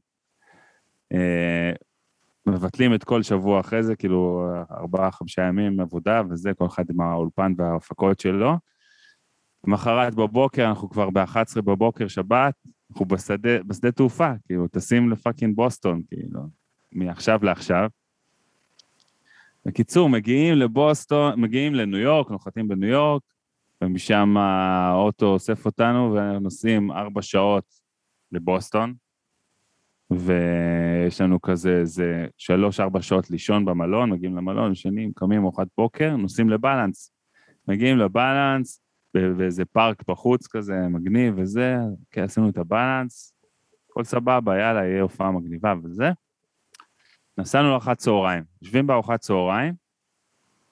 מבטלים 2.47 2.95
את 2.95 3.05
כל 3.05 3.23
שבוע 3.23 3.61
אחרי 3.61 3.83
זה, 3.83 3.97
כאילו 3.97 4.51
ארבעה, 4.71 5.11
חמישה 5.11 5.43
ימים 5.43 5.81
עבודה 5.81 6.23
וזה, 6.31 6.55
כל 6.55 6.67
אחד 6.67 6.85
עם 6.91 7.01
האולפן 7.01 7.53
וההפקות 7.57 8.21
שלו. 8.21 8.53
למחרת 9.67 10.15
בבוקר, 10.15 10.69
אנחנו 10.69 10.91
כבר 10.91 11.11
ב-11 11.11 11.63
בבוקר, 11.65 12.09
שבת, 12.09 12.55
אנחנו 12.91 13.07
בשדה, 13.07 13.63
בשדה 13.63 13.93
תעופה, 13.93 14.33
כאילו, 14.47 14.69
טסים 14.69 15.11
לפאקינג 15.11 15.57
בוסטון, 15.57 16.03
כאילו, 16.09 16.41
מעכשיו 16.93 17.41
לעכשיו. 17.43 17.89
בקיצור, 19.67 20.09
מגיעים 20.09 20.55
לבוסטון, 20.55 21.41
מגיעים 21.41 21.75
לניו 21.75 21.99
יורק, 21.99 22.31
נוחתים 22.31 22.69
בניו 22.69 22.89
יורק, 22.89 23.23
ומשם 23.83 24.37
האוטו 24.37 25.27
אוסף 25.27 25.67
אותנו, 25.67 26.15
ונוסעים 26.15 26.93
ארבע 26.93 27.23
שעות 27.23 27.65
לבוסטון, 28.33 28.95
ויש 30.11 31.21
לנו 31.21 31.41
כזה 31.41 31.77
איזה 31.81 32.27
שלוש-ארבע 32.39 33.03
שעות 33.03 33.31
לישון 33.31 33.65
במלון, 33.65 34.11
מגיעים 34.11 34.37
למלון, 34.37 34.73
ישנים, 34.73 35.13
קמים 35.15 35.43
ארוחת 35.43 35.67
בוקר, 35.79 36.17
נוסעים 36.17 36.51
לבלנס. 36.51 37.13
מגיעים 37.69 37.99
לבלנס, 37.99 38.81
באיזה 39.15 39.65
פארק 39.65 40.03
בחוץ 40.09 40.47
כזה, 40.47 40.89
מגניב 40.89 41.35
וזה, 41.37 41.77
כן, 42.11 42.23
עשינו 42.23 42.49
את 42.49 42.59
הבלנס, 42.59 43.33
הכל 43.91 44.05
סבבה, 44.05 44.59
יאללה, 44.59 44.85
יהיה 44.85 45.03
הופעה 45.03 45.33
מגניבה 45.33 45.75
וזה. 45.85 46.11
נסענו 47.39 47.69
לארוחת 47.69 47.99
צהריים, 47.99 48.45
יושבים 48.63 48.87
בארוחת 48.87 49.21
צהריים, 49.21 49.75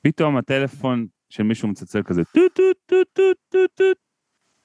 פתאום 0.02 0.36
הטלפון 0.36 1.06
של 1.28 1.42
מישהו 1.42 1.68
מצלצל 1.68 2.02
כזה, 2.02 2.24
טוט 2.24 2.54
טוט 2.54 2.76
טוט 2.86 3.08
טוט 3.12 3.36
טוט 3.48 3.70
טוט, 3.74 3.98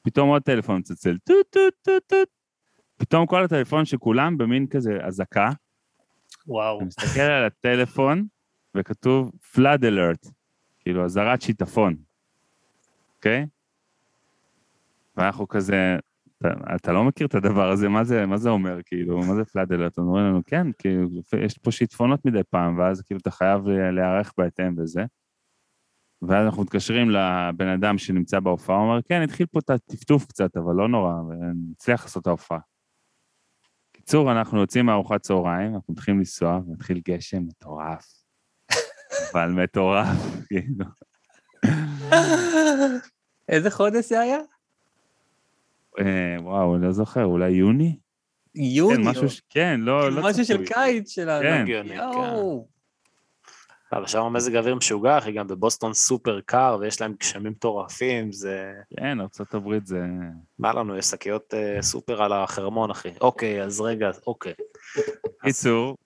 פתאום 0.01 0.29
עוד 0.29 0.41
טלפון 0.41 0.77
מצלצל, 0.77 1.17
טוט 1.17 1.47
טוט 1.49 1.73
טוט 1.81 2.03
טוט, 2.07 2.29
פתאום 2.99 3.25
כל 3.25 3.43
הטלפון 3.43 3.85
של 3.85 3.97
כולם 3.97 4.37
במין 4.37 4.67
כזה 4.67 4.97
אזעקה, 5.01 5.49
וואו. 6.47 6.79
אני 6.79 6.87
מסתכל 6.87 7.19
על 7.19 7.45
הטלפון 7.45 8.25
וכתוב 8.77 9.31
flood 9.55 9.81
alert, 9.81 10.31
כאילו 10.79 11.05
אזהרת 11.05 11.41
שיטפון, 11.41 11.95
אוקיי? 13.15 13.45
ואנחנו 15.17 15.47
כזה, 15.47 15.97
אתה, 16.37 16.47
אתה 16.75 16.91
לא 16.91 17.03
מכיר 17.03 17.27
את 17.27 17.35
הדבר 17.35 17.71
הזה, 17.71 17.89
מה 17.89 18.03
זה, 18.03 18.25
מה 18.25 18.37
זה 18.37 18.49
אומר, 18.49 18.79
כאילו, 18.85 19.17
מה 19.17 19.35
זה 19.35 19.41
flood 19.41 19.69
alert? 19.69 19.93
אומרים 19.97 20.25
לנו, 20.25 20.41
כן, 20.45 20.67
כאילו, 20.79 21.09
יש 21.45 21.57
פה 21.57 21.71
שיטפונות 21.71 22.25
מדי 22.25 22.43
פעם, 22.49 22.77
ואז 22.79 23.01
כאילו 23.01 23.19
אתה 23.19 23.31
חייב 23.31 23.67
להיערך 23.67 24.33
בהתאם 24.37 24.75
וזה. 24.77 25.05
ואז 26.21 26.45
אנחנו 26.45 26.63
מתקשרים 26.63 27.09
לבן 27.09 27.67
אדם 27.67 27.97
שנמצא 27.97 28.39
בהופעה, 28.39 28.75
הוא 28.77 28.85
אומר, 28.85 29.01
כן, 29.01 29.21
התחיל 29.21 29.45
פה 29.45 29.59
את 29.59 29.69
הטפטוף 29.69 30.25
קצת, 30.25 30.57
אבל 30.57 30.75
לא 30.75 30.87
נורא, 30.87 31.13
ונצליח 31.13 32.03
לעשות 32.03 32.21
את 32.21 32.27
ההופעה. 32.27 32.59
בקיצור, 34.09 34.31
אנחנו 34.31 34.59
יוצאים 34.59 34.85
מארוחת 34.85 35.21
צהריים, 35.21 35.75
אנחנו 35.75 35.93
מתחילים 35.93 36.19
לנסוע, 36.19 36.59
ומתחיל 36.67 37.01
גשם 37.07 37.43
מטורף. 37.47 38.05
אבל 39.33 39.49
מטורף, 39.51 40.07
כאילו. 40.47 40.85
איזה 43.49 43.71
חודש 43.71 44.09
זה 44.09 44.19
היה? 44.19 44.37
אה, 45.99 46.35
וואו, 46.41 46.75
אני 46.75 46.83
לא 46.83 46.91
זוכר, 46.91 47.25
אולי 47.25 47.49
יוני? 47.51 47.99
יוני. 48.55 48.95
כן, 49.03 49.09
משהו, 49.09 49.29
ש- 49.29 49.41
כן, 49.49 49.79
לא, 49.83 50.11
לא 50.11 50.23
משהו 50.23 50.45
של. 50.45 50.65
קיץ 50.65 51.09
שלנו. 51.11 51.43
כן. 51.67 51.85
אבל 53.93 54.07
שם 54.07 54.23
המזג 54.23 54.55
האוויר 54.55 54.75
משוגע, 54.75 55.17
אחי, 55.17 55.31
גם 55.31 55.47
בבוסטון 55.47 55.93
סופר 55.93 56.39
קר, 56.45 56.77
ויש 56.79 57.01
להם 57.01 57.13
גשמים 57.19 57.51
מטורפים, 57.51 58.31
זה... 58.31 58.73
כן, 58.97 59.17
ארה"ב 59.19 59.85
זה... 59.85 60.05
מה 60.59 60.73
לנו, 60.73 60.97
יש 60.97 61.05
שקיות 61.05 61.53
אה, 61.53 61.81
סופר 61.81 62.23
על 62.23 62.33
החרמון, 62.33 62.91
אחי. 62.91 63.09
אוקיי, 63.21 63.63
אז 63.63 63.81
רגע, 63.81 64.09
אוקיי. 64.27 64.53
קיצור, 65.43 65.97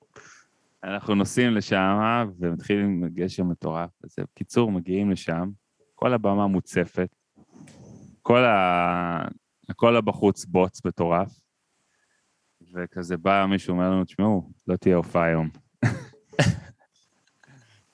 אנחנו 0.83 1.15
נוסעים 1.15 1.53
לשם, 1.53 2.29
ומתחילים 2.39 3.09
גשם 3.13 3.49
מטורף. 3.49 3.89
וזה, 4.03 4.21
בקיצור, 4.33 4.71
מגיעים 4.71 5.11
לשם, 5.11 5.49
כל 5.95 6.13
הבמה 6.13 6.47
מוצפת, 6.47 7.09
כל 8.21 8.45
ה... 8.45 9.27
הכל 9.69 9.95
הבחוץ 9.95 10.45
בוץ 10.45 10.85
מטורף, 10.85 11.29
וכזה 12.73 13.17
בא 13.17 13.45
מישהו, 13.49 13.73
אומר 13.73 13.89
לנו, 13.89 14.05
תשמעו, 14.05 14.51
לא 14.67 14.75
תהיה 14.75 14.95
הופעה 14.95 15.23
היום. 15.23 15.49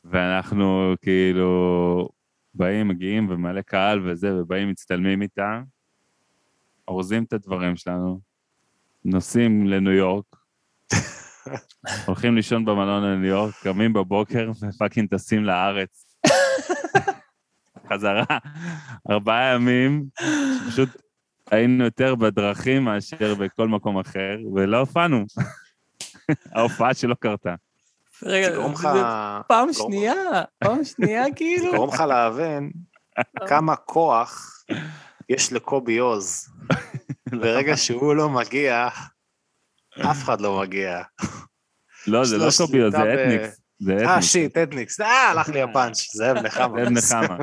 ואנחנו 0.10 0.94
כאילו 1.02 2.10
באים, 2.54 2.88
מגיעים, 2.88 3.30
ומלא 3.30 3.62
קהל 3.62 4.00
וזה, 4.04 4.36
ובאים, 4.36 4.70
מצטלמים 4.70 5.22
איתם, 5.22 5.64
אורזים 6.88 7.24
את 7.24 7.34
הדברים 7.34 7.76
שלנו, 7.76 8.20
נוסעים 9.06 9.68
לניו 9.68 9.92
יורק, 9.92 10.26
הולכים 12.06 12.36
לישון 12.36 12.66
במלון 12.66 13.04
לניו 13.04 13.26
יורק, 13.26 13.54
קמים 13.64 13.94
בבוקר 13.94 14.52
ופאקינג 14.62 15.10
טסים 15.10 15.44
לארץ. 15.44 16.06
חזרה, 17.90 18.26
ארבעה 19.12 19.56
ימים, 19.56 20.06
שפשוט 20.60 20.90
היינו 21.52 21.84
יותר 21.84 22.16
בדרכים 22.16 22.84
מאשר 22.84 23.36
בכל 23.36 23.68
מקום 23.68 24.00
אחר, 24.00 24.38
ולא 24.56 24.78
הופענו. 24.78 25.26
ההופעה 26.56 26.94
שלא 26.94 27.16
קרתה. 27.20 27.56
רגע, 28.24 28.50
זה 28.50 28.56
גורם 28.56 28.72
לך... 28.72 28.88
זה 28.94 29.00
פעם 29.48 29.74
שנייה, 29.74 30.14
פעם 30.60 30.84
שנייה 30.84 31.24
זה 31.30 31.32
כאילו. 31.36 31.76
גורם 31.76 31.90
לך 31.94 32.00
להבין 32.00 32.72
כמה 33.50 33.76
כוח 33.76 34.64
יש 35.30 35.54
לקובי 35.54 35.98
עוז. 35.98 36.50
ברגע 37.42 37.78
שהוא 37.78 38.16
לא 38.16 38.30
מגיע, 38.30 38.88
אף 40.02 40.24
אחד 40.24 40.42
לא 40.42 40.60
מגיע. 40.60 41.02
לא, 42.08 42.26
זה 42.26 42.38
לא 42.38 42.46
לו 42.46 42.52
קוביו, 42.58 42.92
זה 42.92 43.14
אתניקס. 43.14 43.60
זה 43.80 43.98
אה. 44.06 44.22
שיט, 44.22 44.58
אתניקס. 44.58 45.02
אה, 45.02 45.30
הלך 45.30 45.50
לי 45.50 45.62
הפאנץ', 45.62 46.16
זאב 46.16 46.38
נחמה. 46.38 46.86
זאב 46.86 46.90
נחמה. 46.90 47.38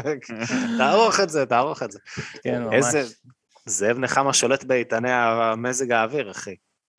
תערוך 0.78 1.20
את 1.20 1.30
זה, 1.30 1.46
תערוך 1.46 1.82
את 1.82 1.92
זה. 1.92 1.98
כן, 2.42 2.62
ממש. 2.62 2.74
איזה... 2.74 3.02
זאב 3.66 3.98
נחמה 3.98 4.32
שולט 4.32 4.64
באיתני 4.64 5.08
מזג 5.56 5.92
האוויר, 5.92 6.30
אחי. 6.30 6.56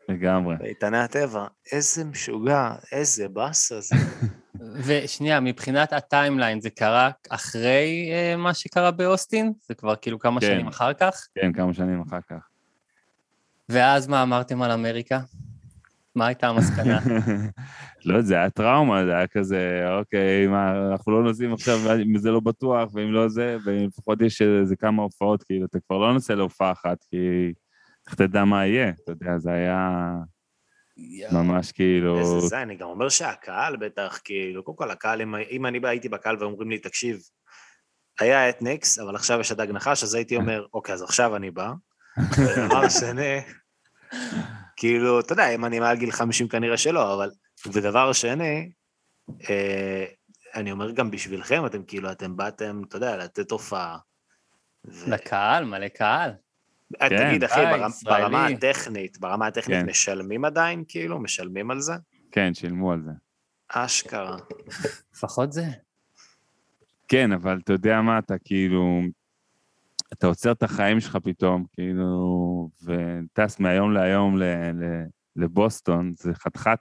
לגמרי. 0.09 0.55
באיתני 0.59 0.97
הטבע. 0.97 1.45
איזה 1.71 2.05
משוגע, 2.05 2.71
איזה 2.91 3.27
באסה 3.27 3.81
זה. 3.81 3.95
ושנייה, 4.85 5.39
מבחינת 5.39 5.93
הטיימליין, 5.93 6.61
זה 6.61 6.69
קרה 6.69 7.09
אחרי 7.29 8.09
אה, 8.11 8.35
מה 8.37 8.53
שקרה 8.53 8.91
באוסטין? 8.91 9.53
זה 9.67 9.73
כבר 9.73 9.95
כאילו 9.95 10.19
כמה 10.19 10.41
כן. 10.41 10.47
שנים 10.47 10.67
אחר 10.67 10.93
כך? 10.93 11.27
כן, 11.35 11.53
כמה 11.53 11.73
שנים 11.73 12.01
אחר 12.01 12.19
כך. 12.29 12.47
ואז 13.69 14.07
מה 14.07 14.23
אמרתם 14.23 14.61
על 14.61 14.71
אמריקה? 14.71 15.19
מה 16.15 16.27
הייתה 16.27 16.47
המסקנה? 16.47 16.99
לא 18.05 18.17
יודע, 18.17 18.27
זה 18.27 18.35
היה 18.35 18.49
טראומה, 18.49 19.05
זה 19.05 19.15
היה 19.15 19.27
כזה, 19.27 19.85
אוקיי, 19.99 20.47
מה, 20.47 20.91
אנחנו 20.91 21.11
לא 21.11 21.23
נוסעים 21.23 21.53
עכשיו, 21.53 21.77
אם 22.01 22.17
זה 22.17 22.31
לא 22.31 22.39
בטוח, 22.39 22.89
ואם 22.93 23.11
לא 23.11 23.27
זה, 23.27 23.57
ולפחות 23.65 24.21
יש 24.21 24.41
איזה 24.41 24.75
כמה 24.75 25.03
הופעות, 25.03 25.43
כאילו, 25.43 25.65
אתה 25.65 25.79
כבר 25.79 25.97
לא 25.97 26.13
נוסע 26.13 26.35
להופעה 26.35 26.71
אחת, 26.71 26.97
כי 27.09 27.17
איך 28.07 28.15
תדע 28.15 28.43
מה 28.43 28.65
יהיה, 28.65 28.89
אתה 28.89 29.11
יודע, 29.11 29.37
זה 29.37 29.51
היה 29.51 30.11
ממש 31.31 31.71
כאילו... 31.71 32.19
איזה 32.19 32.47
זה, 32.47 32.61
אני 32.61 32.75
גם 32.75 32.87
אומר 32.87 33.09
שהקהל 33.09 33.77
בטח, 33.77 34.19
כאילו, 34.23 34.63
קודם 34.63 34.77
כל 34.77 34.91
הקהל, 34.91 35.21
אם, 35.21 35.35
אם 35.35 35.65
אני 35.65 35.79
הייתי 35.83 36.09
בקהל 36.09 36.37
ואומרים 36.39 36.69
לי, 36.69 36.79
תקשיב, 36.79 37.19
היה 38.19 38.49
אתניקס, 38.49 38.99
אבל 38.99 39.15
עכשיו 39.15 39.39
יש 39.39 39.51
הדג 39.51 39.71
נחש, 39.71 40.03
אז 40.03 40.13
הייתי 40.13 40.35
אומר, 40.35 40.65
אוקיי, 40.73 40.93
אז 40.93 41.01
עכשיו 41.01 41.35
אני 41.35 41.51
בא. 41.51 41.71
ודבר 42.37 42.89
שני, 42.99 43.41
כאילו, 44.77 45.19
אתה 45.19 45.33
יודע, 45.33 45.49
אם 45.49 45.65
אני 45.65 45.79
מעל 45.79 45.97
גיל 45.97 46.11
50 46.11 46.47
כנראה 46.47 46.77
שלא, 46.77 47.13
אבל... 47.13 47.29
ודבר 47.73 48.13
שני, 48.13 48.71
אה, 49.49 50.05
אני 50.55 50.71
אומר 50.71 50.91
גם 50.91 51.11
בשבילכם, 51.11 51.65
אתם 51.65 51.83
כאילו, 51.83 52.11
אתם 52.11 52.37
באתם, 52.37 52.81
אתה 52.87 52.97
יודע, 52.97 53.17
לתת 53.17 53.51
הופעה. 53.51 53.97
ו- 54.85 55.11
לקהל, 55.11 55.65
מלא 55.65 55.87
קהל. 55.87 56.31
אה, 57.01 57.09
כן. 57.09 57.29
תגיד, 57.29 57.43
אחי, 57.43 57.61
ברמה- 57.71 57.87
ישראלי. 57.87 58.23
ברמה 58.23 58.45
הטכנית, 58.47 59.19
ברמה 59.19 59.47
הטכנית 59.47 59.77
כן. 59.83 59.89
משלמים 59.89 60.45
עדיין, 60.45 60.83
כאילו? 60.87 61.19
משלמים 61.19 61.71
על 61.71 61.79
זה? 61.79 61.93
כן, 62.31 62.53
שילמו 62.53 62.91
על 62.91 63.01
זה. 63.05 63.11
אשכרה. 63.69 64.37
לפחות 65.15 65.51
זה. 65.53 65.65
כן, 67.07 67.31
אבל 67.31 67.59
אתה 67.63 67.73
יודע 67.73 68.01
מה, 68.01 68.19
אתה 68.19 68.37
כאילו... 68.45 69.01
אתה 70.13 70.27
עוצר 70.27 70.51
את 70.51 70.63
החיים 70.63 70.99
שלך 70.99 71.17
פתאום, 71.23 71.65
כאילו, 71.73 72.69
וטס 72.83 73.59
מהיום 73.59 73.93
להיום 73.93 74.37
ל, 74.37 74.43
ל, 74.73 75.03
לבוסטון, 75.35 76.13
זה 76.17 76.33
חתיכת, 76.33 76.79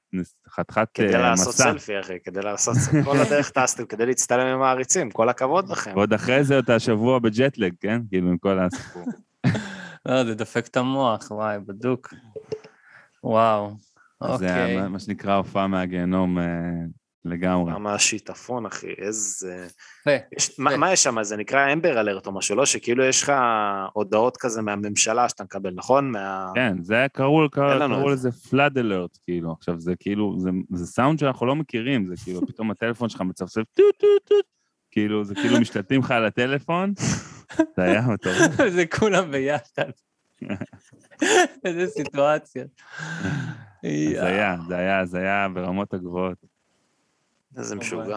חתיכת 0.48 0.88
כדי 0.94 1.14
אה, 1.14 1.20
לעשות 1.20 1.48
מסע. 1.54 1.64
סלפי, 1.64 2.00
אחי, 2.00 2.20
כדי 2.24 2.40
לעשות... 2.42 2.76
כל 3.04 3.16
הדרך 3.16 3.50
טסתם 3.50 3.86
כדי 3.86 4.06
להצטלם 4.06 4.46
עם 4.46 4.62
העריצים, 4.62 5.10
כל 5.10 5.28
הכבוד 5.28 5.68
לכם. 5.68 5.92
ועוד 5.94 6.12
אחרי 6.12 6.44
זה 6.44 6.58
אתה 6.58 6.78
שבוע 6.78 7.18
בג'ט 7.18 7.49
לג, 7.49 7.72
כן? 7.80 8.00
כאילו, 8.08 8.30
עם 8.30 8.38
כל 8.38 8.58
הסיפור. 8.58 9.04
לא, 10.06 10.24
זה 10.24 10.34
דופק 10.34 10.66
את 10.66 10.76
המוח, 10.76 11.30
וואי, 11.30 11.58
בדוק. 11.66 12.14
וואו, 13.24 13.70
זה 14.20 14.32
אוקיי. 14.32 14.48
היה 14.50 14.88
מה 14.88 14.98
שנקרא 14.98 15.34
הופעה 15.34 15.66
מהגיהנום 15.66 16.38
אה, 16.38 16.44
לגמרי. 17.24 17.72
ממש 17.72 18.10
שיטפון, 18.10 18.66
אחי, 18.66 18.94
איזה... 18.98 19.66
מה, 20.58 20.76
מה 20.76 20.92
יש 20.92 21.02
שם? 21.02 21.22
זה 21.22 21.36
נקרא 21.36 21.72
amber 21.72 22.00
alert 22.00 22.26
או 22.26 22.32
משהו, 22.32 22.56
לא? 22.56 22.66
שכאילו 22.66 23.04
יש 23.04 23.22
לך 23.22 23.32
הודעות 23.92 24.36
כזה 24.36 24.62
מהממשלה 24.62 25.28
שאתה 25.28 25.44
מקבל, 25.44 25.72
נכון? 25.74 26.10
מה... 26.10 26.50
כן, 26.54 26.76
זה 26.82 26.94
היה, 26.94 27.08
קראו, 27.08 27.48
לזה 28.10 28.32
flood 28.32 28.78
alert, 28.78 29.18
כאילו. 29.22 29.52
עכשיו, 29.52 29.80
זה 29.80 29.94
כאילו, 30.00 30.34
זה, 30.38 30.50
זה 30.74 30.86
סאונד 30.86 31.18
שאנחנו 31.18 31.46
לא 31.46 31.56
מכירים, 31.56 32.06
זה 32.06 32.14
כאילו, 32.24 32.46
פתאום 32.46 32.70
הטלפון 32.70 33.08
שלך 33.08 33.20
מצפצף 33.20 33.62
טוט 33.74 33.96
טוט 33.98 34.28
טוט, 34.28 34.55
כאילו, 34.96 35.24
זה 35.24 35.34
כאילו 35.34 35.60
משתלטים 35.60 36.00
לך 36.00 36.10
על 36.10 36.24
הטלפון, 36.24 36.92
זה 37.76 37.82
היה 37.82 38.00
מטורף. 38.00 38.36
זה 38.76 38.84
כולם 38.86 39.30
ביחד. 39.30 39.90
איזה 41.64 41.86
סיטואציה. 41.86 42.64
זה 43.82 44.26
היה, 44.26 44.56
זה 44.68 44.76
היה, 44.76 45.06
זה 45.06 45.18
היה 45.18 45.48
ברמות 45.54 45.94
הגבוהות. 45.94 46.38
איזה 47.56 47.76
משוגע. 47.76 48.16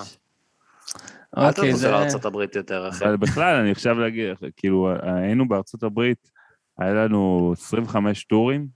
אל 1.37 1.47
אוקיי, 1.47 1.75
זה... 1.75 1.91
לארצות 1.91 2.25
הברית 2.25 2.55
יותר, 2.55 2.89
אחי. 2.89 3.05
אבל 3.05 3.17
בכלל, 3.17 3.55
אני 3.55 3.71
עכשיו 3.71 3.99
להגיד, 3.99 4.37
כאילו, 4.57 4.89
היינו 5.01 5.47
בארצות 5.47 5.83
הברית, 5.83 6.31
היה 6.77 6.93
לנו 6.93 7.53
25 7.57 8.23
טורים, 8.23 8.67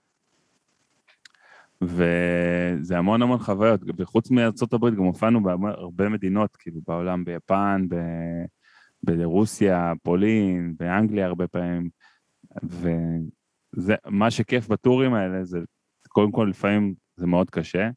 וזה 1.85 2.97
המון 2.97 3.21
המון 3.21 3.39
חוויות, 3.39 3.81
וחוץ 3.97 4.29
הברית 4.73 4.95
גם 4.95 5.03
הופענו 5.03 5.43
בהרבה 5.43 6.09
מדינות, 6.09 6.55
כאילו 6.55 6.81
בעולם, 6.87 7.25
ביפן, 7.25 7.85
ב... 7.89 7.95
ברוסיה, 9.03 9.93
פולין, 10.03 10.75
באנגליה 10.79 11.25
הרבה 11.25 11.47
פעמים, 11.47 11.89
וזה, 12.63 13.95
מה 14.05 14.31
שכיף 14.31 14.67
בטורים 14.67 15.13
האלה, 15.13 15.43
זה 15.43 15.59
קודם 16.07 16.31
כל 16.31 16.47
לפעמים 16.49 16.93
זה 17.15 17.27
מאוד 17.27 17.49
קשה, 17.49 17.89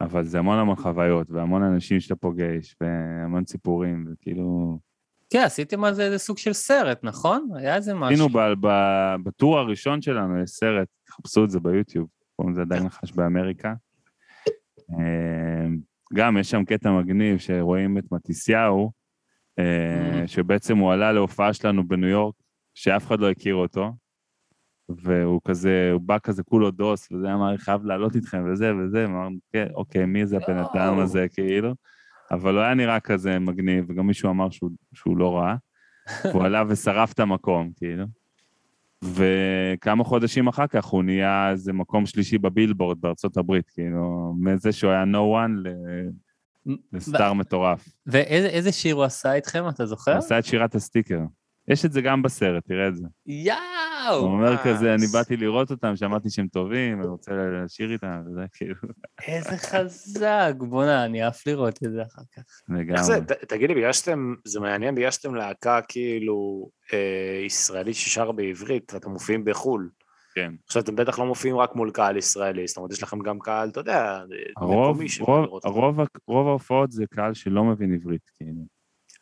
אבל 0.00 0.24
זה 0.24 0.38
המון 0.38 0.58
המון 0.58 0.76
חוויות, 0.76 1.30
והמון 1.30 1.62
אנשים 1.62 2.00
שאתה 2.00 2.16
פוגש, 2.16 2.76
והמון 2.80 3.46
סיפורים, 3.46 4.06
וכאילו... 4.12 4.78
כן, 5.30 5.42
עשיתם 5.44 5.84
על 5.84 5.94
זה 5.94 6.04
איזה 6.04 6.18
סוג 6.18 6.38
של 6.38 6.52
סרט, 6.52 7.00
נכון? 7.02 7.48
היה 7.54 7.76
איזה 7.76 7.94
משהו. 7.94 8.26
עשינו 8.26 8.40
בטור 9.24 9.58
הראשון 9.58 10.02
שלנו, 10.02 10.42
יש 10.42 10.50
סרט, 10.50 10.88
תחפשו 11.06 11.44
את 11.44 11.50
זה 11.50 11.60
ביוטיוב, 11.60 12.06
קוראים 12.36 12.54
לזה 12.54 12.64
דג 12.64 12.82
נחש 12.82 13.12
באמריקה. 13.12 13.74
אה, 14.90 15.66
גם 16.14 16.36
יש 16.36 16.50
שם 16.50 16.64
קטע 16.64 16.92
מגניב 16.92 17.38
שרואים 17.38 17.98
את 17.98 18.04
מתיסיהו, 18.12 18.92
אה, 19.58 20.22
Mhm. 20.24 20.26
שבעצם 20.28 20.78
הוא 20.78 20.92
עלה 20.92 21.12
להופעה 21.12 21.52
שלנו 21.52 21.88
בניו 21.88 22.08
יורק, 22.08 22.34
שאף 22.74 23.06
אחד 23.06 23.20
לא 23.20 23.30
הכיר 23.30 23.54
אותו, 23.54 23.92
והוא 24.88 25.40
כזה, 25.48 25.90
הוא 25.92 26.00
בא 26.00 26.18
כזה 26.22 26.42
כולו 26.42 26.70
דוס, 26.70 27.12
וזה 27.12 27.34
אמר, 27.34 27.48
אני 27.50 27.58
חייב 27.58 27.84
לעלות 27.84 28.16
איתכם 28.16 28.44
וזה 28.52 28.72
וזה, 28.76 29.04
אמרנו, 29.04 29.36
כן, 29.52 29.66
אוקיי, 29.74 30.06
מי 30.06 30.26
זה 30.26 30.36
הבן 30.36 30.56
אדם 30.58 30.68
יואו. 30.94 31.02
הזה, 31.02 31.26
כאילו? 31.34 31.74
אבל 32.30 32.54
הוא 32.54 32.62
היה 32.62 32.74
נראה 32.74 33.00
כזה 33.00 33.38
מגניב, 33.38 33.84
וגם 33.88 34.06
מישהו 34.06 34.30
אמר 34.30 34.50
שהוא, 34.50 34.70
שהוא 34.94 35.16
לא 35.16 35.36
רע. 35.36 35.54
והוא 36.34 36.44
עלה 36.44 36.62
ושרף 36.68 37.12
את 37.12 37.20
המקום, 37.20 37.72
כאילו. 37.76 38.04
וכמה 39.14 40.04
חודשים 40.04 40.48
אחר 40.48 40.66
כך 40.66 40.84
הוא 40.84 41.02
נהיה 41.04 41.50
איזה 41.50 41.72
מקום 41.72 42.06
שלישי 42.06 42.38
בבילבורד 42.38 43.00
בארצות 43.00 43.36
הברית, 43.36 43.70
כאילו, 43.70 44.34
מזה 44.40 44.72
שהוא 44.72 44.90
היה 44.90 45.02
no 45.02 45.46
one 45.46 45.68
ל- 45.68 46.74
לסטאר 46.92 47.32
מטורף. 47.32 47.88
ואיזה 48.06 48.48
איזה 48.48 48.72
שיר 48.72 48.94
הוא 48.94 49.04
עשה 49.04 49.34
איתכם, 49.34 49.68
אתה 49.68 49.86
זוכר? 49.86 50.10
הוא 50.12 50.18
עשה 50.18 50.38
את 50.38 50.44
שירת 50.44 50.74
הסטיקר. 50.74 51.20
יש 51.68 51.84
את 51.84 51.92
זה 51.92 52.00
גם 52.00 52.22
בסרט, 52.22 52.64
תראה 52.66 52.88
את 52.88 52.96
זה. 52.96 53.06
יאו! 53.26 53.54
הוא 54.18 54.26
אומר 54.26 54.52
אה, 54.52 54.64
כזה, 54.64 54.94
אני 54.94 55.06
באתי 55.06 55.36
לראות 55.36 55.70
אותם, 55.70 55.96
שמעתי 55.96 56.30
שהם 56.30 56.48
טובים, 56.48 57.00
אני 57.00 57.08
רוצה 57.08 57.30
לשיר 57.34 57.92
איתם, 57.92 58.22
וזה 58.26 58.44
כאילו, 58.52 58.74
איזה 59.26 59.56
חזק, 59.56 60.54
בוא'נה, 60.58 61.04
אני 61.04 61.22
עף 61.22 61.46
לראות 61.46 61.78
את 61.84 61.92
זה 61.92 62.02
אחר 62.02 62.22
כך. 62.36 62.42
לגמרי. 62.68 63.34
תגיד 63.48 63.68
לי, 63.68 63.74
בגלל 63.74 63.92
שאתם, 63.92 64.34
זה 64.44 64.60
מעניין, 64.60 64.94
בגלל 64.94 65.10
שאתם 65.10 65.34
להקה 65.34 65.80
כאילו 65.88 66.68
אה, 66.92 67.42
ישראלית 67.46 67.96
ששרה 67.96 68.32
בעברית, 68.32 68.94
ואתם 68.94 69.10
מופיעים 69.10 69.44
בחו"ל. 69.44 69.90
כן. 70.34 70.52
עכשיו, 70.66 70.82
אתם 70.82 70.96
בטח 70.96 71.18
לא 71.18 71.26
מופיעים 71.26 71.56
רק 71.56 71.74
מול 71.74 71.90
קהל 71.90 72.16
ישראלי, 72.16 72.66
זאת 72.66 72.76
אומרת, 72.76 72.92
יש 72.92 73.02
לכם 73.02 73.18
גם 73.18 73.38
קהל, 73.38 73.68
אתה 73.68 73.80
יודע, 73.80 74.20
מקומי 74.58 75.08
שבא 75.08 75.24
רוב, 75.24 75.44
לראות. 75.44 75.64
הרוב, 75.64 76.00
רוב 76.26 76.48
ההופעות 76.48 76.92
זה 76.92 77.04
קהל 77.10 77.34
שלא 77.34 77.64
מבין 77.64 77.94
עברית, 77.94 78.30
כאילו. 78.38 78.60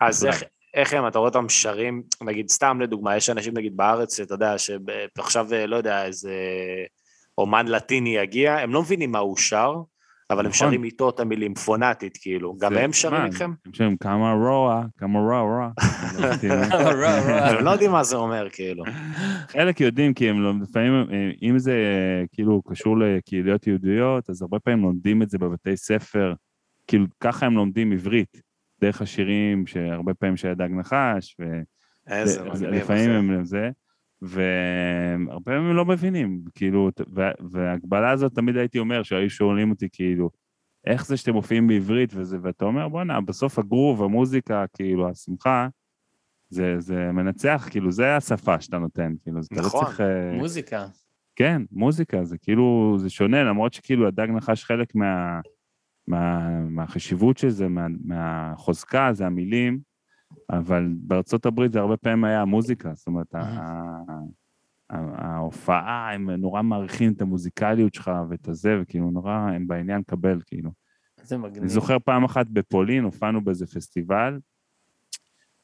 אז. 0.01 0.27
איך, 0.27 0.43
איך 0.75 0.95
הם, 0.95 1.07
אתה 1.07 1.19
רואה 1.19 1.29
אותם 1.29 1.49
שרים, 1.49 2.03
נגיד, 2.23 2.49
סתם 2.49 2.81
לדוגמה, 2.81 3.17
יש 3.17 3.31
אנשים 3.31 3.55
נגיד 3.57 3.77
בארץ, 3.77 4.17
שאתה 4.17 4.35
יודע, 4.35 4.55
שעכשיו, 4.59 5.47
לא 5.67 5.77
יודע, 5.77 6.05
איזה 6.05 6.35
אומן 7.39 7.69
לטיני 7.69 8.17
יגיע, 8.17 8.59
הם 8.59 8.73
לא 8.73 8.83
מבינים 8.83 9.13
מה 9.13 9.19
הוא 9.19 9.37
שר, 9.37 9.75
אבל 10.31 10.47
הם 10.47 10.51
נכון. 10.51 10.69
שרים 10.69 10.85
איתו 10.85 11.11
את 11.11 11.21
המילים 11.21 11.55
פונאטית, 11.55 12.19
כאילו. 12.21 12.57
גם 12.61 12.77
הם 12.77 12.93
שרים 12.93 13.25
איתכם? 13.25 13.53
הם 13.67 13.73
שרים 13.75 13.97
כמה 13.97 14.33
רוע, 14.33 14.85
כמה 14.99 15.19
רוע, 15.19 15.41
רוע. 15.41 15.71
הם 16.13 17.65
לא 17.65 17.71
יודעים. 17.71 17.91
לא 17.91 17.97
מה 17.97 18.05
זה 18.05 18.17
אומר, 18.17 18.49
כאילו. 18.53 18.85
חלק 19.49 19.81
יודעים 19.81 20.15
כי 20.15 20.29
הם 20.29 20.63
לפעמים, 20.63 20.93
אה, 20.93 21.31
אם 21.43 21.59
זה 21.59 21.73
אה, 21.73 22.25
כאילו 22.33 22.63
קשור 22.63 22.99
לקהיליות 22.99 23.67
יהודיות, 23.67 24.31
אז 24.31 24.43
הרבה 24.43 24.59
פעמים 24.59 24.83
לומדים 24.83 25.23
את 25.23 25.31
זה 25.31 25.39
בבתי 25.39 25.77
ספר, 25.77 26.35
כאילו 26.87 27.07
ככה 27.21 27.47
הם 27.47 27.55
לומדים 27.55 27.93
עברית, 27.93 28.41
דרך 28.83 29.03
השירים 29.03 29.67
שהרבה 29.67 30.15
פעמים 30.15 30.37
שהיה 30.37 30.55
דג 30.55 30.69
נחש, 30.71 31.37
איזה 32.07 32.43
ולפעמים 32.43 33.11
מגניב. 33.11 33.31
אחי. 33.31 33.39
הם 33.39 33.45
זה, 33.45 33.71
והרבה 34.23 35.45
פעמים 35.45 35.61
הם 35.71 35.77
לא 35.77 35.85
מבינים, 35.85 36.43
כאילו, 36.55 36.91
וה- 37.15 37.33
וההגבלה 37.51 38.11
הזאת 38.11 38.35
תמיד 38.35 38.57
הייתי 38.57 38.79
אומר, 38.79 39.03
שהיו 39.03 39.31
שואלים 39.31 39.71
אותי 39.71 39.89
כאילו, 39.93 40.31
איך 40.87 41.07
זה 41.07 41.17
שאתם 41.17 41.33
מופיעים 41.33 41.67
בעברית 41.67 42.13
וזה, 42.15 42.39
ואתה 42.43 42.65
אומר, 42.65 42.89
בואנה, 42.89 43.21
בסוף 43.21 43.59
הגרוב, 43.59 44.03
המוזיקה, 44.03 44.65
כאילו, 44.77 45.09
השמחה, 45.09 45.69
זה, 46.49 46.75
זה 46.79 47.13
מנצח, 47.13 47.69
כאילו, 47.71 47.93
זה 47.93 48.17
השפה 48.17 48.61
שאתה 48.61 48.79
נותן, 48.79 49.13
כאילו, 49.23 49.41
לא 49.53 49.63
נכון. 49.63 49.85
צריך... 49.85 50.01
אה, 50.01 50.33
מוזיקה. 50.33 50.87
כן, 51.37 51.63
מוזיקה, 51.73 52.25
זה 52.25 52.39
כאילו, 52.39 52.97
זה 52.99 53.11
שונה, 53.11 53.45
למרות 53.45 53.73
שכאילו 53.73 54.09
הדג 54.09 54.27
נחש 54.31 54.65
חלק 54.65 54.95
מה... 54.95 55.41
מה, 56.07 56.51
מהחשיבות 56.61 57.39
של 57.39 57.49
זה, 57.49 57.69
מה, 57.69 57.87
מהחוזקה, 58.05 59.13
זה 59.13 59.27
המילים, 59.27 59.79
אבל 60.51 60.89
בארצות 60.97 61.47
הברית 61.47 61.73
זה 61.73 61.81
הרבה 61.81 61.97
פעמים 61.97 62.25
היה 62.25 62.43
המוזיקה, 62.43 62.95
זאת 62.95 63.07
אומרת, 63.07 63.35
ההופעה, 64.91 66.13
הם 66.15 66.31
נורא 66.31 66.63
מעריכים 66.63 67.13
את 67.13 67.23
המוזיקליות 67.23 67.95
שלך 67.95 68.11
ואת 68.31 68.49
הזה, 68.49 68.79
וכאילו 68.83 69.11
נורא, 69.11 69.33
הם 69.33 69.67
בעניין 69.67 70.01
לקבל, 70.01 70.41
כאילו. 70.47 70.71
איזה 71.21 71.39
מגניב. 71.39 71.59
אני 71.59 71.69
זוכר 71.69 71.99
פעם 71.99 72.25
אחת 72.25 72.47
בפולין, 72.47 73.05
הופענו 73.05 73.45
באיזה 73.45 73.67
פסטיבל, 73.67 74.39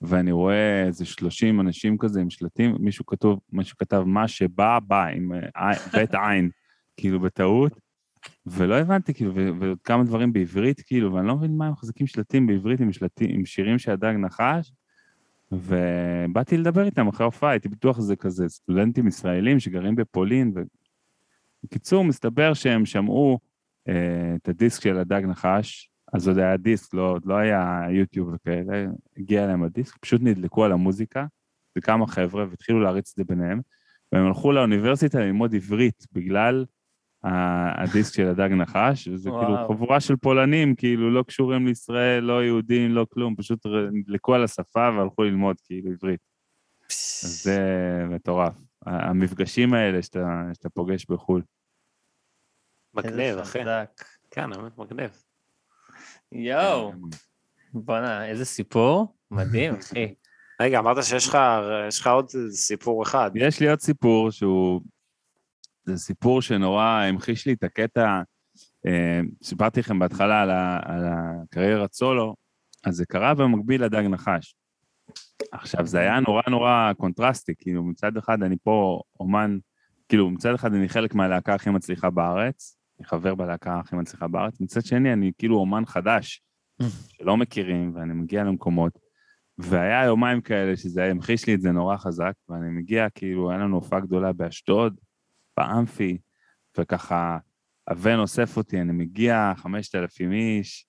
ואני 0.01 0.33
רואה 0.33 0.85
איזה 0.87 1.05
30 1.05 1.61
אנשים 1.61 1.99
כזה 1.99 2.21
עם 2.21 2.31
שלטים, 2.31 2.77
מישהו 2.81 3.07
כתוב, 3.07 3.41
מישהו 3.53 3.77
כתב 3.77 4.03
מה 4.07 4.29
שבא, 4.29 4.79
בא, 4.79 5.07
עם 5.07 5.33
אה, 5.57 5.73
בית 5.93 6.15
עין, 6.15 6.51
כאילו 6.97 7.21
בטעות, 7.21 7.81
ולא 8.47 8.75
הבנתי, 8.75 9.15
כאילו, 9.15 9.35
ועוד 9.35 9.79
כמה 9.85 10.05
דברים 10.05 10.33
בעברית, 10.33 10.81
כאילו, 10.81 11.15
ואני 11.15 11.27
לא 11.27 11.37
מבין 11.37 11.57
מה 11.57 11.67
הם 11.67 11.73
מחזיקים 11.73 12.07
שלטים 12.07 12.47
בעברית 12.47 12.81
עם 12.81 12.93
שלטים, 12.93 13.31
עם 13.31 13.45
שירים 13.45 13.79
שהדג 13.79 14.15
נחש, 14.19 14.73
ובאתי 15.53 16.57
לדבר 16.57 16.85
איתם 16.85 17.09
אחרי 17.09 17.25
ההופעה, 17.25 17.51
הייתי 17.51 17.69
בטוח 17.69 17.97
שזה 17.97 18.17
כזה 18.17 18.49
סטודנטים 18.49 19.09
ישראלים 19.09 19.61
שגרים 19.61 19.97
בפולין, 19.97 20.53
ו... 20.57 20.61
מסתבר 22.05 22.55
שהם 22.55 22.87
שמעו 22.87 23.39
אה, 23.89 24.35
את 24.37 24.49
הדיסק 24.49 24.83
של 24.83 24.99
הדג 24.99 25.23
נחש, 25.25 25.91
אז 26.13 26.29
עוד 26.29 26.39
היה 26.39 26.57
דיסק, 26.57 26.95
לא, 26.95 27.19
לא 27.25 27.35
היה 27.35 27.81
יוטיוב 27.91 28.35
וכאלה, 28.35 28.87
הגיע 29.17 29.45
אליהם 29.45 29.63
הדיסק, 29.63 29.97
פשוט 29.97 30.21
נדלקו 30.25 30.65
על 30.65 30.73
המוזיקה, 30.73 31.27
זה 31.75 31.81
כמה 31.81 32.07
חבר'ה, 32.07 32.47
והתחילו 32.51 32.81
להריץ 32.81 33.11
את 33.11 33.17
זה 33.17 33.25
ביניהם, 33.25 33.61
והם 34.13 34.27
הלכו 34.27 34.53
לאוניברסיטה 34.53 35.21
ללמוד 35.21 35.55
עברית 35.55 36.07
בגלל 36.13 36.65
הדיסק 37.25 38.15
של 38.15 38.29
הדג 38.29 38.49
נחש, 38.53 39.09
וזה 39.09 39.31
וואו. 39.31 39.41
כאילו 39.41 39.69
חבורה 39.69 40.01
של 40.01 40.17
פולנים, 40.17 40.75
כאילו 40.75 41.11
לא 41.11 41.23
קשורים 41.23 41.67
לישראל, 41.67 42.25
לא 42.25 42.45
יהודים, 42.45 42.91
לא 42.91 43.07
כלום, 43.11 43.37
פשוט 43.37 43.67
נדלקו 43.93 44.35
על 44.35 44.45
השפה 44.45 44.91
והלכו 44.97 45.23
ללמוד 45.23 45.57
כאילו 45.65 45.91
עברית. 45.91 46.21
אז 47.25 47.43
זה 47.43 47.61
מטורף. 48.09 48.55
המפגשים 48.87 49.75
האלה 49.75 50.03
שאתה, 50.03 50.43
שאתה 50.55 50.69
פוגש 50.69 51.07
בחו"ל. 51.09 51.43
מגניב, 52.95 53.39
אחי. 53.39 53.59
כן, 54.31 54.53
האמת 54.53 54.79
מגניב. 54.79 55.23
יואו, 56.33 56.93
בואנה, 57.73 58.27
איזה 58.27 58.45
סיפור. 58.45 59.15
מדהים, 59.31 59.75
אחי. 59.81 60.15
רגע, 60.61 60.79
אמרת 60.79 61.05
שיש 61.05 61.29
לך 61.29 61.39
יש 61.89 62.01
לך 62.01 62.07
עוד 62.07 62.31
סיפור 62.51 63.03
אחד. 63.03 63.31
יש 63.35 63.61
לי 63.61 63.71
עוד 63.71 63.81
סיפור 63.81 64.31
שהוא, 64.31 64.81
זה 65.89 65.97
סיפור 65.97 66.43
שנורא 66.43 66.85
המחיש 66.85 67.47
לי 67.47 67.53
את 67.53 67.65
הקטע, 67.65 68.23
אה, 68.87 69.21
סיפרתי 69.43 69.81
לכם 69.81 69.99
בהתחלה 69.99 70.43
על, 70.43 70.51
ה, 70.51 70.81
על 70.85 71.05
הקריירת 71.07 71.93
סולו, 71.93 72.35
אז 72.85 72.95
זה 72.95 73.07
קרה 73.07 73.35
במקביל 73.35 73.85
לדג 73.85 74.03
נחש. 74.03 74.55
עכשיו, 75.53 75.87
זה 75.87 75.99
היה 75.99 76.21
נורא 76.21 76.43
נורא 76.51 76.93
קונטרסטי, 76.97 77.53
כאילו 77.59 77.85
מצד 77.85 78.17
אחד 78.17 78.43
אני 78.43 78.57
פה 78.63 79.01
אומן, 79.21 79.59
כאילו 80.09 80.31
מצד 80.31 80.55
אחד 80.55 80.75
אני 80.75 80.89
חלק 80.89 81.15
מהלהקה 81.15 81.55
הכי 81.55 81.71
מצליחה 81.71 82.11
בארץ, 82.11 82.77
אני 82.99 83.07
חבר 83.07 83.35
בלהקה 83.35 83.81
הכי 83.81 83.97
מצליחה 83.97 84.29
בארץ, 84.29 84.61
מצד 84.61 84.85
שני 84.85 85.13
אני 85.13 85.33
כאילו 85.39 85.57
אומן 85.57 85.87
חדש, 85.87 86.43
שלא 87.09 87.37
מכירים, 87.37 87.93
ואני 87.95 88.15
מגיע 88.15 88.45
למקומות, 88.45 88.99
והיה 89.59 90.05
יומיים 90.05 90.41
כאלה 90.41 90.77
שזה 90.77 91.05
המחיש 91.05 91.47
לי 91.47 91.55
את 91.55 91.61
זה 91.61 91.73
נורא 91.73 91.97
חזק, 91.97 92.33
ואני 92.49 92.71
מגיע, 92.71 93.11
כאילו, 93.11 93.51
היה 93.51 93.59
לנו 93.59 93.77
הופעה 93.77 94.01
גדולה 94.01 94.33
באשדוד, 94.33 95.01
באמפי, 95.59 96.19
וככה, 96.79 97.39
הבן 97.89 98.19
אוסף 98.19 98.57
אותי, 98.57 98.81
אני 98.81 98.93
מגיע, 98.93 99.53
5,000 99.57 100.33
איש, 100.33 100.87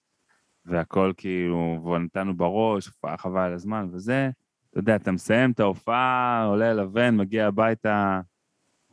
והכל 0.66 1.14
כאילו, 1.18 1.80
והוא 1.84 1.98
נתנו 1.98 2.38
בראש, 2.38 2.88
הופעה 2.88 3.18
חבל 3.18 3.42
על 3.42 3.54
הזמן 3.54 3.90
וזה, 3.94 4.30
אתה 4.70 4.80
יודע, 4.80 4.96
אתה 4.96 5.12
מסיים 5.12 5.52
את 5.52 5.60
ההופעה, 5.60 6.44
עולה 6.46 6.72
אל 6.72 6.80
הבן, 6.80 7.18
מגיע 7.18 7.48
הביתה, 7.48 8.20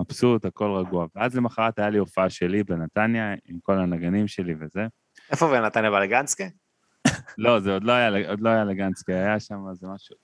מבסוט, 0.01 0.45
הכל 0.45 0.71
רגוע. 0.71 1.07
ואז 1.15 1.37
למחרת 1.37 1.79
היה 1.79 1.91
לי 1.91 1.99
הופעה 1.99 2.31
שלי 2.31 2.65
בנתניה, 2.65 3.35
עם 3.45 3.59
כל 3.63 3.79
הנגנים 3.79 4.29
שלי 4.29 4.55
וזה. 4.61 4.87
איפה 5.31 5.49
בנתניה 5.49 5.91
בלגנסקי? 5.91 6.45
לא, 7.39 7.61
זה 7.61 7.73
עוד 7.73 7.85
לא 7.85 7.93
היה, 7.93 8.31
עוד 8.31 8.41
לא 8.41 8.49
היה 8.49 8.65
לגנסקי, 8.65 9.13
היה 9.13 9.41
שם 9.41 9.59
איזה 9.71 9.87
משהו, 9.87 10.17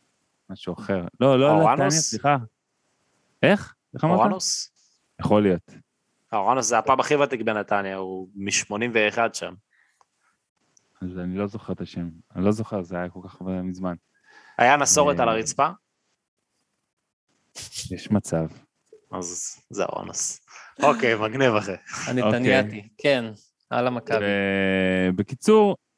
משהו 0.50 0.74
אחר. 0.74 1.04
לא, 1.20 1.38
לא? 1.40 1.72
נתניה, 1.72 1.90
סליחה. 1.90 2.36
איך? 3.42 3.74
איך 3.94 4.04
אמרת? 4.04 4.18
אורנוס? 4.18 4.72
יכול 5.20 5.42
להיות. 5.42 5.70
אורנוס 6.32 6.66
זה 6.68 6.78
הפאב 6.78 7.00
הכי 7.00 7.14
ותיק 7.16 7.40
בנתניה, 7.40 7.96
הוא 7.96 8.28
מ-81 8.34 9.18
שם. 9.32 9.54
אז 11.02 11.18
אני 11.18 11.38
לא 11.38 11.46
זוכר 11.46 11.72
את 11.72 11.80
השם. 11.80 12.08
אני 12.36 12.44
לא 12.44 12.52
זוכר, 12.52 12.82
זה 12.82 12.96
היה 12.96 13.08
כל 13.10 13.20
כך 13.28 13.42
מזמן. 13.42 13.94
היה 14.58 14.76
נסורת 14.76 15.16
אה, 15.18 15.22
על 15.22 15.28
הרצפה, 15.28 15.68
יש 17.90 18.10
מצב. 18.10 18.46
אז 19.12 19.56
זה 19.70 19.84
אורנוס. 19.84 20.46
אוקיי, 20.82 21.14
מגניב 21.14 21.54
אחי. 21.54 21.72
הנתניאתי, 22.06 22.88
כן, 22.98 23.24
על 23.70 23.86
המכבי. 23.86 24.24
בקיצור, 25.16 25.66
אני- 25.68 25.91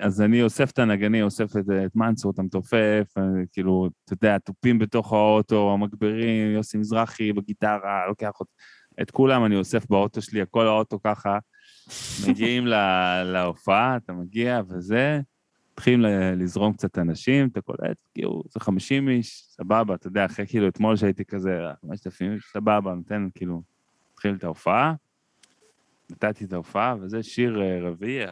אז 0.00 0.20
אני 0.20 0.42
אוסף 0.42 0.70
את 0.70 0.78
הנגנים, 0.78 1.24
אוסף 1.24 1.56
את, 1.56 1.64
את 1.86 1.96
מנצור, 1.96 2.30
את 2.32 2.38
המתופף, 2.38 3.14
אה, 3.18 3.22
כאילו, 3.52 3.88
אתה 4.04 4.12
יודע, 4.12 4.38
תופים 4.38 4.78
בתוך 4.78 5.12
האוטו, 5.12 5.72
המגברים, 5.74 6.50
יוסי 6.54 6.78
מזרחי 6.78 7.32
בגיטרה, 7.32 8.06
לוקח 8.08 8.30
אות- 8.40 8.54
את 9.02 9.10
כולם 9.10 9.44
אני 9.44 9.56
אוסף 9.56 9.86
באוטו 9.90 10.22
שלי, 10.22 10.40
הכל 10.42 10.66
האוטו 10.66 10.98
ככה, 11.04 11.38
מגיעים 12.28 12.66
ל- 12.66 13.22
להופעה, 13.24 13.96
אתה 13.96 14.12
מגיע 14.12 14.60
וזה, 14.68 15.20
מתחילים 15.72 16.00
לזרום 16.36 16.72
קצת 16.72 16.98
אנשים, 16.98 17.48
אתה 17.52 17.60
קולט, 17.60 17.96
כאילו, 18.14 18.42
זה 18.50 18.60
50 18.60 19.08
איש, 19.08 19.42
סבבה, 19.48 19.94
אתה 19.94 20.06
יודע, 20.06 20.24
אחרי 20.24 20.46
כאילו 20.46 20.68
אתמול 20.68 20.96
שהייתי 20.96 21.24
כזה, 21.24 21.58
5,000 21.82 22.32
איש, 22.32 22.44
סבבה, 22.52 22.94
נותן, 22.94 23.28
כאילו, 23.34 23.62
מתחיל 24.12 24.34
את 24.38 24.44
ההופעה, 24.44 24.94
נתתי 26.10 26.44
את 26.44 26.52
ההופעה, 26.52 26.94
וזה 27.00 27.22
שיר 27.22 27.62
אה, 27.62 27.78
רביעי, 27.80 28.26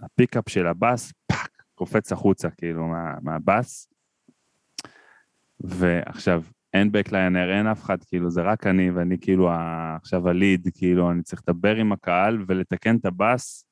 ה 0.00 0.07
pickup 0.07 0.48
של 0.48 0.66
הבאס, 0.66 1.12
fuck, 1.26 1.62
קופץ 1.74 2.12
החוצה, 2.12 2.50
כאילו, 2.50 2.86
מה- 2.86 3.14
מהבאס. 3.22 3.88
ועכשיו, 5.60 6.42
אין 6.74 6.92
בקליינר, 6.92 7.52
אין 7.58 7.66
אף 7.66 7.82
אחד, 7.82 8.04
כאילו, 8.04 8.30
זה 8.30 8.42
רק 8.42 8.66
אני, 8.66 8.90
ואני 8.90 9.18
כאילו 9.20 9.50
עכשיו 9.96 10.28
ה 10.28 10.35
lead, 10.35 10.68
כאילו, 10.74 11.10
אני 11.10 11.22
צריך 11.22 11.42
לדבר 11.48 11.76
עם 11.76 11.92
הקהל 11.92 12.44
ולתקן 12.48 12.96
את 12.96 13.04
הבאס, 13.04 13.64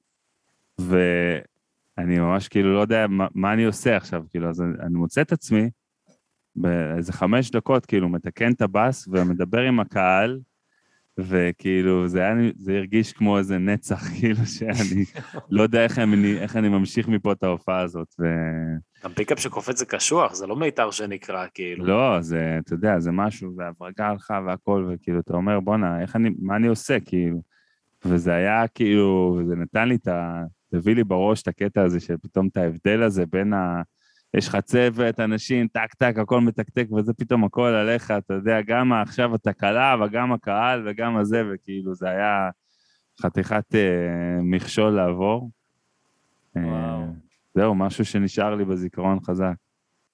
ואני 0.79 2.19
ממש 2.19 2.49
כאילו 2.49 2.75
לא 2.75 2.79
יודע 2.79 3.07
מה, 3.07 3.27
מה 3.35 3.53
אני 3.53 3.65
עושה 3.65 3.97
עכשיו, 3.97 4.25
כאילו, 4.31 4.49
אז 4.49 4.63
אני, 4.63 4.73
אני 4.81 4.95
מוצא 4.95 5.21
את 5.21 5.33
עצמי 5.33 5.71
באיזה 6.57 7.13
חמש 7.13 7.51
דקות, 7.51 7.87
כאילו, 7.87 8.09
מתקן 8.09 8.53
את 8.53 8.63
הבאס 8.63 9.09
ומדבר 9.13 9.61
עם 9.61 9.81
הקהל, 9.81 10.41
וכאילו, 11.19 12.09
זה, 12.09 12.21
היה, 12.21 12.35
זה 12.57 12.77
הרגיש 12.77 13.13
כמו 13.13 13.39
איזה 13.39 13.59
נצח, 13.59 14.03
כאילו, 14.19 14.47
שאני 14.47 15.05
לא 15.51 15.63
יודע 15.63 15.85
איך 15.85 15.99
אני, 15.99 16.39
איך 16.39 16.57
אני 16.57 16.69
ממשיך 16.69 17.09
מפה 17.09 17.33
את 17.33 17.43
ההופעה 17.43 17.81
הזאת. 17.81 18.15
ו... 18.21 18.25
גם 19.05 19.13
pickup 19.13 19.41
שקופץ 19.41 19.79
זה 19.79 19.87
קשוח, 19.87 20.35
זה 20.35 20.47
לא 20.47 20.57
מיתר 20.57 20.91
שנקרא, 20.91 21.47
כאילו. 21.55 21.85
לא, 21.85 22.21
זה, 22.21 22.59
אתה 22.65 22.75
יודע, 22.75 23.01
זה 23.01 23.11
משהו, 23.13 23.57
והברגה 23.57 24.09
הלכה 24.09 24.41
והכל, 24.47 24.91
וכאילו, 24.93 25.21
אתה 25.21 25.35
אומר, 25.35 25.61
בואנה, 25.61 26.01
איך 26.01 26.17
אני, 26.17 26.31
מה 26.39 26.57
אני 26.57 26.67
עושה, 26.67 27.01
כאילו? 27.01 27.43
וזה 28.05 28.35
היה 28.35 28.69
כאילו, 28.69 29.41
זה 29.49 29.57
נתן 29.57 29.89
לי 29.89 29.95
את 29.95 30.09
ה... 30.09 30.43
הביא 30.73 30.95
לי 30.95 31.05
בראש 31.05 31.43
את 31.43 31.49
הקטע 31.49 31.83
הזה, 31.83 32.01
שפתאום 32.01 32.49
את 32.49 32.57
ההבדל 32.57 33.03
הזה 33.03 33.27
בין 33.27 33.53
ה... 33.53 33.83
יש 34.37 34.49
לך 34.49 34.57
צוות, 34.57 35.21
אנשים, 35.21 35.69
טק 35.69 35.95
טק, 35.95 36.15
הכל 36.23 36.41
מתקתק, 36.41 36.87
וזה 36.93 37.13
פתאום 37.13 37.45
הכל 37.45 37.69
עליך, 37.69 38.11
אתה 38.11 38.35
יודע, 38.35 38.61
גם 38.67 38.93
עכשיו 38.93 39.35
התקלה, 39.35 39.97
וגם 40.05 40.33
הקהל, 40.33 40.89
וגם 40.89 41.17
הזה, 41.17 41.43
וכאילו, 41.53 41.95
זה 41.95 42.09
היה 42.09 42.51
חתיכת 43.23 43.75
אה, 43.75 44.41
מכשול 44.43 44.91
לעבור. 44.91 45.51
אה, 46.57 46.63
וואו. 46.63 47.07
זהו, 47.55 47.75
משהו 47.75 48.05
שנשאר 48.05 48.55
לי 48.55 48.65
בזיכרון 48.65 49.19
חזק. 49.21 49.55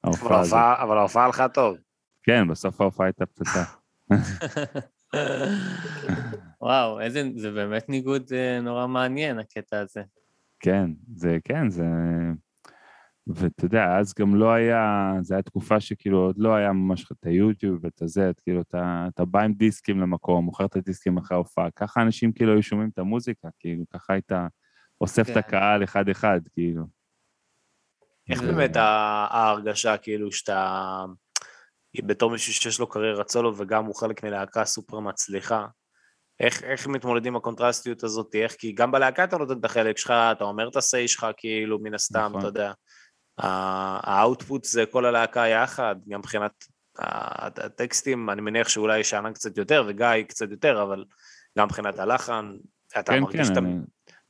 ההופעה 0.04 0.40
הזאת. 0.40 0.58
אבל 0.82 0.98
ההופעה 0.98 1.24
הלכה 1.24 1.48
טוב. 1.48 1.76
כן, 2.22 2.48
בסוף 2.48 2.80
ההופעה 2.80 3.06
הייתה 3.06 3.26
פצצה. 3.26 3.64
וואו, 6.62 7.00
איזה, 7.00 7.22
זה 7.36 7.50
באמת 7.50 7.88
ניגוד 7.88 8.22
אה, 8.32 8.60
נורא 8.60 8.86
מעניין, 8.86 9.38
הקטע 9.38 9.80
הזה. 9.80 10.02
כן, 10.60 10.90
זה, 11.16 11.38
כן, 11.44 11.70
זה... 11.70 11.84
ואתה 13.26 13.64
יודע, 13.64 13.96
אז 13.98 14.14
גם 14.18 14.34
לא 14.34 14.52
היה, 14.52 15.12
זו 15.20 15.34
הייתה 15.34 15.50
תקופה 15.50 15.80
שכאילו 15.80 16.18
עוד 16.18 16.38
לא 16.38 16.54
היה 16.54 16.72
ממש 16.72 17.12
את 17.12 17.26
היוטיוב 17.26 17.84
ואת 17.84 18.02
הזה, 18.02 18.30
את 18.30 18.40
כאילו, 18.40 18.60
אתה, 18.60 19.06
אתה 19.14 19.24
בא 19.24 19.40
עם 19.40 19.52
דיסקים 19.52 20.00
למקום, 20.00 20.44
מוכר 20.44 20.64
את 20.64 20.76
הדיסקים 20.76 21.18
אחרי 21.18 21.34
ההופעה, 21.34 21.70
ככה 21.70 22.02
אנשים 22.02 22.32
כאילו 22.32 22.52
היו 22.52 22.62
שומעים 22.62 22.88
את 22.92 22.98
המוזיקה, 22.98 23.48
כאילו, 23.58 23.84
ככה 23.92 24.12
היית 24.12 24.32
אוסף 25.00 25.28
את 25.28 25.34
כן. 25.34 25.38
הקהל 25.38 25.84
אחד-אחד, 25.84 26.40
כאילו. 26.52 26.84
איך 28.30 28.40
זה- 28.42 28.52
באמת 28.52 28.76
ההרגשה, 28.76 29.96
כאילו, 29.96 30.32
שאתה... 30.32 31.04
בתור 32.04 32.30
מישהו 32.30 32.52
שיש 32.52 32.80
לו 32.80 32.86
קריירת 32.86 33.28
סולו 33.28 33.56
וגם 33.56 33.84
הוא 33.84 33.94
חלק 33.94 34.24
מלהקה 34.24 34.64
סופר 34.64 35.00
מצליחה, 35.00 35.66
איך, 36.40 36.62
איך 36.62 36.86
מתמודדים 36.86 37.32
עם 37.32 37.36
הקונטרסטיות 37.36 38.04
הזאת? 38.04 38.34
איך, 38.34 38.52
כי 38.52 38.72
גם 38.72 38.92
בלהקה 38.92 39.24
אתה 39.24 39.36
נותן 39.36 39.58
את 39.58 39.64
החלק 39.64 39.98
שלך, 39.98 40.10
אתה 40.10 40.44
אומר 40.44 40.68
את 40.68 40.76
הסיי 40.76 41.08
שלך, 41.08 41.26
כאילו, 41.36 41.78
מן 41.78 41.94
הסתם, 41.94 42.26
נכון. 42.28 42.38
אתה 42.38 42.48
יודע. 42.48 42.72
האאוטפוט 43.38 44.64
זה 44.64 44.84
כל 44.90 45.04
הלהקה 45.04 45.40
יחד, 45.40 45.96
גם 46.08 46.18
מבחינת 46.18 46.64
הטקסטים, 46.98 48.30
אני 48.30 48.40
מניח 48.40 48.68
שאולי 48.68 49.04
שאנן 49.04 49.32
קצת 49.32 49.58
יותר 49.58 49.84
וגיא 49.88 50.22
קצת 50.28 50.50
יותר, 50.50 50.82
אבל 50.82 51.04
גם 51.58 51.66
מבחינת 51.66 51.98
הלחן, 51.98 52.56
אתה 52.98 53.12
כן, 53.12 53.20
מרגיש 53.20 53.40
כן, 53.40 53.44
שאתה 53.44 53.58
אני... 53.58 53.74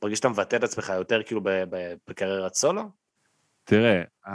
מרגיש 0.03 0.17
שאתה 0.17 0.29
מבטא 0.29 0.55
את 0.55 0.63
עצמך 0.63 0.89
יותר 0.95 1.23
כאילו 1.23 1.41
בקריירת 2.07 2.53
סולו? 2.53 2.89
תראה, 3.63 4.03
ה... 4.27 4.33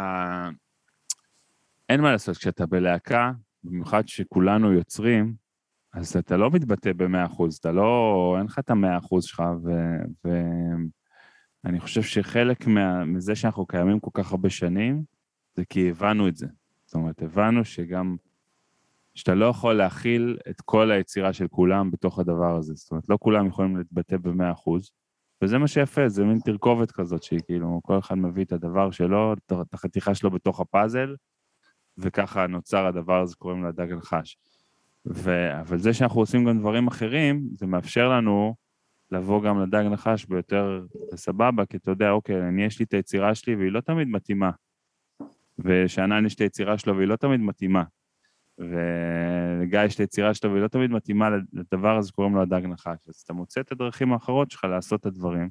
אין 1.88 2.00
מה 2.00 2.12
לעשות, 2.12 2.36
כשאתה 2.36 2.66
בלהקה, 2.66 3.32
במיוחד 3.64 4.08
שכולנו 4.08 4.72
יוצרים, 4.72 5.34
אז 5.94 6.16
אתה 6.16 6.36
לא 6.36 6.50
מתבטא 6.50 6.92
במאה 6.92 7.26
אחוז, 7.26 7.56
אתה 7.56 7.72
לא, 7.72 8.34
אין 8.38 8.46
לך 8.46 8.58
את 8.58 8.70
המאה 8.70 8.98
אחוז 8.98 9.24
שלך, 9.24 9.42
ואני 11.64 11.80
חושב 11.80 12.02
שחלק 12.02 12.66
מה... 12.66 13.04
מזה 13.04 13.34
שאנחנו 13.34 13.66
קיימים 13.66 14.00
כל 14.00 14.10
כך 14.14 14.30
הרבה 14.32 14.50
שנים, 14.50 15.02
זה 15.54 15.64
כי 15.64 15.90
הבנו 15.90 16.28
את 16.28 16.36
זה. 16.36 16.46
זאת 16.86 16.94
אומרת, 16.94 17.22
הבנו 17.22 17.64
שגם, 17.64 18.16
שאתה 19.14 19.34
לא 19.34 19.46
יכול 19.46 19.74
להכיל 19.74 20.38
את 20.50 20.60
כל 20.60 20.90
היצירה 20.90 21.32
של 21.32 21.48
כולם 21.48 21.90
בתוך 21.90 22.18
הדבר 22.18 22.56
הזה. 22.56 22.74
זאת 22.74 22.90
אומרת, 22.90 23.08
לא 23.08 23.18
כולם 23.20 23.46
יכולים 23.46 23.76
להתבטא 23.76 24.16
במאה 24.16 24.52
אחוז, 24.52 24.90
וזה 25.42 25.58
מה 25.58 25.68
שיפה, 25.68 26.08
זה 26.08 26.24
מין 26.24 26.38
תרכובת 26.44 26.90
כזאת, 26.90 27.22
שהיא 27.22 27.40
כאילו, 27.46 27.80
כל 27.82 27.98
אחד 27.98 28.18
מביא 28.18 28.44
את 28.44 28.52
הדבר 28.52 28.90
שלו, 28.90 29.32
את- 29.32 29.74
החתיכה 29.74 30.14
שלו 30.14 30.30
בתוך 30.30 30.60
הפאזל, 30.60 31.14
וככה 31.98 32.46
נוצר 32.46 32.86
הדבר 32.86 33.20
הזה, 33.22 33.36
קוראים 33.36 33.62
לו 33.62 33.68
הדג 33.68 33.92
נחש. 33.92 34.38
ו... 35.06 35.60
אבל 35.60 35.78
זה 35.78 35.92
שאנחנו 35.92 36.20
עושים 36.20 36.44
גם 36.44 36.58
דברים 36.58 36.86
אחרים, 36.86 37.48
זה 37.54 37.66
מאפשר 37.66 38.08
לנו 38.08 38.54
לבוא 39.10 39.42
גם 39.42 39.62
לדג 39.62 39.84
נחש 39.90 40.24
ביותר 40.24 40.86
סבבה, 41.14 41.66
כי 41.66 41.76
אתה 41.76 41.90
יודע, 41.90 42.10
אוקיי, 42.10 42.48
אני 42.48 42.64
יש 42.64 42.78
לי 42.78 42.84
את 42.84 42.94
היצירה 42.94 43.34
שלי 43.34 43.54
והיא 43.54 43.72
לא 43.72 43.80
תמיד 43.80 44.08
מתאימה. 44.08 44.50
ושאנן 45.58 46.26
יש 46.26 46.34
את 46.34 46.40
היצירה 46.40 46.78
שלו 46.78 46.96
והיא 46.96 47.08
לא 47.08 47.16
תמיד 47.16 47.40
מתאימה. 47.40 47.84
ולגיא 48.58 49.80
יש 49.84 49.94
את 49.94 50.00
היצירה 50.00 50.34
שלו 50.34 50.50
והיא 50.50 50.62
לא 50.62 50.68
תמיד 50.68 50.90
מתאימה 50.90 51.28
לדבר 51.52 51.96
הזה 51.96 52.08
שקוראים 52.08 52.34
לו 52.34 52.42
הדג 52.42 52.66
נחש. 52.66 53.08
אז 53.08 53.14
אתה 53.24 53.32
מוצא 53.32 53.60
את 53.60 53.72
הדרכים 53.72 54.12
האחרות 54.12 54.50
שלך 54.50 54.64
לעשות 54.64 55.00
את 55.00 55.06
הדברים. 55.06 55.48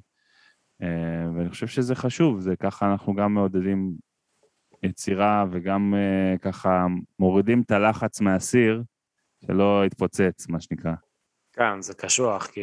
אה, 0.82 1.30
ואני 1.36 1.50
חושב 1.50 1.68
שזה 1.68 1.96
חשוב, 1.96 2.40
זה 2.40 2.56
ככה 2.56 2.92
אנחנו 2.92 3.16
גם 3.16 3.34
מעודדים 3.34 3.94
יצירה 4.84 5.46
וגם 5.52 5.94
אה, 5.98 6.38
ככה 6.38 6.86
מורידים 7.20 7.62
את 7.62 7.72
הלחץ 7.72 8.22
מהסיר, 8.22 8.84
שלא 9.46 9.84
יתפוצץ, 9.86 10.48
מה 10.50 10.62
שנקרא. 10.62 10.94
כן, 11.58 11.82
זה 11.82 11.94
קשוח, 11.94 12.46
כי 12.48 12.62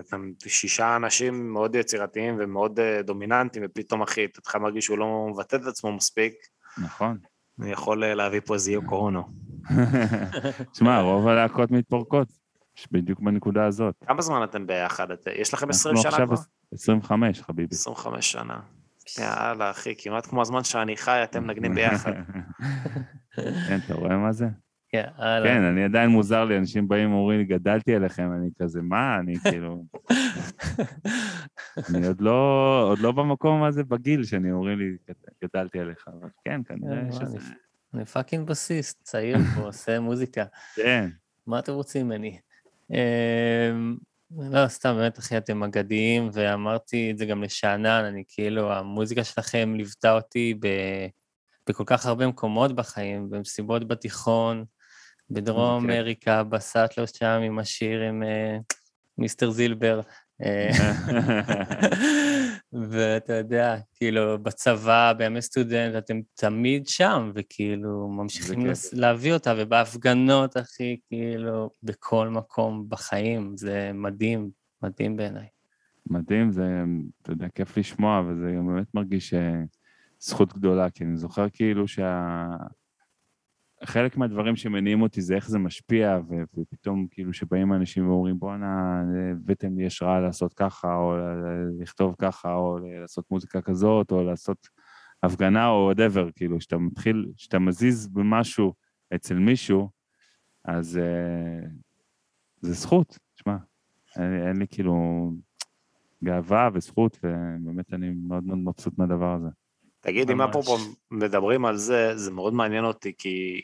אתם 0.00 0.30
שישה 0.46 0.96
אנשים 0.96 1.52
מאוד 1.52 1.74
יצירתיים 1.74 2.36
ומאוד 2.38 2.80
אה, 2.80 3.02
דומיננטיים, 3.02 3.64
ופתאום 3.68 4.02
אחי, 4.02 4.24
אתה 4.24 4.38
התחיל 4.38 4.60
להרגיש 4.60 4.84
שהוא 4.84 4.98
לא 4.98 5.26
מבטא 5.30 5.56
את 5.56 5.66
עצמו 5.66 5.92
מספיק, 5.92 6.34
נכון. 6.82 7.18
אני 7.60 7.72
יכול 7.72 8.04
אה, 8.04 8.14
להביא 8.14 8.40
פה 8.44 8.54
איזה 8.54 8.72
יוקו 8.72 8.96
אונו. 8.96 9.22
תשמע, 10.72 11.00
רוב 11.08 11.28
הלהקות 11.28 11.70
מתפרקות, 11.70 12.28
בדיוק 12.92 13.20
בנקודה 13.20 13.66
הזאת. 13.66 13.94
כמה 14.06 14.22
זמן 14.22 14.44
אתם 14.44 14.66
ביחד? 14.66 15.10
את- 15.10 15.28
יש 15.36 15.54
לכם 15.54 15.70
20 15.70 15.96
אנחנו 15.96 16.02
שנה 16.02 16.10
עכשיו 16.24 16.26
כבר? 16.26 16.44
25, 16.72 17.42
חביבי. 17.42 17.74
25 17.74 18.32
שנה. 18.32 18.60
יאללה, 19.18 19.70
אחי, 19.70 19.94
כמעט 19.98 20.26
כמו 20.26 20.42
הזמן 20.42 20.64
שאני 20.64 20.96
חי, 20.96 21.20
אתם 21.24 21.44
מנגנים 21.44 21.74
ביחד. 21.74 22.12
כן, 23.68 23.78
אתה 23.86 23.94
רואה 23.94 24.16
מה 24.16 24.32
זה? 24.32 24.46
יאללה. 24.92 25.48
כן, 25.48 25.62
אני 25.62 25.84
עדיין 25.84 26.10
מוזר 26.10 26.44
לי, 26.44 26.58
אנשים 26.58 26.88
באים 26.88 27.12
ואומרים 27.14 27.42
גדלתי 27.42 27.94
עליכם, 27.94 28.32
אני 28.32 28.50
כזה, 28.58 28.82
מה, 28.82 29.18
אני 29.18 29.34
כאילו... 29.38 29.84
אני 31.88 32.06
עוד 32.06 32.20
לא, 32.20 32.82
עוד 32.90 32.98
לא 32.98 33.12
במקום 33.12 33.62
הזה 33.62 33.84
בגיל 33.84 34.24
שאני 34.24 34.52
אומרים 34.52 34.78
לי, 34.78 34.96
גדלתי 35.44 35.80
עליך, 35.80 36.08
אבל 36.08 36.28
כן, 36.44 36.60
כנראה 36.64 37.12
שזה... 37.12 37.38
אני- 37.94 38.04
fucking 38.04 38.46
בסיסט, 38.48 39.02
צעיר 39.02 39.38
פה, 39.54 39.60
עושה 39.66 40.00
מוזיקה. 40.00 40.44
כן, 40.76 41.08
מה 41.46 41.58
אתם 41.58 41.72
רוצים 41.72 42.06
ממני? 42.06 42.38
אמ, 42.90 43.96
לא, 44.38 44.68
סתם, 44.68 44.94
באמת, 44.96 45.18
אחי, 45.18 45.36
אתם 45.36 45.62
אגדיים, 45.62 46.28
ואמרתי 46.32 47.10
את 47.10 47.18
זה 47.18 47.26
גם 47.26 47.42
לשאנן, 47.42 48.04
אני 48.04 48.24
כאילו, 48.28 48.72
המוזיקה 48.72 49.24
שלכם 49.24 49.74
ליוותה 49.76 50.12
אותי 50.12 50.54
ב... 50.60 50.66
בכל 51.68 51.84
כך 51.86 52.06
הרבה 52.06 52.26
מקומות 52.26 52.74
בחיים, 52.76 53.30
במסיבות 53.30 53.88
בתיכון, 53.88 54.64
בדרום. 55.30 55.90
אמריקה, 55.90 56.44
בסאטלות 56.44 57.14
שם 57.14 57.40
עם 57.44 57.58
השיר 57.58 58.00
עם 58.00 58.22
אה, 58.22 58.58
מיסטר 59.18 59.50
זילבר. 59.50 60.00
אה, 60.44 60.70
ואתה 62.90 63.32
יודע, 63.32 63.76
כאילו, 63.94 64.38
בצבא, 64.38 65.12
בימי 65.18 65.42
סטודנט, 65.42 65.94
אתם 65.98 66.20
תמיד 66.34 66.88
שם, 66.88 67.32
וכאילו, 67.34 68.08
ממשיכים. 68.08 68.66
לס- 68.66 68.94
להביא 68.94 69.34
אותה, 69.34 69.54
ובהפגנות, 69.58 70.56
אחי, 70.56 70.96
כאילו, 71.08 71.70
בכל 71.82 72.28
מקום 72.28 72.84
בחיים, 72.88 73.56
זה 73.56 73.90
מדהים, 73.94 74.50
מדהים 74.82 75.16
בעיניי. 75.16 75.46
מדהים, 76.06 76.50
זה, 76.50 76.82
אתה 77.22 77.32
יודע, 77.32 77.46
כיף 77.54 77.78
לשמוע, 77.78 78.22
וזה 78.28 78.46
באמת 78.66 78.94
מרגיש 78.94 79.34
אה, 79.34 79.62
זכות 80.20 80.52
גדולה, 80.52 80.90
כי 80.90 81.04
אני 81.04 81.16
זוכר 81.16 81.46
כאילו 81.52 81.88
שה... 81.88 82.46
חלק 83.84 84.16
מהדברים 84.16 84.56
שמניעים 84.56 85.02
אותי 85.02 85.20
זה 85.20 85.34
איך 85.34 85.48
זה 85.48 85.58
משפיע, 85.58 86.18
ו- 86.28 86.60
ופתאום 86.60 87.06
כאילו 87.10 87.32
שבאים 87.32 87.72
אנשים 87.72 88.08
ואומרים, 88.08 88.38
בואנה, 88.38 89.02
הבאתם 89.32 89.78
לי 89.78 89.86
השראה 89.86 90.20
לעשות 90.20 90.54
ככה, 90.54 90.94
או 90.94 91.16
לכתוב 91.80 92.14
ככה, 92.18 92.54
או 92.54 92.78
לעשות 93.00 93.30
מוזיקה 93.30 93.60
כזאת, 93.60 94.12
או 94.12 94.24
לעשות 94.24 94.68
הפגנה, 95.22 95.68
או 95.68 95.84
וואטאבר, 95.84 96.30
כאילו, 96.36 96.60
שאתה 96.60 96.78
מתחיל, 96.78 97.32
שאתה 97.36 97.58
מזיז 97.58 98.08
במשהו 98.08 98.74
אצל 99.14 99.34
מישהו, 99.34 99.90
אז 100.64 100.98
אה, 100.98 101.68
זה 102.60 102.72
זכות, 102.72 103.18
שמע, 103.36 103.56
אין, 104.16 104.46
אין 104.46 104.56
לי 104.56 104.66
כאילו 104.68 105.32
גאווה 106.24 106.68
וזכות, 106.72 107.18
ובאמת 107.22 107.92
אני 107.92 108.10
מאוד 108.10 108.44
מאוד 108.44 108.58
מבסוט 108.58 108.98
מהדבר 108.98 109.34
הזה. 109.34 109.48
תגיד, 110.00 110.30
אם. 110.30 110.40
אפרופו 110.40 110.76
מדברים 111.10 111.64
על 111.64 111.76
זה, 111.76 112.16
זה 112.16 112.30
מאוד 112.30 112.54
מעניין 112.54 112.84
אותי, 112.84 113.12
כי 113.18 113.60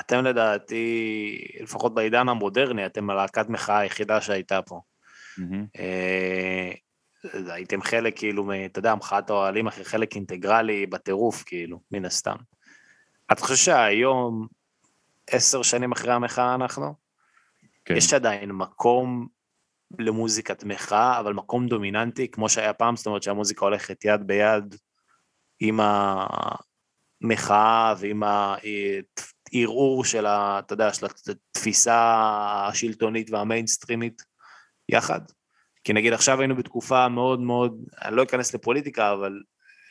אתם 0.00 0.24
לדעתי, 0.24 1.38
לפחות 1.60 1.94
בעידן 1.94 2.28
המודרני, 2.28 2.86
אתם 2.86 3.10
הלהקת 3.10 3.48
מחאה 3.48 3.78
היחידה 3.78 4.20
שהייתה 4.20 4.62
פה. 4.62 4.80
אה, 5.78 6.70
הייתם 7.48 7.82
חלק, 7.82 8.18
כאילו, 8.18 8.50
אתה 8.66 8.78
יודע, 8.78 8.94
מחאת 8.94 9.30
האוהלים, 9.30 9.66
אחרי 9.66 9.84
חלק 9.84 10.14
אינטגרלי 10.14 10.86
בטירוף, 10.86 11.42
כאילו, 11.46 11.80
מן 11.90 12.04
הסתם. 12.04 12.36
אתה 13.32 13.40
חושב 13.40 13.56
שהיום, 13.56 14.46
עשר 15.30 15.62
שנים 15.62 15.92
אחרי 15.92 16.12
המחאה 16.12 16.54
אנחנו, 16.54 16.94
כן. 17.84 17.96
יש 17.96 18.14
עדיין 18.14 18.52
מקום 18.52 19.26
למוזיקת 19.98 20.64
מחאה, 20.64 21.20
אבל 21.20 21.32
מקום 21.32 21.66
דומיננטי, 21.66 22.30
כמו 22.30 22.48
שהיה 22.48 22.72
פעם, 22.72 22.96
זאת 22.96 23.06
אומרת 23.06 23.22
שהמוזיקה 23.22 23.64
הולכת 23.64 24.04
יד 24.04 24.26
ביד 24.26 24.74
עם 25.60 25.80
המחאה 27.22 27.94
ועם 27.98 28.22
הערעור 29.52 30.04
של, 30.04 30.26
ה, 30.26 30.58
אתה 30.58 30.72
יודע, 30.72 30.92
של 30.92 31.06
התפיסה 31.06 31.96
השלטונית 32.68 33.30
והמיינסטרימית 33.30 34.22
יחד. 34.88 35.20
כי 35.84 35.92
נגיד 35.92 36.12
עכשיו 36.12 36.40
היינו 36.40 36.56
בתקופה 36.56 37.08
מאוד 37.08 37.40
מאוד, 37.40 37.84
אני 38.04 38.16
לא 38.16 38.22
אכנס 38.22 38.54
לפוליטיקה, 38.54 39.12
אבל 39.12 39.42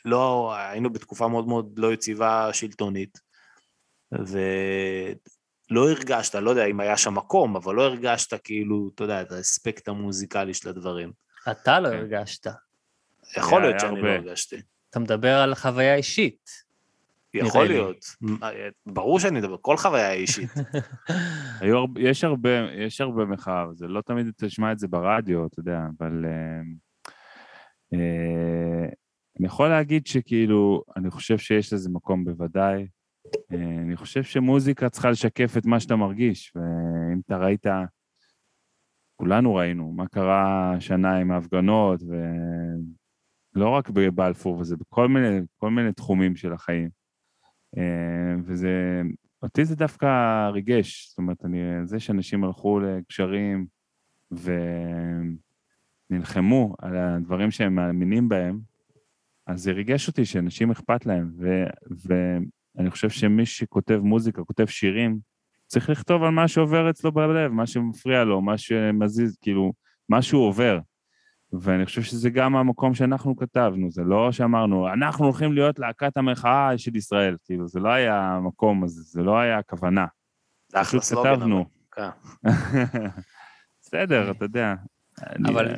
לא, 0.04 0.54
היינו 0.56 0.92
בתקופה 0.92 1.28
מאוד 1.28 1.48
מאוד 1.48 1.78
לא 1.78 1.92
יציבה 1.92 2.52
שלטונית, 2.52 3.18
ולא 4.12 5.90
הרגשת, 5.90 6.34
לא 6.34 6.50
יודע 6.50 6.64
אם 6.64 6.80
היה 6.80 6.96
שם 6.96 7.14
מקום, 7.14 7.56
אבל 7.56 7.74
לא 7.74 7.82
הרגשת 7.82 8.44
כאילו, 8.44 8.90
אתה 8.94 9.04
יודע, 9.04 9.22
את 9.22 9.32
האספקט 9.32 9.88
המוזיקלי 9.88 10.54
של 10.54 10.68
הדברים. 10.68 11.12
אתה 11.50 11.80
לא 11.80 11.88
כן. 11.88 11.96
הרגשת. 11.96 12.46
יכול 13.36 13.62
להיות 13.62 13.80
שאני 13.80 14.02
לא. 14.02 14.08
הרגשתי. 14.08 14.56
אתה 14.90 15.00
מדבר 15.00 15.38
על 15.38 15.54
חוויה 15.54 15.94
אישית. 15.94 16.66
יכול 17.34 17.68
נראה 17.68 17.68
לי. 17.68 17.74
להיות. 17.74 18.04
ברור 18.86 19.20
שאני 19.20 19.38
מדבר, 19.38 19.56
כל 19.60 19.76
חוויה 19.76 20.12
אישית. 20.12 20.50
יש 21.98 22.24
הרבה, 22.24 22.50
יש 22.72 23.00
הרבה 23.00 23.24
מחאה, 23.24 23.64
זה 23.74 23.88
לא 23.88 24.00
תמיד 24.00 24.26
תשמע 24.36 24.72
את 24.72 24.78
זה 24.78 24.88
ברדיו, 24.88 25.46
אתה 25.46 25.60
יודע, 25.60 25.80
אבל... 25.98 26.24
אה, 26.24 26.60
אה, 27.92 28.88
אני 29.38 29.46
יכול 29.46 29.68
להגיד 29.68 30.06
שכאילו, 30.06 30.82
אני 30.96 31.10
חושב 31.10 31.38
שיש 31.38 31.72
לזה 31.72 31.90
מקום 31.90 32.24
בוודאי. 32.24 32.86
אה, 33.52 33.82
אני 33.82 33.96
חושב 33.96 34.22
שמוזיקה 34.22 34.88
צריכה 34.88 35.10
לשקף 35.10 35.56
את 35.56 35.66
מה 35.66 35.80
שאתה 35.80 35.96
מרגיש, 35.96 36.52
ואם 36.54 37.20
אתה 37.26 37.36
ראית, 37.36 37.66
כולנו 39.16 39.54
ראינו 39.54 39.92
מה 39.92 40.06
קרה 40.08 40.72
השנה 40.76 41.16
עם 41.16 41.30
ההפגנות, 41.30 42.00
ולא 43.56 43.68
רק 43.68 43.90
בבלפור, 43.90 44.58
וזה 44.58 44.76
בכל 44.76 45.08
מיני, 45.08 45.40
כל 45.56 45.70
מיני 45.70 45.92
תחומים 45.92 46.36
של 46.36 46.52
החיים. 46.52 46.88
אה, 47.78 48.34
וזה, 48.44 49.02
אותי 49.42 49.64
זה 49.64 49.76
דווקא 49.76 50.06
ריגש, 50.48 51.08
זאת 51.08 51.18
אומרת, 51.18 51.44
אני, 51.44 51.58
זה 51.84 52.00
שאנשים 52.00 52.44
הלכו 52.44 52.80
לגשרים 52.80 53.66
ונלחמו 56.10 56.74
על 56.78 56.96
הדברים 56.96 57.50
שהם 57.50 57.74
מאמינים 57.74 58.28
בהם, 58.28 58.60
אז 59.46 59.62
זה 59.62 59.72
ריגש 59.72 60.08
אותי 60.08 60.24
שאנשים 60.24 60.70
אכפת 60.70 61.06
להם, 61.06 61.30
ו... 61.38 61.64
ואני 62.06 62.90
חושב 62.90 63.10
שמי 63.10 63.46
שכותב 63.46 64.00
מוזיקה, 64.02 64.44
כותב 64.44 64.66
שירים, 64.66 65.18
צריך 65.66 65.90
לכתוב 65.90 66.22
על 66.22 66.30
מה 66.30 66.48
שעובר 66.48 66.90
אצלו 66.90 67.12
בלב, 67.12 67.52
מה 67.52 67.66
שמפריע 67.66 68.24
לו, 68.24 68.40
מה 68.40 68.58
שמזיז, 68.58 69.36
כאילו, 69.40 69.72
מה 70.08 70.22
שהוא 70.22 70.48
עובר. 70.48 70.78
ואני 71.60 71.86
חושב 71.86 72.02
שזה 72.02 72.30
גם 72.30 72.56
המקום 72.56 72.94
שאנחנו 72.94 73.36
כתבנו, 73.36 73.90
זה 73.90 74.04
לא 74.04 74.32
שאמרנו, 74.32 74.92
אנחנו 74.92 75.24
הולכים 75.24 75.52
להיות 75.52 75.78
להקת 75.78 76.16
המחאה 76.16 76.78
של 76.78 76.96
ישראל, 76.96 77.36
כאילו, 77.44 77.68
זה 77.68 77.80
לא 77.80 77.88
היה 77.88 78.22
המקום 78.22 78.84
הזה, 78.84 79.02
זה 79.02 79.22
לא 79.22 79.38
היה 79.38 79.58
הכוונה. 79.58 80.06
זה 80.68 80.80
אחלה 80.80 81.00
סלוגן. 81.00 81.34
כתבנו. 81.34 81.64
כן. 81.92 82.08
בסדר, 83.82 84.30
אתה 84.30 84.44
יודע. 84.44 84.74
אבל, 85.46 85.68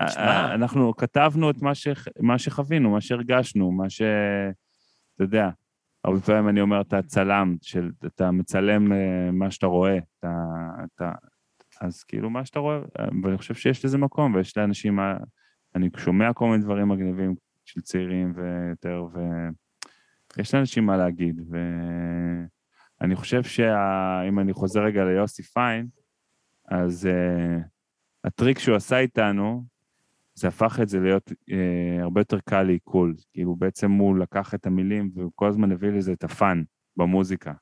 אה, 0.00 0.06
אה, 0.18 0.54
אנחנו 0.54 0.96
כתבנו 0.96 1.50
את 1.50 1.56
מה, 2.20 2.38
שחווינו, 2.38 2.90
מה 2.90 3.00
שהרגשנו, 3.00 3.72
מה 3.72 3.90
ש... 3.90 4.02
אתה 5.14 5.24
יודע, 5.24 5.50
הרבה 6.04 6.20
פעמים 6.20 6.48
אני 6.48 6.60
אומר, 6.60 6.80
אתה 6.80 7.02
צלם, 7.02 7.56
של... 7.62 7.90
אתה 8.06 8.30
מצלם 8.30 8.92
אה, 8.92 9.30
מה 9.32 9.50
שאתה 9.50 9.66
רואה, 9.66 9.98
אתה... 10.18 10.34
אתה... 10.84 11.12
אז 11.80 12.04
כאילו, 12.04 12.30
מה 12.30 12.44
שאתה 12.44 12.58
רואה, 12.58 12.76
אה, 12.76 13.04
ואני 13.22 13.38
חושב 13.38 13.54
שיש 13.54 13.84
לזה 13.84 13.98
מקום, 13.98 14.34
ויש 14.34 14.56
לאנשים, 14.56 14.98
אני 15.74 15.88
שומע 15.96 16.32
כל 16.32 16.48
מיני 16.48 16.62
דברים 16.62 16.88
מגניבים 16.88 17.34
של 17.64 17.80
צעירים 17.80 18.32
ויותר, 18.36 19.06
ויש 20.36 20.54
לאנשים 20.54 20.86
מה 20.86 20.96
להגיד, 20.96 21.40
ואני 23.00 23.16
חושב 23.16 23.42
שאם 23.42 24.38
אני 24.38 24.52
חוזר 24.52 24.80
רגע 24.80 25.04
ליוסי 25.04 25.42
פיין, 25.42 25.86
אז 26.68 27.08
uh, 27.08 27.62
הטריק 28.24 28.58
שהוא 28.58 28.76
עשה 28.76 28.98
איתנו, 28.98 29.64
זה 30.34 30.48
הפך 30.48 30.78
את 30.82 30.88
זה 30.88 31.00
להיות 31.00 31.30
uh, 31.30 32.02
הרבה 32.02 32.20
יותר 32.20 32.40
קל 32.40 32.62
לעיכול. 32.62 33.14
כאילו 33.32 33.56
בעצם 33.56 33.90
הוא 33.90 34.18
לקח 34.18 34.54
את 34.54 34.66
המילים 34.66 35.10
והוא 35.14 35.32
כל 35.34 35.48
הזמן 35.48 35.72
הביא 35.72 35.88
לזה 35.88 36.12
את 36.12 36.24
הפאן 36.24 36.62
במוזיקה. 36.96 37.52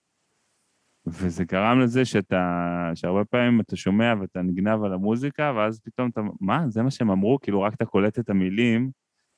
וזה 1.06 1.44
גרם 1.44 1.80
לזה 1.80 2.04
שאתה, 2.04 2.90
שהרבה 2.94 3.24
פעמים 3.24 3.60
אתה 3.60 3.76
שומע 3.76 4.14
ואתה 4.20 4.42
נגנב 4.42 4.82
על 4.84 4.92
המוזיקה, 4.92 5.52
ואז 5.56 5.80
פתאום 5.84 6.10
אתה, 6.10 6.20
מה, 6.40 6.64
זה 6.68 6.82
מה 6.82 6.90
שהם 6.90 7.10
אמרו? 7.10 7.38
כאילו 7.42 7.62
רק 7.62 7.74
אתה 7.74 7.84
קולט 7.84 8.18
את 8.18 8.30
המילים, 8.30 8.90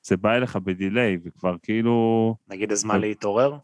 זה 0.07 0.17
בא 0.17 0.35
אליך 0.35 0.57
בדיליי, 0.57 1.19
וכבר 1.25 1.57
כאילו... 1.63 2.35
נגיד 2.49 2.73
הזמן 2.73 3.01
להתעורר? 3.01 3.59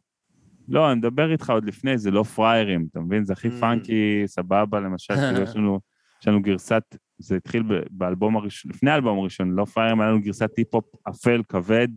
לא, 0.69 0.91
אני 0.91 0.99
מדבר 0.99 1.33
איתך 1.33 1.51
עוד 1.51 1.65
לפני, 1.65 1.99
זה 1.99 2.11
לא 2.11 2.23
פריירים, 2.23 2.87
אתה 2.91 3.01
מבין? 3.01 3.25
זה 3.25 3.33
הכי 3.33 3.49
Mm. 3.49 3.61
פאנקי, 3.61 4.23
סבבה, 4.27 4.81
למשל, 4.81 5.15
כאילו 5.15 5.43
יש 5.43 5.57
לנו, 5.57 5.81
יש 6.21 6.29
לנו 6.29 6.43
גרסת, 6.43 6.97
זה 7.19 7.37
התחיל 7.37 7.63
באלבום 7.91 8.37
הראשון, 8.37 8.71
לפני 8.71 8.91
האלבום 8.91 9.19
הראשון, 9.19 9.51
לא 9.51 9.65
פריירים, 9.65 10.01
היה 10.01 10.11
לנו 10.11 10.23
גרסת 10.23 10.51
היפ-הופ 10.57 10.85
אפל, 11.09 11.43
כבד, 11.49 11.89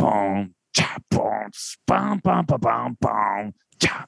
פום, 0.00 0.48
צ'ה, 0.76 0.84
פום, 1.08 1.48
פאם, 1.86 2.20
פאם, 2.20 2.46
פאם, 2.46 2.94
פאם, 3.00 3.50
צ'ה, 3.80 4.00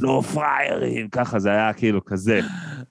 לא 0.00 0.22
פריירים, 0.34 1.08
ככה 1.08 1.38
זה 1.38 1.50
היה 1.50 1.72
כאילו 1.72 2.04
כזה. 2.04 2.40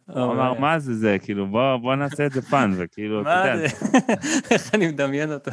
הוא 0.06 0.24
אמר, 0.24 0.60
מה 0.60 0.80
זה 0.80 0.94
זה, 0.94 1.18
כאילו, 1.22 1.48
בוא 1.48 1.78
בוא 1.78 1.96
נעשה 1.96 2.26
את 2.26 2.32
זה 2.32 2.42
fun, 2.42 2.72
וכאילו, 2.78 3.22
אתה 3.22 3.30
יודע? 3.54 3.66
איך 4.52 4.76
אני 4.76 4.88
מדמיין 4.88 5.32
אותו. 5.34 5.52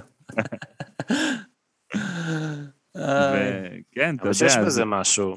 וכן, 2.95 4.15
אתה 4.15 4.23
אבל 4.23 4.27
יודע, 4.27 4.33
שיש 4.33 4.53
זה- 4.53 4.65
בזה 4.67 4.85
משהו. 4.85 5.35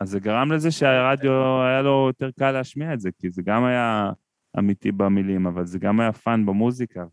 אז 0.00 0.10
זה 0.10 0.20
גרם 0.20 0.52
לזה 0.52 0.70
שהרדיו 0.70 1.62
היה 1.62 1.82
לו 1.82 2.04
יותר 2.06 2.30
קל 2.38 2.50
להשמיע 2.50 2.94
את 2.94 3.00
זה, 3.00 3.10
כי 3.18 3.30
זה 3.30 3.42
גם 3.42 3.64
היה 3.64 4.10
אמיתי 4.58 4.92
במילים, 4.92 5.46
אבל 5.46 5.66
זה 5.66 5.78
גם 5.78 6.00
היה 6.00 6.12
fun 6.12 6.46
במוזיקה, 6.46 7.04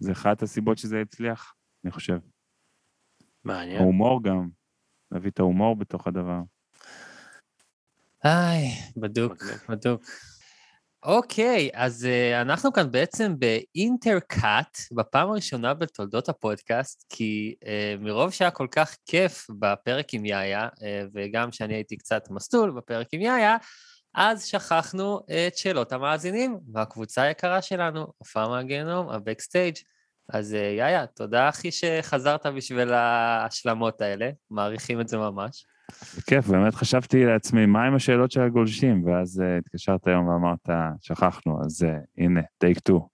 וזה 0.00 0.12
אחת 0.12 0.42
הסיבות 0.42 0.78
שזה 0.78 1.00
הצליח, 1.00 1.54
אני 1.84 1.92
חושב. 1.92 2.18
מעניין. 3.44 3.80
ההומור 3.82 4.22
גם, 4.22 4.48
להביא 5.12 5.30
את 5.30 5.38
ההומור 5.38 5.76
בתוך 5.76 6.06
הדבר. 6.06 6.40
איי, 8.24 8.70
בדוק. 8.96 9.44
בדוק. 9.68 10.02
אוקיי, 11.02 11.70
אז 11.74 12.06
uh, 12.06 12.42
אנחנו 12.42 12.72
כאן 12.72 12.90
בעצם 12.90 13.34
ב 13.38 13.52
intercut, 13.52 14.78
בפעם 14.92 15.30
הראשונה 15.30 15.74
בתולדות 15.74 16.28
הפודקאסט, 16.28 17.04
כי 17.08 17.54
uh, 17.60 17.66
מרוב 18.00 18.30
שהיה 18.30 18.50
כל 18.50 18.66
כך 18.70 18.96
כיף 19.06 19.46
בפרק 19.58 20.14
עם 20.14 20.24
יאיה, 20.24 20.68
uh, 20.68 20.82
וגם 21.14 21.52
שאני 21.52 21.74
הייתי 21.74 21.96
קצת 21.96 22.30
מסטול 22.30 22.70
בפרק 22.70 23.06
עם 23.12 23.20
יאיה, 23.20 23.56
אז 24.14 24.44
שכחנו 24.44 25.20
את 25.46 25.56
שאלות 25.56 25.92
המאזינים, 25.92 26.58
והקבוצה 26.72 27.22
היקרה 27.22 27.62
שלנו, 27.62 28.06
הופעה 28.18 28.48
מהגיהנום, 28.48 29.08
הבקסטייג'. 29.08 29.74
אז 30.32 30.52
uh, 30.52 30.56
יאיה, 30.56 31.06
תודה 31.06 31.48
אחי 31.48 31.70
שחזרת 31.70 32.46
בשביל 32.46 32.92
ההשלמות 32.92 34.00
האלה, 34.00 34.30
מעריכים 34.50 35.00
את 35.00 35.08
זה 35.08 35.16
ממש. 35.16 35.66
כיף, 36.26 36.46
באמת 36.46 36.74
חשבתי 36.74 37.24
לעצמי, 37.24 37.66
מה 37.66 37.84
עם 37.84 37.94
השאלות 37.94 38.30
של 38.30 38.40
הגולשים? 38.40 39.04
ואז 39.06 39.40
uh, 39.40 39.58
התקשרת 39.58 40.06
היום 40.06 40.28
ואמרת, 40.28 40.68
שכחנו, 41.00 41.58
אז 41.64 41.82
uh, 41.82 42.24
הנה, 42.24 42.40
take 42.58 42.78
two. 42.78 43.08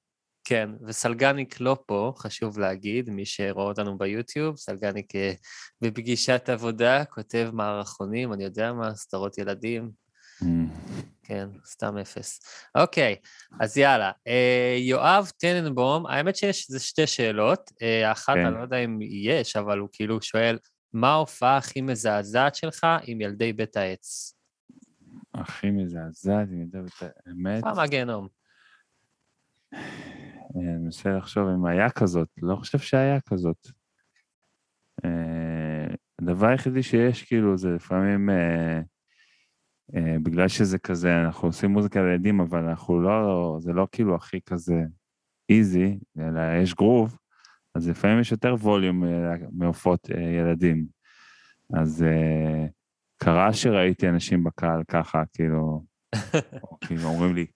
כן, 0.44 0.70
וסלגניק 0.86 1.60
לא 1.60 1.76
פה, 1.86 2.12
חשוב 2.16 2.58
להגיד, 2.58 3.10
מי 3.10 3.26
שרואה 3.26 3.66
אותנו 3.66 3.98
ביוטיוב, 3.98 4.56
סלגניק 4.56 5.16
אה, 5.16 5.32
בפגישת 5.80 6.48
עבודה, 6.48 7.04
כותב 7.04 7.50
מערכונים, 7.52 8.32
אני 8.32 8.44
יודע 8.44 8.72
מה, 8.72 8.94
סדרות 8.94 9.38
ילדים, 9.38 9.90
כן, 11.24 11.48
סתם 11.64 11.98
אפס. 11.98 12.40
אוקיי, 12.74 13.16
אז 13.60 13.76
יאללה. 13.76 14.10
אה, 14.26 14.76
יואב 14.78 15.30
טננבום, 15.38 16.06
האמת 16.06 16.36
שיש 16.36 16.70
זה 16.70 16.80
שתי 16.80 17.06
שאלות. 17.06 17.70
אה, 17.82 18.08
האחת, 18.08 18.34
כן. 18.34 18.46
אני 18.46 18.54
לא 18.54 18.60
יודע 18.60 18.76
אם 18.76 18.98
יש, 19.02 19.56
אבל 19.56 19.78
הוא 19.78 19.88
כאילו 19.92 20.22
שואל, 20.22 20.58
מה 20.92 21.12
ההופעה 21.12 21.56
הכי 21.56 21.80
מזעזעת 21.80 22.54
שלך 22.54 22.86
עם 23.06 23.20
ילדי 23.20 23.52
בית 23.52 23.76
העץ? 23.76 24.34
הכי 25.34 25.70
מזעזעת, 25.70 26.48
אני 26.48 26.60
יודע 26.60 26.78
את 26.78 27.10
האמת. 27.26 27.62
פעם 27.62 27.76
מהגיהנום. 27.76 28.28
אני 30.54 30.76
מנסה 30.78 31.10
לחשוב 31.10 31.48
אם 31.48 31.66
היה 31.66 31.90
כזאת, 31.90 32.28
לא 32.42 32.56
חושב 32.56 32.78
שהיה 32.78 33.20
כזאת. 33.20 33.68
אה, 35.04 35.94
הדבר 36.20 36.46
היחידי 36.46 36.82
שיש, 36.82 37.22
כאילו, 37.22 37.58
זה 37.58 37.68
לפעמים, 37.70 38.30
אה, 38.30 38.34
אה, 38.34 38.80
בגלל 40.22 40.48
שזה 40.48 40.78
כזה, 40.78 41.20
אנחנו 41.24 41.48
עושים 41.48 41.70
מוזיקה 41.70 42.02
לילדים, 42.02 42.40
אבל 42.40 42.64
אנחנו 42.64 43.00
לא, 43.00 43.56
זה 43.60 43.72
לא 43.72 43.86
כאילו 43.92 44.14
הכי 44.14 44.40
כזה 44.40 44.82
איזי, 45.48 45.98
אלא 46.18 46.40
יש 46.62 46.74
גרוב, 46.74 47.16
אז 47.74 47.88
לפעמים 47.88 48.20
יש 48.20 48.32
יותר 48.32 48.54
ווליום 48.54 49.04
אה, 49.04 49.34
מעופות 49.52 50.10
אה, 50.10 50.20
ילדים. 50.20 50.86
אז 51.74 52.02
אה, 52.02 52.66
קרה 53.16 53.52
שראיתי 53.52 54.08
אנשים 54.08 54.44
בקהל 54.44 54.82
ככה, 54.88 55.22
כאילו, 55.32 55.84
כאילו 56.86 57.02
אומרים 57.02 57.34
לי, 57.34 57.46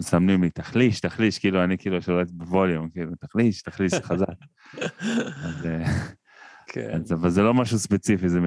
מסמנים 0.00 0.42
לי, 0.42 0.50
תחליש, 0.50 1.00
תחליש, 1.00 1.38
כאילו, 1.38 1.64
אני 1.64 1.78
כאילו 1.78 2.02
שולט 2.02 2.30
בווליום, 2.30 2.90
כאילו, 2.90 3.12
תחליש, 3.20 3.62
תחליש, 3.62 3.94
חזק. 3.94 4.26
אז, 5.44 5.66
אה, 5.66 5.84
כן. 6.66 6.90
אז, 6.94 7.12
אבל 7.12 7.30
זה 7.30 7.42
לא 7.42 7.54
משהו 7.54 7.78
ספציפי, 7.78 8.28
זה 8.28 8.38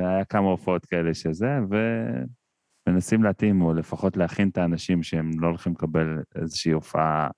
היה 0.00 0.24
כמה 0.24 0.46
הופעות 0.46 0.86
כאלה 0.86 1.14
שזה, 1.14 1.58
ומנסים 2.90 3.22
להתאים, 3.22 3.62
או 3.62 3.74
לפחות 3.74 4.16
להכין 4.16 4.48
את 4.48 4.58
האנשים 4.58 5.02
שהם 5.02 5.30
לא 5.40 5.46
הולכים 5.46 5.72
לקבל 5.72 6.06
איזושהי 6.42 6.72
הופעה 6.72 7.28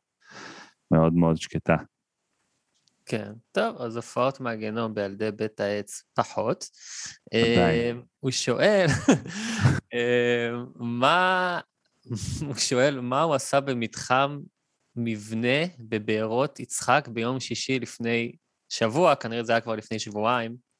מאוד 0.90 1.14
מאוד 1.14 1.36
שקטה. 1.36 1.76
כן, 3.06 3.32
טוב, 3.52 3.76
אז 3.80 3.96
הופעות 3.96 4.40
מהגיהנום 4.40 4.94
בילדי 4.94 5.30
בית 5.30 5.60
העץ 5.60 6.02
פחות. 6.14 6.64
עדיין. 7.34 7.96
אה, 7.96 8.02
הוא 8.20 8.30
שואל, 8.30 8.86
אה, 9.94 10.50
מה, 10.76 11.60
הוא 12.46 12.54
שואל, 12.54 13.00
מה 13.00 13.22
הוא 13.22 13.34
עשה 13.34 13.60
במתחם 13.60 14.38
מבנה 14.96 15.66
בבארות 15.78 16.60
יצחק 16.60 17.08
ביום 17.12 17.40
שישי 17.40 17.78
לפני 17.78 18.32
שבוע, 18.68 19.14
כנראה 19.14 19.44
זה 19.44 19.52
היה 19.52 19.60
כבר 19.60 19.76
לפני 19.76 19.98
שבועיים. 19.98 20.71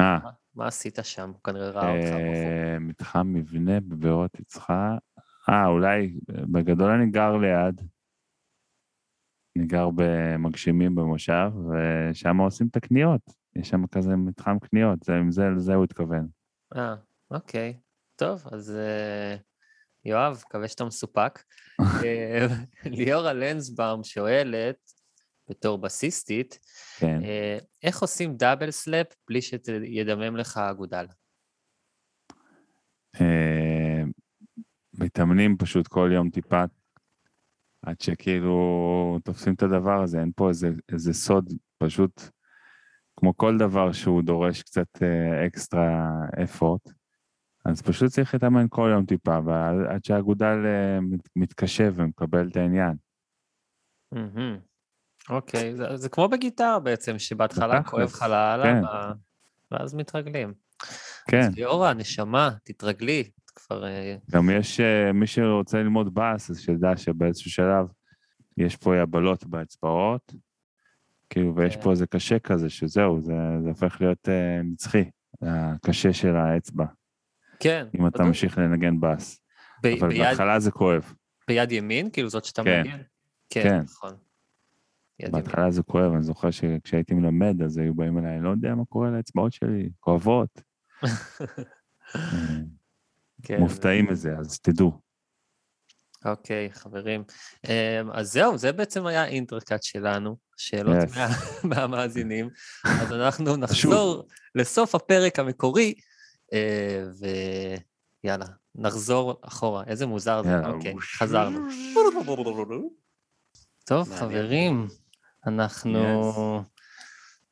אה, 0.00 0.18
מה 0.54 0.66
עשית 0.66 0.98
שם? 1.02 1.28
הוא 1.28 1.40
כנראה 1.44 1.70
ראה 1.70 1.96
אותך. 1.96 2.14
אה, 2.14 2.78
מתחם 2.78 3.32
מבנה 3.32 3.80
בבארות 3.80 4.40
יצחק. 4.40 4.98
אה, 5.48 5.66
אולי, 5.66 6.18
בגדול 6.28 6.90
אני 6.90 7.10
גר 7.10 7.36
ליד. 7.36 7.80
אני 9.56 9.66
גר 9.66 9.88
במגשימים 9.94 10.94
במושב, 10.94 11.50
ושם 11.68 12.36
עושים 12.36 12.66
את 12.70 12.76
הקניות. 12.76 13.20
יש 13.56 13.68
שם 13.68 13.86
כזה 13.86 14.16
מתחם 14.16 14.58
קניות, 14.58 15.02
זה, 15.02 15.16
עם 15.16 15.30
זה, 15.30 15.44
לזה 15.56 15.74
הוא 15.74 15.84
התכוון. 15.84 16.28
אה, 16.76 16.94
אוקיי. 17.30 17.80
טוב, 18.16 18.44
אז 18.52 18.76
אה, 18.76 19.36
יואב, 20.04 20.42
מקווה 20.46 20.68
שאתה 20.68 20.84
מסופק. 20.84 21.42
ליאורה 22.96 23.32
לנסבאום 23.32 24.04
שואלת, 24.04 24.92
בתור 25.50 25.78
בסיסטית, 25.78 26.58
כן. 26.98 27.22
אה, 27.24 27.58
איך 27.82 28.02
עושים 28.02 28.36
double 28.36 28.70
slap 28.70 29.06
בלי 29.28 29.42
שידמם 29.42 30.36
לך 30.36 30.56
האגודל? 30.56 31.06
אה, 33.20 34.02
מתאמנים 34.94 35.56
פשוט 35.56 35.88
כל 35.88 36.10
יום 36.14 36.30
טיפה, 36.30 36.64
עד 37.82 38.00
שכאילו 38.00 39.18
תופסים 39.24 39.54
את 39.54 39.62
הדבר 39.62 40.02
הזה, 40.02 40.20
אין 40.20 40.32
פה 40.36 40.48
איזה, 40.48 40.68
איזה 40.92 41.12
סוד, 41.12 41.52
פשוט 41.78 42.20
כמו 43.16 43.36
כל 43.36 43.58
דבר 43.58 43.92
שהוא 43.92 44.22
דורש 44.22 44.62
קצת 44.62 45.02
אה, 45.02 45.46
אקסטרה 45.46 46.10
אפורט, 46.44 46.88
אז 47.64 47.82
פשוט 47.82 48.10
צריך 48.10 48.34
להתאמן 48.34 48.66
כל 48.68 48.90
יום 48.94 49.06
טיפה, 49.06 49.38
ועד 49.44 50.04
שהאגודל 50.04 50.56
מת- 51.02 51.28
מתקשב 51.36 51.92
ומקבל 51.96 52.48
את 52.48 52.56
העניין. 52.56 52.96
מהמם. 54.12 54.69
אוקיי, 55.28 55.76
זה- 55.76 55.96
זה 55.96 56.08
כמו 56.08 56.28
בגיטרה 56.28 56.78
בעצם, 56.78 57.18
שבהתחלה 57.18 57.82
כואב 57.82 58.02
לך 58.02 58.22
לאללה, 58.22 58.64
כן. 58.64 58.82
ואז 59.70 59.94
מתרגלים. 59.94 60.52
כן, 61.28 61.40
אז 61.40 61.54
ליאורה, 61.56 61.94
נשמה, 61.94 62.50
תתרגלי. 62.64 63.30
כבר... 63.54 63.84
אה, 63.86 64.16
גם 64.30 64.50
יש, 64.50 64.80
אה, 64.80 65.12
מי 65.12 65.26
שרוצה 65.26 65.78
ללמוד 65.78 66.14
בס, 66.14 66.50
אז 66.50 66.60
שידע 66.60 66.96
שבאיזשהו 66.96 67.50
שלב 67.50 67.86
יש 68.56 68.76
פה 68.76 68.96
יבלות 68.96 69.44
באצבעות, 69.46 70.32
כאילו, 71.30 71.56
ויש 71.56 71.76
כן. 71.76 71.82
פה 71.82 71.90
איזה 71.90 72.06
קשה 72.06 72.38
כזה, 72.38 72.70
שזהו, 72.70 73.20
זה, 73.20 73.32
זה 73.62 73.68
הופך 73.68 74.00
להיות 74.00 74.28
אה, 74.28 74.60
נצחי, 74.64 75.04
הקשה 75.42 76.12
של 76.12 76.36
האצבע, 76.36 76.84
כן. 77.60 77.86
אם 77.98 78.06
אתה. 78.06 78.22
ממשיך 78.24 78.58
לנגן 78.58 79.00
בס. 79.00 79.40
ב- 79.82 79.86
אבל 79.86 80.08
ביד- 80.08 80.18
בהתחלה 80.22 80.60
זה 80.60 80.70
כואב. 80.70 81.14
ביד 81.48 81.72
ימין? 81.72 82.10
כאילו 82.10 82.28
זאת 82.28 82.44
שאתה 82.44 82.62
כן. 82.64 82.82
מנגן? 82.82 83.02
כן, 83.50 83.62
כן. 83.62 83.78
נכון. 83.80 84.12
בהתחלה 85.30 85.70
זה 85.70 85.82
כואב, 85.82 86.12
אני 86.12 86.22
זוכר 86.22 86.50
שכשהייתי 86.50 87.14
מלמד, 87.14 87.62
אז 87.62 87.78
היו 87.78 87.94
באים 87.94 88.18
אליי, 88.18 88.40
לא 88.40 88.50
יודע 88.50 88.74
מה 88.74 88.84
קורה 88.84 89.10
לאצבעות 89.10 89.52
שלי, 89.52 89.88
כואבות. 90.00 90.62
כן. 93.42 93.60
מופתעים 93.60 94.06
מזה, 94.10 94.34
אז 94.38 94.58
תדעו. 94.60 94.92
אוקיי, 96.24 96.68
חברים. 96.72 97.24
אמ, 97.64 97.70
אז 98.12 98.32
זהו, 98.32 98.58
זה 98.58 98.72
בעצם 98.72 99.06
היה 99.06 99.22
האינטרקאט 99.22 99.82
שלנו, 99.82 100.36
שאלות 100.56 100.96
Yes. 100.96 101.18
מה- 101.18 101.28
מהמאזינים. 101.76 102.48
אז 102.84 103.12
אנחנו 103.12 103.56
נחזור 103.56 104.26
לסוף 104.54 104.94
הפרק 104.94 105.38
המקורי, 105.38 105.94
אה, 106.52 107.04
ויאללה, 108.24 108.46
נחזור 108.74 109.40
אחורה. 109.42 109.84
איזה 109.86 110.06
מוזר 110.06 110.42
זה. 110.42 110.66
אוקיי, 110.66 110.94
חזרנו. 111.00 111.68
טוב. 113.86 114.14
חברים, 114.14 114.86
אנחנו... 115.46 116.62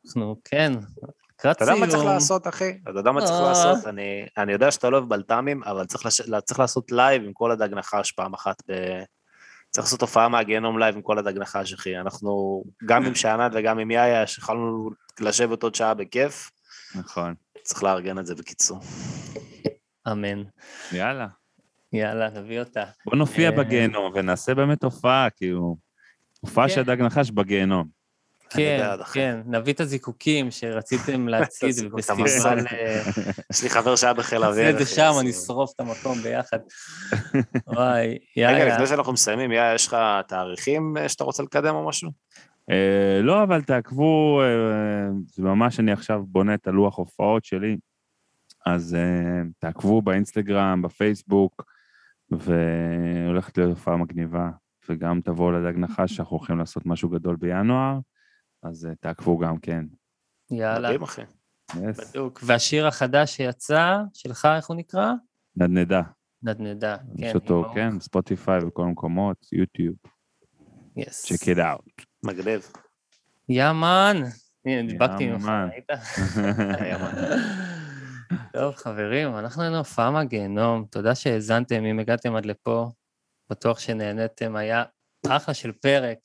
אנחנו, 0.07 0.37
כן, 0.45 0.73
לקראת 1.39 1.57
אתה 1.57 1.65
יודע 1.65 1.75
מה 1.75 1.87
צריך 1.87 2.01
סיום. 2.01 2.13
לעשות, 2.15 2.47
אחי? 2.49 2.79
אתה 2.83 3.01
יודע 3.01 3.13
מה 3.13 3.21
צריך 3.21 3.41
אה. 3.41 3.49
לעשות? 3.49 3.87
אני, 4.37 4.53
יודע 4.53 4.71
שאתה 4.71 4.91
לא 4.91 4.97
אוהב 4.97 5.09
בלת"מים, 5.09 5.63
אבל 5.65 5.87
צריך, 5.87 6.59
לעשות 6.59 6.93
לייב 6.93 7.23
עם 7.23 7.33
כל 7.33 7.51
הדג 7.51 7.75
נחש 7.75 8.13
פעם 8.13 8.35
אחת. 8.35 8.63
ב... 8.69 8.73
צריך 9.71 9.87
לעשות 9.87 10.01
הופעה 10.01 10.29
מהגיהנום 10.29 10.79
לייב 10.79 10.95
עם 10.95 11.03
כל 11.03 11.19
הדג 11.19 11.39
נחש, 11.39 11.73
אחי. 11.73 11.99
אנחנו, 11.99 12.63
גם 12.87 13.07
עם 13.07 13.15
שאנן 13.15 13.49
וגם 13.53 13.79
עם 13.79 13.91
יאיה, 13.91 14.27
שיכולנו 14.27 14.91
לשבת 15.21 15.63
עוד 15.63 15.75
שעה 15.75 15.95
בכיף, 15.95 16.51
נכון. 16.95 17.35
צריך 17.63 17.83
לארגן 17.83 18.19
את 18.19 18.27
זה 18.27 18.35
בקיצור. 18.35 18.81
אמן. 20.13 20.43
יאללה. 20.93 21.27
יאללה, 21.93 22.31
נביא 22.31 22.61
אותה. 22.61 22.85
בוא 23.07 23.17
נופיע 23.17 23.51
אה. 23.51 23.57
בגיהנום 23.57 24.13
ונעשה 24.15 24.55
באמת 24.55 24.85
הופעה, 24.85 25.31
כאילו, 25.37 25.77
הופעה 26.41 26.69
כן. 26.69 26.75
של 26.75 26.83
דג 26.83 27.01
נחש 27.01 27.31
בגיהנום. 27.31 27.99
כן. 28.51 28.87
כן, 29.13 29.41
נביא 29.47 29.73
את 29.73 29.81
הזיקוקים 29.81 30.51
שרציתם 30.51 31.29
את 31.35 31.93
בפסטיבל. 31.93 32.67
אה, 32.73 33.03
יש 33.53 33.63
לי 33.63 33.71
חבר 33.71 33.97
שהיה 33.97 34.15
בחיל 34.15 34.39
נעשה 34.39 34.49
האוויר. 34.49 34.71
את 34.71 34.79
זה 34.79 34.95
שם, 34.95 35.13
אני 35.21 35.31
אשרוף 35.31 35.73
את 35.75 35.81
המקום 35.81 36.19
ביחד. 36.19 36.59
וואי, 37.67 38.07
רגע, 38.09 38.19
יאללה. 38.37 38.75
לפני 38.75 38.87
שאנחנו 38.87 39.13
מסיימים, 39.13 39.53
יאיה, 39.53 39.75
יש 39.75 39.87
לך 39.87 39.97
תאריכים 40.29 40.97
אה, 40.97 41.09
שאתה 41.09 41.25
רוצה 41.25 41.43
לקדם 41.43 41.75
או 41.75 41.89
משהו? 41.89 42.11
אה, 42.71 43.21
לא, 43.23 43.43
אבל 43.43 43.63
תעקבו, 43.63 44.43
זה 45.35 45.43
ממש, 45.43 45.81
אני 45.81 45.93
עכשיו 45.93 46.23
בונה 46.27 46.55
את 46.55 46.67
הלוח 46.67 46.99
הופעות 46.99 47.45
שלי, 47.45 47.77
אז 48.67 48.97
תעקבו 49.59 50.03
באינסטגרם, 50.03 50.83
בפייסבוק, 50.83 51.65
והולכת 52.31 53.59
להיות 53.59 53.71
הופעה 53.71 53.97
מגניבה, 53.97 54.49
וגם 54.91 55.21
תבואו 55.21 55.51
לדג 55.53 55.79
נחש, 55.79 56.17
שאנחנו 56.17 56.37
הולכים 56.37 56.59
לעשות 56.59 56.87
משהו 56.87 57.09
גדול 57.09 57.37
בינואר, 57.37 57.99
אז 58.63 58.87
אה, 58.87 58.95
תעקבו 59.01 59.39
גם 59.39 59.59
כן. 59.59 59.85
יאללה, 60.51 60.89
מדהים, 60.89 61.03
אחי. 61.03 61.23
יס, 61.77 62.11
בדיוק. 62.11 62.41
והשיר 62.43 62.87
החדש 62.87 63.37
שיצא, 63.37 63.97
שלך, 64.15 64.49
איך 64.57 64.67
הוא 64.67 64.77
נקרא? 64.77 65.13
נדנדה. 65.57 66.03
נדנדה. 66.43 66.97
יש 67.17 67.33
כן, 67.33 67.39
אותו, 67.39 67.67
עם 67.67 67.75
כן, 67.75 68.01
ספוטיפיי 68.01 68.65
וכל 68.65 68.83
המקומות, 68.83 69.47
יוטיוב, 69.53 69.97
יס. 70.97 71.33
check 71.33 71.45
it 71.45 71.59
out. 71.59 72.05
מגניב. 72.23 72.73
יא 73.49 73.73
מן. 73.73 74.23
הנה, 74.65 74.83
נדבקתי 74.83 75.31
ממך. 75.31 75.51
ראית? 75.73 75.89
טוב, 78.53 78.75
חברים, 78.75 79.37
אנחנו 79.37 79.63
היינו 79.63 79.77
הופעה 79.77 80.11
מהגיהנום. 80.11 80.85
תודה 80.91 81.15
שהאזנתם, 81.15 81.85
אם 81.85 81.99
הגעתם 81.99 82.35
עד 82.35 82.47
לפה, 82.47 82.91
בטוח 83.51 83.79
שנהניתם, 83.79 84.57
היה 84.57 84.85
אחלה 85.29 85.55
של 85.55 85.73
פרק. 85.73 86.19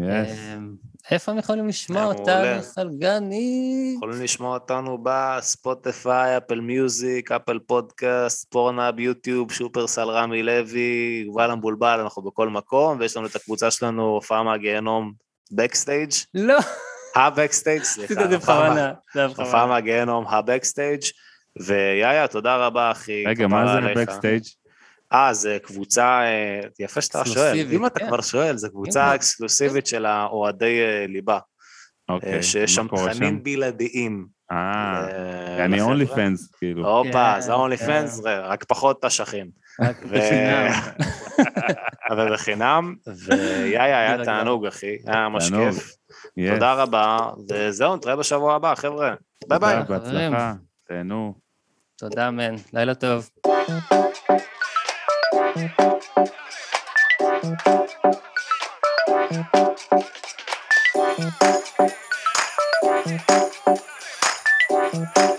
אמ, 0.00 0.74
איפה 1.10 1.32
הם 1.32 1.38
יכולים 1.38 1.68
לשמוע. 1.68 2.04
אותנו, 2.04 2.62
סלגני? 2.62 3.94
יכולים 3.96 4.22
לשמוע 4.22 4.54
אותנו 4.54 4.98
בספוטיפיי, 5.02 6.36
אפל 6.36 6.60
מיוזיק, 6.60 7.32
אפל 7.32 7.58
פודקאסט, 7.58 8.50
פורנהאב, 8.50 8.98
יוטיוב, 8.98 9.52
שופרסל 9.52 10.08
רמי 10.08 10.42
לוי, 10.42 11.22
יובל 11.26 11.50
המבולבל, 11.50 12.00
אנחנו 12.00 12.22
בכל 12.22 12.48
מקום, 12.48 12.98
ויש 13.00 13.16
לנו 13.16 13.26
את 13.26 13.36
הקבוצה 13.36 13.70
שלנו, 13.70 14.02
הופעה 14.02 14.42
מהגיהנום, 14.42 15.12
בקסטייג', 15.52 16.10
לא, 16.34 16.58
הבקסטייג', 17.16 17.82
סליחה, 17.82 18.14
זה 18.14 18.34
הופעה 18.34 18.92
בכוונה. 19.14 19.66
מהגיהנום, 19.66 20.26
הבקסטייג', 20.28 21.02
ויאיה, 21.60 22.28
תודה 22.28 22.56
רבה, 22.56 22.90
אחי. 22.90 23.24
רגע, 23.26 23.46
מה 23.46 23.80
זה. 23.80 23.94
בקסטייג'? 24.02 24.42
אה, 25.12 25.34
זה 25.34 25.58
קבוצה, 25.62 26.20
אה, 26.22 26.60
יפה 26.78 27.00
שאתה 27.00 27.24
שואל. 27.24 27.66
אם 27.72 27.86
אתה 27.86 28.00
כן. 28.00 28.06
כבר 28.06 28.20
שואל, 28.20 28.56
זו 28.56 28.70
קבוצה. 28.70 29.14
אקסקלוסיבית 29.14 29.86
של 29.86 30.06
האוהדי 30.06 30.80
אה, 30.80 31.06
ליבה, 31.08 31.38
אוקיי, 32.08 32.34
אה, 32.34 32.42
שיש 32.42 32.74
שם 32.74 32.86
תכנים 32.88 33.42
בלעדיים. 33.42 34.26
אה, 34.52 35.64
אני. 35.64 35.80
אונלי 35.80 36.06
פנס, 36.06 36.54
כאילו. 36.58 36.88
הופה, 36.88 37.32
כן, 37.34 37.40
זה 37.40 37.52
אונלי 37.52 37.78
כן. 37.78 37.86
פנס, 37.86 38.20
רק 38.24 38.64
פחות 38.64 39.02
תשכים. 39.02 39.50
רק 39.80 39.96
ו- 40.02 40.08
בחינם. 40.08 40.70
אבל 42.10 42.32
בחינם, 42.32 42.94
ויאיה, 43.26 44.00
היה. 44.00 44.24
תענוג, 44.24 44.66
אחי, 44.66 44.96
היה 45.06 45.28
ממש. 45.28 45.50
כיף. 45.50 45.96
תודה 46.52 46.72
רבה, 46.74 47.30
וזהו, 47.50 47.96
נתראה 47.96 48.16
בשבוע 48.16 48.54
הבא, 48.54 48.74
חבר'ה. 48.74 49.14
ביי 49.48 49.58
ביי. 49.58 49.82
בהצלחה, 49.88 50.54
תהנו. 50.88 51.34
תודה, 51.98 52.30
מן. 52.30 52.54
לילה 52.72 52.94
טוב. 52.94 53.30
Thank 55.54 55.78
you. 65.18 65.31